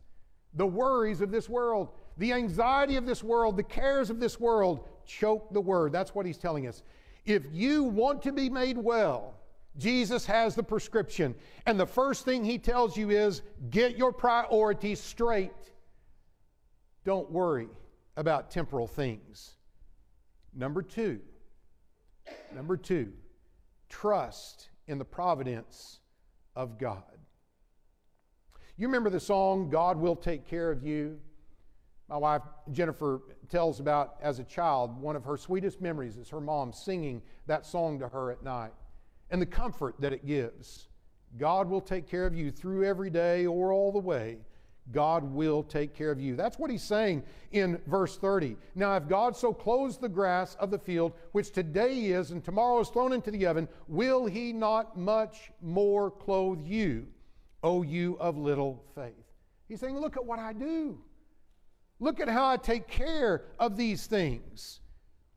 The 0.54 0.66
worries 0.66 1.20
of 1.20 1.30
this 1.30 1.48
world, 1.48 1.88
the 2.16 2.32
anxiety 2.32 2.96
of 2.96 3.06
this 3.06 3.22
world, 3.22 3.56
the 3.56 3.62
cares 3.62 4.10
of 4.10 4.20
this 4.20 4.40
world 4.40 4.88
choke 5.04 5.52
the 5.52 5.60
word. 5.60 5.92
That's 5.92 6.14
what 6.14 6.26
he's 6.26 6.38
telling 6.38 6.66
us. 6.66 6.82
If 7.24 7.42
you 7.52 7.84
want 7.84 8.22
to 8.22 8.32
be 8.32 8.48
made 8.48 8.78
well, 8.78 9.34
Jesus 9.78 10.24
has 10.26 10.54
the 10.54 10.62
prescription. 10.62 11.34
And 11.66 11.78
the 11.78 11.86
first 11.86 12.24
thing 12.24 12.44
he 12.44 12.58
tells 12.58 12.96
you 12.96 13.10
is 13.10 13.42
get 13.70 13.96
your 13.96 14.12
priorities 14.12 15.00
straight. 15.00 15.52
Don't 17.04 17.30
worry 17.30 17.68
about 18.16 18.50
temporal 18.50 18.86
things. 18.86 19.54
Number 20.54 20.82
two, 20.82 21.20
number 22.54 22.76
two, 22.76 23.12
trust 23.88 24.70
in 24.86 24.98
the 24.98 25.04
providence 25.04 26.00
of 26.56 26.78
God. 26.78 27.02
You 28.76 28.88
remember 28.88 29.10
the 29.10 29.20
song, 29.20 29.70
God 29.70 29.98
Will 29.98 30.16
Take 30.16 30.46
Care 30.46 30.70
of 30.70 30.82
You? 30.82 31.18
My 32.08 32.16
wife 32.16 32.42
Jennifer 32.72 33.20
tells 33.48 33.80
about 33.80 34.16
as 34.20 34.38
a 34.38 34.44
child, 34.44 35.00
one 35.00 35.16
of 35.16 35.24
her 35.24 35.36
sweetest 35.36 35.80
memories 35.80 36.16
is 36.16 36.28
her 36.30 36.40
mom 36.40 36.72
singing 36.72 37.22
that 37.46 37.66
song 37.66 37.98
to 38.00 38.08
her 38.08 38.30
at 38.30 38.42
night 38.42 38.72
and 39.30 39.40
the 39.40 39.46
comfort 39.46 39.96
that 40.00 40.12
it 40.12 40.26
gives. 40.26 40.88
God 41.38 41.68
will 41.68 41.80
take 41.80 42.08
care 42.08 42.26
of 42.26 42.34
you 42.34 42.50
through 42.50 42.84
every 42.84 43.10
day 43.10 43.46
or 43.46 43.72
all 43.72 43.92
the 43.92 43.98
way. 43.98 44.38
God 44.92 45.24
will 45.24 45.62
take 45.62 45.94
care 45.94 46.10
of 46.10 46.20
you. 46.20 46.36
That's 46.36 46.58
what 46.58 46.70
he's 46.70 46.82
saying 46.82 47.24
in 47.52 47.80
verse 47.86 48.16
30. 48.16 48.56
Now, 48.74 48.96
if 48.96 49.08
God 49.08 49.36
so 49.36 49.52
clothes 49.52 49.98
the 49.98 50.08
grass 50.08 50.56
of 50.60 50.70
the 50.70 50.78
field, 50.78 51.12
which 51.32 51.50
today 51.50 52.06
is 52.06 52.30
and 52.30 52.44
tomorrow 52.44 52.80
is 52.80 52.88
thrown 52.88 53.12
into 53.12 53.30
the 53.30 53.46
oven, 53.46 53.68
will 53.88 54.26
he 54.26 54.52
not 54.52 54.96
much 54.96 55.50
more 55.60 56.10
clothe 56.10 56.64
you, 56.64 57.06
O 57.62 57.82
you 57.82 58.16
of 58.20 58.36
little 58.36 58.84
faith? 58.94 59.14
He's 59.68 59.80
saying, 59.80 59.98
Look 59.98 60.16
at 60.16 60.24
what 60.24 60.38
I 60.38 60.52
do. 60.52 60.98
Look 61.98 62.20
at 62.20 62.28
how 62.28 62.46
I 62.46 62.56
take 62.56 62.86
care 62.88 63.44
of 63.58 63.76
these 63.76 64.06
things. 64.06 64.80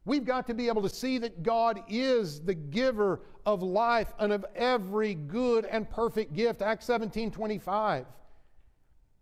We've 0.06 0.26
got 0.26 0.48
to 0.48 0.54
be 0.54 0.68
able 0.68 0.82
to 0.82 0.90
see 0.90 1.18
that 1.20 1.44
God 1.44 1.82
is 1.88 2.42
the 2.42 2.54
giver 2.54 3.22
of 3.46 3.62
life 3.62 4.14
and 4.20 4.34
of 4.34 4.46
every 4.56 5.14
good 5.14 5.66
and 5.66 5.90
perfect 5.90 6.34
gift. 6.34 6.62
Acts 6.62 6.86
17 6.86 7.32
25. 7.32 8.06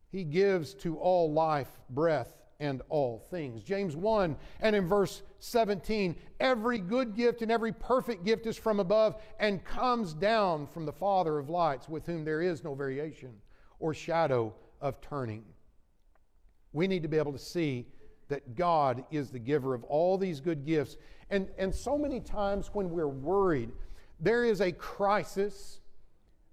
He 0.10 0.24
gives 0.24 0.74
to 0.76 0.98
all 0.98 1.32
life, 1.32 1.70
breath, 1.90 2.38
and 2.60 2.82
all 2.90 3.20
things. 3.30 3.64
James 3.64 3.96
1 3.96 4.36
and 4.62 4.76
in 4.76 4.88
verse 4.88 5.22
17, 5.40 6.16
every 6.40 6.80
good 6.80 7.16
gift 7.16 7.42
and 7.42 7.52
every 7.52 7.72
perfect 7.72 8.26
gift 8.26 8.48
is 8.48 8.58
from 8.58 8.80
above 8.80 9.22
and 9.40 9.64
comes 9.64 10.14
down 10.14 10.66
from 10.68 10.86
the 10.86 10.92
Father 10.92 11.38
of 11.38 11.50
lights, 11.50 11.88
with 11.88 12.06
whom 12.06 12.26
there 12.26 12.42
is 12.42 12.64
no 12.64 12.74
variation 12.74 13.34
or 13.80 13.94
shadow 13.94 14.54
of 14.82 15.00
turning. 15.02 15.44
We 16.74 16.88
need 16.88 17.04
to 17.04 17.08
be 17.08 17.18
able 17.18 17.34
to 17.34 17.40
see 17.40 17.88
that 18.30 18.56
God 18.56 19.04
is 19.12 19.30
the 19.30 19.40
giver 19.40 19.74
of 19.74 19.84
all 19.86 20.18
these 20.18 20.40
good 20.40 20.66
gifts. 20.66 20.98
And, 21.30 21.48
and 21.58 21.74
so 21.74 21.98
many 21.98 22.20
times 22.20 22.72
when 22.74 22.90
we're 22.90 23.08
worried, 23.08 23.72
there 24.20 24.44
is 24.44 24.62
a 24.62 24.72
crisis 24.72 25.80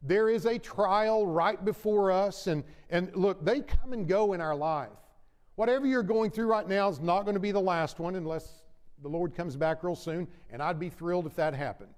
there 0.04 0.28
is 0.28 0.44
a 0.44 0.58
trial 0.58 1.26
right 1.26 1.64
before 1.64 2.12
us. 2.12 2.46
And, 2.46 2.62
and 2.90 3.14
look, 3.16 3.44
they 3.44 3.60
come 3.60 3.92
and 3.92 4.06
go 4.06 4.34
in 4.34 4.40
our 4.40 4.54
life. 4.54 4.90
Whatever 5.56 5.86
you're 5.86 6.02
going 6.02 6.30
through 6.30 6.46
right 6.46 6.68
now 6.68 6.88
is 6.88 7.00
not 7.00 7.22
going 7.22 7.34
to 7.34 7.40
be 7.40 7.52
the 7.52 7.60
last 7.60 7.98
one 7.98 8.16
unless 8.16 8.62
the 9.02 9.08
Lord 9.08 9.34
comes 9.34 9.56
back 9.56 9.82
real 9.82 9.94
soon, 9.94 10.26
and 10.50 10.62
I'd 10.62 10.78
be 10.78 10.90
thrilled 10.90 11.26
if 11.26 11.34
that 11.36 11.54
happened. 11.54 11.94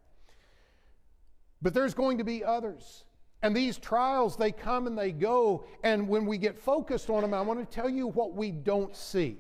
But 1.62 1.75
there's 1.75 1.95
going 1.95 2.19
to 2.19 2.25
be 2.25 2.45
others. 2.45 3.05
And 3.42 3.57
these 3.57 3.79
trials, 3.79 4.37
they 4.37 4.53
come 4.53 4.87
and 4.87 4.97
they 4.97 5.12
go. 5.12 5.64
And 5.83 6.09
when 6.09 6.27
we 6.27 6.38
get 6.38 6.59
focused 6.59 7.11
on 7.11 7.23
them, 7.23 7.35
I 7.35 7.40
want 7.40 7.59
to 7.59 7.75
tell 7.75 7.88
you 7.88 8.09
what 8.09 8.35
we 8.35 8.51
don't 8.51 8.95
see. 8.95 9.38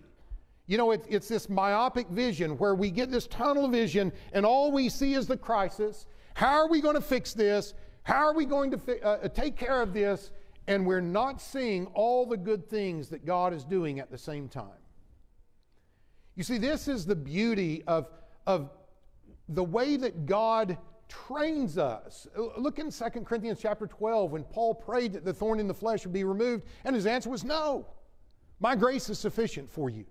You 0.66 0.78
know, 0.78 0.90
it, 0.90 1.04
it's 1.08 1.28
this 1.28 1.48
myopic 1.48 2.08
vision 2.08 2.58
where 2.58 2.74
we 2.74 2.90
get 2.90 3.10
this 3.10 3.26
tunnel 3.26 3.68
vision 3.68 4.12
and 4.32 4.44
all 4.44 4.72
we 4.72 4.88
see 4.88 5.14
is 5.14 5.26
the 5.26 5.36
crisis. 5.36 6.06
How 6.34 6.58
are 6.58 6.68
we 6.68 6.80
going 6.80 6.96
to 6.96 7.00
fix 7.00 7.32
this? 7.32 7.74
How 8.06 8.24
are 8.24 8.34
we 8.34 8.44
going 8.44 8.70
to 8.70 8.78
fi- 8.78 9.00
uh, 9.00 9.16
uh, 9.24 9.28
take 9.28 9.56
care 9.56 9.82
of 9.82 9.92
this? 9.92 10.30
And 10.68 10.86
we're 10.86 11.00
not 11.00 11.40
seeing 11.40 11.86
all 11.86 12.24
the 12.24 12.36
good 12.36 12.70
things 12.70 13.08
that 13.08 13.26
God 13.26 13.52
is 13.52 13.64
doing 13.64 13.98
at 13.98 14.12
the 14.12 14.18
same 14.18 14.48
time. 14.48 14.78
You 16.36 16.44
see, 16.44 16.56
this 16.56 16.86
is 16.86 17.04
the 17.04 17.16
beauty 17.16 17.82
of, 17.88 18.08
of 18.46 18.70
the 19.48 19.64
way 19.64 19.96
that 19.96 20.24
God 20.24 20.78
trains 21.08 21.78
us. 21.78 22.28
Look 22.56 22.78
in 22.78 22.92
2 22.92 23.04
Corinthians 23.24 23.58
chapter 23.60 23.88
12 23.88 24.30
when 24.30 24.44
Paul 24.44 24.72
prayed 24.72 25.12
that 25.14 25.24
the 25.24 25.34
thorn 25.34 25.58
in 25.58 25.66
the 25.66 25.74
flesh 25.74 26.04
would 26.04 26.12
be 26.12 26.22
removed, 26.22 26.62
and 26.84 26.94
his 26.94 27.06
answer 27.06 27.28
was 27.28 27.42
no. 27.42 27.88
My 28.60 28.76
grace 28.76 29.10
is 29.10 29.18
sufficient 29.18 29.68
for 29.68 29.90
you. 29.90 30.04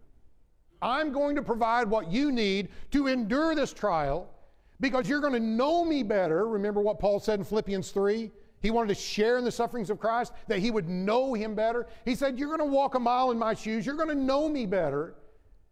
I'm 0.81 1.13
going 1.13 1.37
to 1.37 1.41
provide 1.41 1.89
what 1.89 2.11
you 2.11 2.29
need 2.29 2.67
to 2.91 3.07
endure 3.07 3.55
this 3.55 3.71
trial 3.71 4.34
because 4.80 5.07
you're 5.07 5.21
going 5.21 5.34
to 5.34 5.39
know 5.39 5.86
me 5.86 6.03
better. 6.03 6.47
Remember 6.47 6.82
what 6.82 6.99
Paul 6.99 7.19
said 7.19 7.39
in 7.39 7.45
Philippians 7.45 7.91
3? 7.91 8.32
He 8.61 8.71
wanted 8.71 8.89
to 8.89 8.95
share 8.95 9.38
in 9.38 9.43
the 9.43 9.51
sufferings 9.51 9.89
of 9.89 9.99
Christ, 9.99 10.34
that 10.47 10.59
he 10.59 10.71
would 10.71 10.89
know 10.89 11.34
him 11.34 11.55
better. 11.55 11.88
He 12.03 12.15
said, 12.15 12.39
You're 12.39 12.55
going 12.55 12.67
to 12.67 12.73
walk 12.73 12.95
a 12.95 12.99
mile 12.99 13.32
in 13.32 13.38
my 13.38 13.53
shoes. 13.53 13.86
You're 13.86 13.95
going 13.95 14.09
to 14.09 14.15
know 14.15 14.49
me 14.49 14.65
better. 14.65 15.15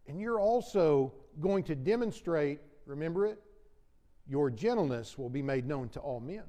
And 0.07 0.19
you're 0.19 0.39
also 0.39 1.13
going 1.39 1.63
to 1.63 1.75
demonstrate, 1.75 2.59
remember 2.85 3.25
it, 3.25 3.41
your 4.27 4.49
gentleness 4.49 5.17
will 5.17 5.29
be 5.29 5.41
made 5.41 5.65
known 5.67 5.89
to 5.89 5.99
all 5.99 6.19
men. 6.19 6.43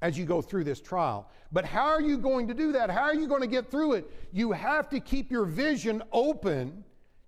as 0.00 0.18
you 0.18 0.24
go 0.24 0.42
through 0.42 0.64
this 0.64 0.80
trial. 0.80 1.30
But 1.52 1.64
how 1.64 1.86
are 1.86 2.00
you 2.00 2.18
going 2.18 2.48
to 2.48 2.54
do 2.54 2.72
that? 2.72 2.90
How 2.90 3.02
are 3.02 3.14
you 3.14 3.28
going 3.28 3.42
to 3.42 3.46
get 3.46 3.70
through 3.70 3.92
it? 3.92 4.10
You 4.32 4.50
have 4.52 4.88
to 4.90 4.98
keep 4.98 5.30
your 5.30 5.44
vision 5.44 6.02
open 6.10 6.84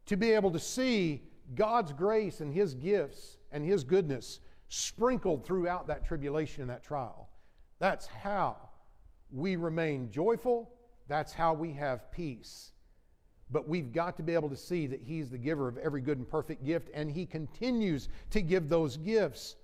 to 0.06 0.16
be 0.16 0.32
able 0.32 0.50
to 0.50 0.58
see 0.58 1.22
God's 1.54 1.92
grace 1.92 2.40
and 2.40 2.52
His 2.52 2.74
gifts 2.74 3.38
and 3.54 3.64
His 3.64 3.84
goodness 3.84 4.40
sprinkled 4.68 5.46
throughout 5.46 5.86
that 5.86 6.04
tribulation 6.04 6.60
and 6.62 6.70
that 6.70 6.82
trial. 6.82 7.30
That's 7.78 8.06
how 8.06 8.56
we 9.30 9.56
remain 9.56 10.10
joyful. 10.10 10.70
That's 11.08 11.32
how 11.32 11.54
we 11.54 11.72
have 11.72 12.10
peace. 12.10 12.72
But 13.50 13.68
we've 13.68 13.92
got 13.92 14.16
to 14.16 14.22
be 14.22 14.34
able 14.34 14.48
to 14.50 14.56
see 14.56 14.86
that 14.88 15.00
He's 15.02 15.30
the 15.30 15.38
giver 15.38 15.68
of 15.68 15.78
every 15.78 16.00
good 16.00 16.18
and 16.18 16.28
perfect 16.28 16.64
gift, 16.64 16.90
and 16.92 17.10
He 17.10 17.24
continues 17.24 18.08
to 18.30 18.42
give 18.42 18.68
those 18.68 18.96
gifts. 18.96 19.56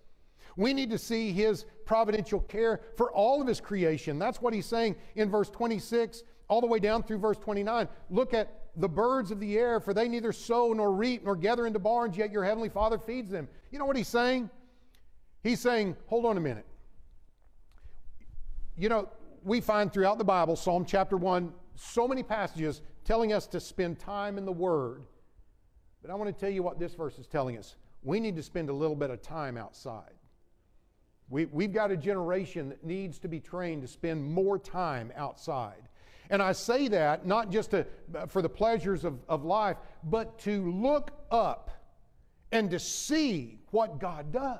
We 0.57 0.73
need 0.73 0.91
to 0.91 0.99
see 0.99 1.33
His 1.33 1.67
providential 1.85 2.41
care 2.41 2.81
for 2.97 3.11
all 3.13 3.41
of 3.43 3.49
His 3.49 3.61
creation. 3.61 4.19
That's 4.19 4.41
what 4.41 4.55
He's 4.55 4.67
saying 4.67 4.97
in 5.17 5.31
verse 5.31 5.51
26 5.51 6.23
all 6.49 6.61
the 6.61 6.67
way 6.67 6.79
down 6.79 7.03
through 7.03 7.19
verse 7.19 7.39
29. 7.39 7.89
Look 8.11 8.35
at 8.35 8.60
the 8.77 8.89
birds 8.89 9.31
of 9.31 9.41
the 9.41 9.59
air, 9.59 9.81
for 9.81 9.93
they 9.93 10.09
neither 10.09 10.33
sow 10.33 10.73
nor 10.73 10.93
reap 10.93 11.25
nor 11.25 11.37
gather 11.37 11.67
into 11.67 11.79
barns, 11.79 12.17
yet 12.17 12.31
your 12.31 12.45
heavenly 12.45 12.69
Father 12.69 12.99
feeds 12.99 13.31
them. 13.31 13.49
You 13.71 13.79
know 13.79 13.87
what 13.87 13.97
He's 13.97 14.09
saying? 14.09 14.51
He's 15.43 15.61
saying, 15.61 15.97
hold 16.07 16.27
on 16.27 16.37
a 16.37 16.41
minute. 16.41 16.67
You 18.77 18.89
know, 18.89 19.09
we 19.45 19.61
find 19.61 19.93
throughout 19.93 20.19
the 20.19 20.25
Bible, 20.25 20.57
Psalm 20.57 20.85
chapter 20.85 21.17
1, 21.17 21.53
so 21.77 22.07
many 22.07 22.23
passages 22.23 22.83
telling 23.05 23.33
us 23.33 23.47
to 23.49 23.61
spend 23.61 23.99
time 23.99 24.39
in 24.39 24.45
the 24.45 24.53
Word. 24.53 25.05
But 26.03 26.11
I 26.11 26.15
want 26.15 26.35
to 26.35 26.39
tell 26.39 26.53
you 26.53 26.63
what 26.63 26.79
this 26.79 26.95
verse 26.95 27.19
is 27.19 27.27
telling 27.27 27.59
us. 27.59 27.77
We 28.03 28.21
need 28.21 28.37
to 28.37 28.43
spend 28.43 28.71
a 28.71 28.73
little 28.73 28.97
bit 28.97 29.11
of 29.11 29.21
time 29.21 29.57
outside. 29.57 30.13
We, 31.29 31.47
we've 31.47 31.73
got 31.73 31.91
a 31.91 31.97
generation 31.97 32.69
that 32.71 32.85
needs 32.85 33.19
to 33.21 33.29
be 33.29 33.39
trained 33.39 33.83
to 33.83 33.89
spend 33.89 34.25
more 34.25 34.59
time 34.59 35.13
outside. 35.17 35.83
And 36.31 36.41
I 36.41 36.53
say 36.53 36.89
that 36.89 37.27
not 37.27 37.51
just 37.51 37.73
to, 37.73 37.85
uh, 38.15 38.27
for 38.27 38.41
the 38.41 38.49
pleasures 38.49 39.05
of, 39.05 39.19
of 39.29 39.45
life, 39.45 39.77
but 40.05 40.39
to 40.41 40.71
look 40.73 41.11
up 41.31 41.71
and 42.53 42.71
to 42.71 42.79
see 42.79 43.59
what 43.73 43.99
God 43.99 44.33
does. 44.33 44.59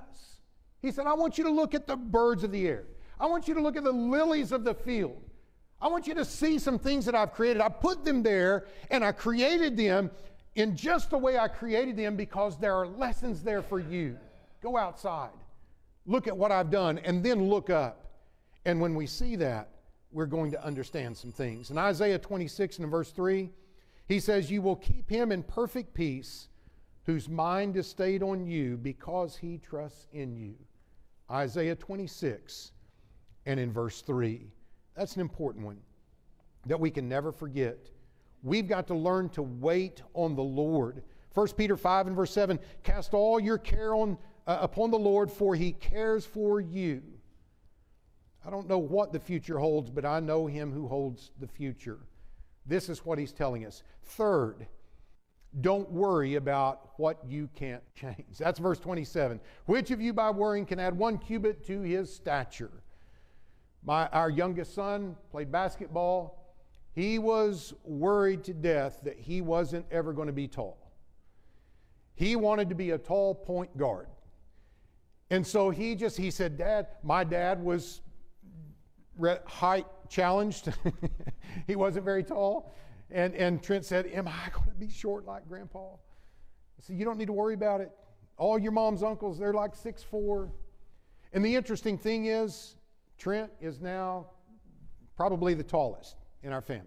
He 0.83 0.91
said, 0.91 1.07
I 1.07 1.15
want 1.15 1.39
you 1.39 1.45
to 1.45 1.51
look 1.51 1.75
at 1.75 1.87
the 1.87 1.97
birds 1.97 2.43
of 2.43 2.51
the 2.51 2.67
air. 2.67 2.85
I 3.19 3.27
want 3.27 3.47
you 3.47 3.55
to 3.55 3.61
look 3.61 3.77
at 3.77 3.85
the 3.85 3.93
lilies 3.93 4.51
of 4.51 4.65
the 4.65 4.75
field. 4.75 5.23
I 5.81 5.89
want 5.89 6.07
you 6.07 6.15
to 6.15 6.25
see 6.25 6.59
some 6.59 6.79
things 6.79 7.05
that 7.07 7.15
I've 7.15 7.33
created. 7.33 7.63
I 7.63 7.69
put 7.69 8.05
them 8.05 8.23
there 8.23 8.67
and 8.91 9.05
I 9.05 9.13
created 9.13 9.77
them 9.77 10.11
in 10.57 10.77
just 10.77 11.11
the 11.11 11.19
way 11.19 11.39
I 11.39 11.49
created 11.49 11.97
them 11.97 12.17
because 12.17 12.59
there 12.59 12.75
are 12.75 12.87
lessons 12.87 13.43
there 13.43 13.63
for 13.63 13.79
you. 13.79 14.19
Go 14.63 14.77
outside, 14.77 15.31
look 16.05 16.27
at 16.27 16.37
what 16.37 16.53
I've 16.53 16.71
done, 16.71 16.99
and 16.99 17.25
then 17.25 17.49
look 17.49 17.71
up. 17.71 18.11
And 18.65 18.81
when 18.81 18.95
we 18.95 19.07
see 19.07 19.37
that, 19.37 19.69
we're 20.13 20.27
going 20.27 20.51
to 20.51 20.65
understand 20.65 21.17
some 21.17 21.33
things. 21.33 21.71
In 21.71 21.79
Isaiah 21.79 22.19
26 22.19 22.79
and 22.79 22.91
verse 22.91 23.11
3, 23.11 23.51
he 24.09 24.21
says, 24.21 24.51
You 24.51 24.63
will 24.63 24.77
keep 24.77 25.09
him 25.09 25.31
in 25.33 25.43
perfect 25.43 25.95
peace 25.95 26.49
whose 27.05 27.29
mind 27.29 27.77
is 27.77 27.89
stayed 27.89 28.23
on 28.23 28.47
you 28.47 28.77
because 28.77 29.37
he 29.37 29.59
trusts 29.59 30.07
in 30.13 30.37
you. 30.37 30.55
Isaiah 31.31 31.77
26 31.77 32.73
and 33.47 33.61
in 33.61 33.73
verse 33.73 34.03
3. 34.03 34.53
That's 34.97 35.15
an 35.15 35.21
important 35.21 35.65
one 35.65 35.79
that 36.67 36.79
we 36.79 36.91
can 36.91 37.09
never 37.09 37.33
forget. 37.33 37.79
We've 38.43 38.69
got 38.69 38.87
to 38.89 38.95
learn 38.95 39.29
to 39.31 39.43
wait 39.43 40.03
on 40.15 40.35
the 40.35 40.43
Lord. 40.43 41.03
1 41.35 41.49
Peter 41.57 41.77
5 41.77 42.09
and 42.09 42.17
verse 42.17 42.33
7 42.33 42.59
Cast 42.83 43.15
all 43.15 43.39
your 43.39 43.59
care 43.59 43.95
on, 43.95 44.19
uh, 44.47 44.59
upon 44.61 44.91
the 44.91 44.99
Lord, 44.99 45.31
for 45.31 45.55
he 45.55 45.73
cares 45.73 46.27
for 46.27 46.61
you. 46.61 47.03
I 48.45 48.51
don't 48.51 48.69
know 48.69 48.79
what 48.79 49.13
the 49.13 49.21
future 49.21 49.59
holds, 49.59 49.91
but 49.91 50.05
I 50.05 50.21
know 50.21 50.47
him 50.47 50.73
who 50.73 50.89
holds 50.89 51.31
the 51.41 51.47
future. 51.47 51.99
This 52.67 52.89
is 52.89 53.05
what 53.05 53.19
he's 53.19 53.33
telling 53.33 53.67
us. 53.67 53.83
Third, 54.03 54.67
don't 55.61 55.91
worry 55.91 56.37
about 56.37 56.91
what 56.97 57.19
you 57.27 57.49
can't 57.55 57.83
change. 57.95 58.39
That's 58.39 58.59
verse 58.59 58.79
27. 58.79 59.41
Which 59.67 59.91
of 59.91 60.01
you 60.01 60.13
by 60.13 60.31
worrying 60.31 60.67
can 60.67 60.79
add 60.79 60.97
one 60.97 61.19
cubit 61.19 61.67
to 61.67 61.83
his 61.83 62.15
stature? 62.15 62.83
My, 63.85 64.07
our 64.09 64.31
youngest 64.31 64.75
son 64.75 65.17
played 65.31 65.51
basketball. 65.51 66.55
He 66.93 67.19
was 67.19 67.75
worried 67.85 68.45
to 68.45 68.55
death 68.55 69.01
that 69.05 69.19
he 69.19 69.41
wasn't 69.41 69.87
ever 69.91 70.13
going 70.13 70.27
to 70.27 70.33
be 70.33 70.49
tall. 70.49 70.77
He 72.15 72.37
wanted 72.37 72.69
to 72.69 72.75
be 72.75 72.91
a 72.91 72.99
tall 72.99 73.35
point 73.35 73.77
guard. 73.77 74.07
And 75.31 75.47
so 75.47 75.71
he 75.71 75.95
just, 75.95 76.17
he 76.17 76.31
said, 76.31 76.59
Dad, 76.59 76.89
my 77.03 77.25
dad 77.25 77.63
was 77.63 78.03
height 79.47 79.87
challenged. 80.09 80.73
he 81.67 81.77
wasn't 81.77 82.05
very 82.05 82.23
tall. 82.25 82.73
And, 83.11 83.35
and 83.35 83.63
Trent 83.63 83.85
said, 83.85 84.07
Am 84.07 84.29
I 84.29 84.51
going 84.53 84.71
to 84.71 84.77
be 84.79 84.91
short 84.91 85.27
like 85.27 85.49
Grandpa? 85.49 85.95
I 85.95 86.83
said, 86.83 86.97
You 86.97 87.05
don't 87.05 87.19
need 87.19 87.27
to 87.27 87.33
worry 87.33 87.55
about 87.55 87.81
it. 87.81 87.91
All 88.37 88.59
your 88.59 88.73
mom's 88.73 89.03
uncles, 89.03 89.39
they're 89.39 89.53
like 89.53 89.75
six 89.75 90.03
four. 90.03 90.51
And 91.33 91.45
the 91.45 91.55
interesting 91.55 91.99
thing 91.99 92.27
is, 92.27 92.77
Trent 93.19 93.51
is 93.61 93.81
now 93.81 94.27
probably 95.17 95.55
the 95.55 95.63
tallest 95.63 96.17
in 96.43 96.53
our 96.53 96.63
family. 96.63 96.87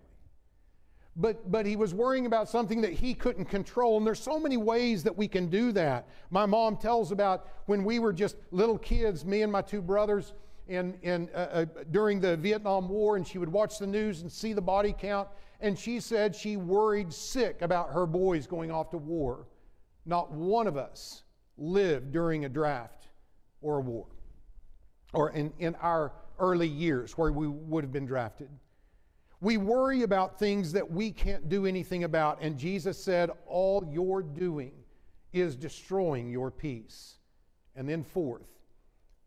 But, 1.16 1.52
but 1.52 1.66
he 1.68 1.76
was 1.76 1.94
worrying 1.94 2.26
about 2.26 2.50
something 2.50 2.82
that 2.82 2.92
he 2.92 3.14
couldn't 3.14 3.46
control. 3.46 3.98
And 3.98 4.08
there's 4.08 4.20
so 4.20 4.40
many 4.40 4.58
ways 4.58 5.04
that 5.04 5.16
we 5.16 5.28
can 5.28 5.48
do 5.48 5.72
that. 5.74 6.08
My 6.32 6.48
mom 6.48 6.78
tells 6.78 7.12
about 7.12 7.48
when 7.68 7.84
we 7.84 8.00
were 8.00 8.12
just 8.12 8.36
little 8.50 8.80
kids, 8.80 9.24
me 9.24 9.44
and 9.44 9.52
my 9.52 9.62
two 9.62 9.82
brothers, 9.82 10.34
in, 10.68 10.95
in, 11.01 11.30
uh, 11.34 11.38
uh, 11.38 11.66
during 11.91 12.20
the 12.20 12.38
Vietnam 12.38 12.88
War, 12.88 13.18
and 13.18 13.28
she 13.28 13.38
would 13.38 13.51
watch 13.51 13.80
the 13.80 13.88
news 13.88 14.22
and 14.22 14.32
see 14.32 14.53
the 14.53 14.61
body 14.61 14.93
count. 14.97 15.28
And 15.59 15.78
she 15.78 15.99
said 15.99 16.36
she 16.36 16.57
worried 16.57 17.14
sick 17.14 17.61
about 17.61 17.91
her 17.91 18.05
boys 18.05 18.47
going 18.47 18.72
off 18.72 18.89
to 18.91 18.97
war. 18.97 19.47
Not 20.05 20.32
one 20.32 20.68
of 20.68 20.78
us 20.78 21.24
lived 21.57 22.11
during 22.11 22.45
a 22.45 22.49
draft 22.49 23.07
or 23.61 23.78
a 23.78 23.82
war, 23.82 24.07
or 25.14 25.30
in, 25.32 25.53
in 25.59 25.76
our 25.76 26.11
early 26.39 26.68
years 26.68 27.18
where 27.18 27.32
we 27.32 27.47
would 27.47 27.84
have 27.84 27.93
been 27.93 28.05
drafted. 28.05 28.49
We 29.39 29.57
worry 29.57 30.03
about 30.03 30.39
things 30.39 30.72
that 30.74 30.89
we 30.89 31.11
can't 31.11 31.49
do 31.49 31.66
anything 31.66 32.03
about, 32.05 32.39
and 32.41 32.57
Jesus 32.57 33.01
said, 33.01 33.30
All 33.45 33.86
you're 33.91 34.24
doing 34.24 34.74
is 35.34 35.55
destroying 35.55 36.30
your 36.30 36.51
peace. 36.51 37.16
And 37.76 37.89
then, 37.89 38.03
fourth, 38.03 38.47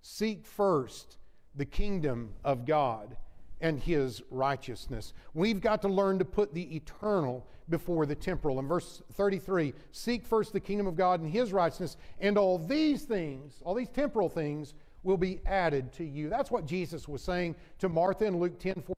seek 0.01 0.47
first 0.47 1.19
the 1.57 1.65
kingdom 1.65 2.33
of 2.45 2.67
God 2.67 3.17
and 3.61 3.81
his 3.81 4.23
righteousness. 4.31 5.15
We've 5.35 5.61
got 5.61 5.83
to 5.83 5.89
learn 5.89 6.19
to 6.19 6.25
put 6.25 6.53
the 6.53 6.77
eternal 6.77 7.47
before 7.69 8.07
the 8.07 8.15
temporal. 8.15 8.59
In 8.59 8.69
verse 8.69 9.03
33, 9.15 9.73
seek 9.93 10.25
first 10.25 10.53
the 10.53 10.61
kingdom 10.61 10.87
of 10.87 10.97
God 10.97 11.21
and 11.21 11.31
his 11.31 11.53
righteousness, 11.53 11.97
and 12.21 12.39
all 12.39 12.59
these 12.59 13.03
things, 13.03 13.61
all 13.65 13.75
these 13.75 13.89
temporal 13.89 14.29
things, 14.29 14.75
will 15.03 15.17
be 15.17 15.41
added 15.47 15.93
to 15.95 16.05
you. 16.05 16.29
That's 16.29 16.51
what 16.51 16.67
Jesus 16.67 17.09
was 17.09 17.23
saying 17.23 17.55
to 17.79 17.89
Martha 17.89 18.25
in 18.27 18.39
Luke 18.39 18.59
10 18.59 18.83
4. 18.87 18.97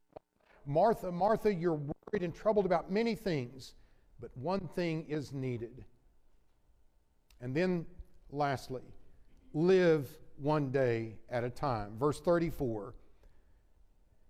Martha, 0.67 1.11
Martha, 1.13 1.53
you're 1.53 1.75
worried 1.75 2.23
and 2.23 2.35
troubled 2.35 2.67
about 2.67 2.91
many 2.91 3.15
things, 3.15 3.75
but 4.21 4.31
one 4.37 4.69
thing 4.75 5.07
is 5.09 5.33
needed. 5.33 5.85
And 7.41 7.55
then, 7.55 7.87
lastly, 8.31 8.83
live 9.55 10.09
one 10.41 10.71
day 10.71 11.17
at 11.31 11.45
a 11.45 11.51
time. 11.51 11.93
Verse 11.99 12.21
34 12.21 12.95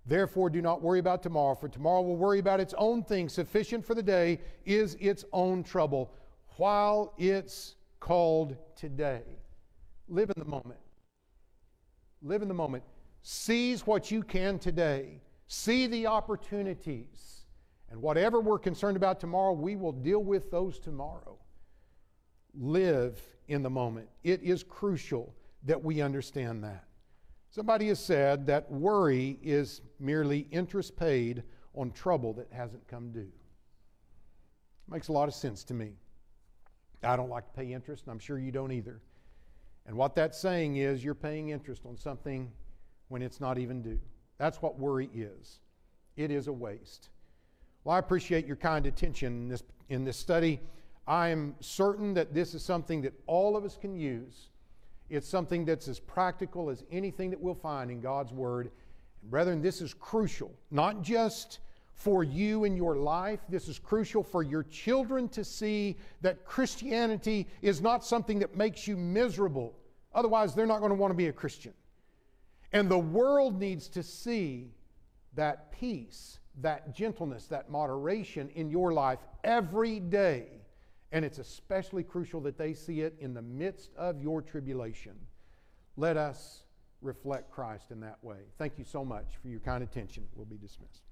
Therefore, 0.07 0.49
do 0.49 0.63
not 0.63 0.81
worry 0.81 1.01
about 1.01 1.23
tomorrow, 1.23 1.55
for 1.55 1.69
tomorrow 1.69 2.01
will 2.01 2.17
worry 2.17 2.39
about 2.39 2.61
its 2.61 2.75
own 2.79 3.03
thing. 3.03 3.29
Sufficient 3.29 3.85
for 3.85 3.95
the 3.95 4.03
day 4.03 4.41
is 4.65 4.97
its 5.01 5.25
own 5.35 5.63
trouble, 5.63 6.11
while 6.57 7.13
it's 7.19 7.77
called 8.01 8.57
today. 8.75 9.23
Live 10.09 10.31
in 10.31 10.43
the 10.43 10.49
moment. 10.49 10.81
Live 12.23 12.41
in 12.41 12.49
the 12.49 12.55
moment. 12.55 12.85
Seize 13.21 13.87
what 13.87 14.11
you 14.11 14.23
can 14.23 14.59
today. 14.59 15.21
See 15.47 15.87
the 15.87 16.07
opportunities. 16.07 17.43
And 17.91 18.01
whatever 18.01 18.41
we're 18.41 18.59
concerned 18.59 18.97
about 18.97 19.21
tomorrow, 19.21 19.53
we 19.53 19.77
will 19.77 19.93
deal 19.93 20.23
with 20.25 20.51
those 20.51 20.79
tomorrow. 20.79 21.37
Live 22.55 23.21
in 23.49 23.63
the 23.63 23.71
moment. 23.71 24.09
It 24.25 24.43
is 24.43 24.63
crucial 24.63 25.35
that 25.65 25.83
we 25.83 26.01
understand 26.01 26.65
that. 26.65 26.85
Somebody 27.51 27.89
has 27.89 27.99
said 27.99 28.47
that 28.47 28.71
worry 28.71 29.39
is 29.43 29.81
merely 29.99 30.47
interest 30.51 30.97
paid 30.97 31.43
on 31.75 31.91
trouble 31.93 32.33
that 32.35 32.49
hasn't 32.53 32.87
come 32.87 33.11
due. 33.11 33.33
Makes 34.89 35.09
a 35.09 35.13
lot 35.13 35.29
of 35.29 35.35
sense 35.35 35.65
to 35.65 35.75
me. 35.75 35.93
I 37.03 37.17
don't 37.17 37.31
like 37.31 37.47
to 37.47 37.53
pay 37.53 37.73
interest, 37.73 38.05
and 38.05 38.13
I'm 38.13 38.19
sure 38.19 38.39
you 38.39 38.51
don't 38.51 38.73
either. 38.73 39.01
And 39.87 39.97
what 39.97 40.15
that's 40.15 40.39
saying 40.39 40.77
is 40.77 41.05
you're 41.05 41.15
paying 41.15 41.51
interest 41.51 41.87
on 41.87 41.97
something 41.97 42.51
when 43.09 43.23
it's 43.23 43.41
not 43.41 43.59
even 43.59 43.83
due. 43.83 44.01
That's 44.37 44.61
what 44.61 44.79
worry 44.79 45.09
is. 45.15 45.61
It 46.17 46.31
is 46.31 46.49
a 46.49 46.53
waste. 46.53 47.11
Well, 47.85 47.97
I 47.97 47.99
appreciate 47.99 48.47
your 48.47 48.57
kind 48.57 48.87
attention 48.87 49.33
in 49.43 49.49
this, 49.49 49.63
in 49.89 50.05
this 50.05 50.17
study. 50.17 50.61
I 51.07 51.29
am 51.29 51.55
certain 51.61 52.13
that 52.15 52.35
this 52.35 52.53
is 52.53 52.63
something 52.63 53.01
that 53.03 53.15
all 53.27 53.57
of 53.57 53.65
us 53.65 53.79
can 53.81 53.95
use 53.97 54.49
it's 55.11 55.29
something 55.29 55.65
that's 55.65 55.89
as 55.89 55.99
practical 55.99 56.71
as 56.71 56.85
anything 56.91 57.31
that 57.31 57.41
we'll 57.41 57.55
find 57.55 57.91
in 57.91 58.01
God's 58.01 58.33
Word. 58.33 58.71
And 59.23 59.31
Brethren, 59.31 59.63
this 59.63 59.81
is 59.81 59.95
crucial, 59.95 60.53
not 60.71 61.03
just 61.03 61.61
for 61.95 62.23
you 62.23 62.65
in 62.65 62.77
your 62.77 62.97
life. 62.97 63.41
This 63.49 63.67
is 63.69 63.79
crucial 63.79 64.23
for 64.23 64.43
your 64.43 64.63
children 64.63 65.29
to 65.31 65.43
see 65.43 65.97
that 66.21 66.45
Christianity 66.45 67.49
is 67.61 67.81
not 67.81 68.05
something 68.05 68.39
that 68.39 68.57
makes 68.57 68.87
you 68.87 68.97
miserable. 68.97 69.75
Otherwise, 70.15 70.55
they're 70.55 70.67
not 70.67 70.79
going 70.79 70.91
to 70.91 70.97
want 70.97 71.11
to 71.11 71.17
be 71.17 71.27
a 71.27 71.33
Christian. 71.33 71.75
And 72.73 72.89
the 72.89 72.99
world 72.99 73.59
needs 73.59 73.89
to 73.89 74.03
see 74.03 74.71
that 75.35 75.73
peace, 75.73 76.39
that 76.61 76.95
gentleness, 76.95 77.47
that 77.47 77.71
moderation 77.71 78.49
in 78.51 78.71
your 78.71 78.93
life 78.93 79.19
every 79.43 79.99
day. 79.99 80.58
And 81.11 81.25
it's 81.25 81.39
especially 81.39 82.05
crucial 82.05 82.41
that 82.43 82.59
they 82.59 82.75
see 82.75 83.01
it 83.01 83.17
in 83.19 83.35
the 83.35 83.43
midst 83.43 83.95
of 83.97 84.21
your 84.21 84.43
tribulation. 84.43 85.15
Let 85.97 86.17
us 86.17 86.65
reflect 87.01 87.51
Christ 87.51 87.91
in 87.91 88.01
that 88.01 88.23
way. 88.23 88.39
Thank 88.59 88.79
you 88.79 88.85
so 88.85 89.05
much 89.05 89.37
for 89.41 89.49
your 89.49 89.61
kind 89.61 89.83
attention. 89.83 90.27
We'll 90.35 90.47
be 90.47 90.59
dismissed. 90.59 91.08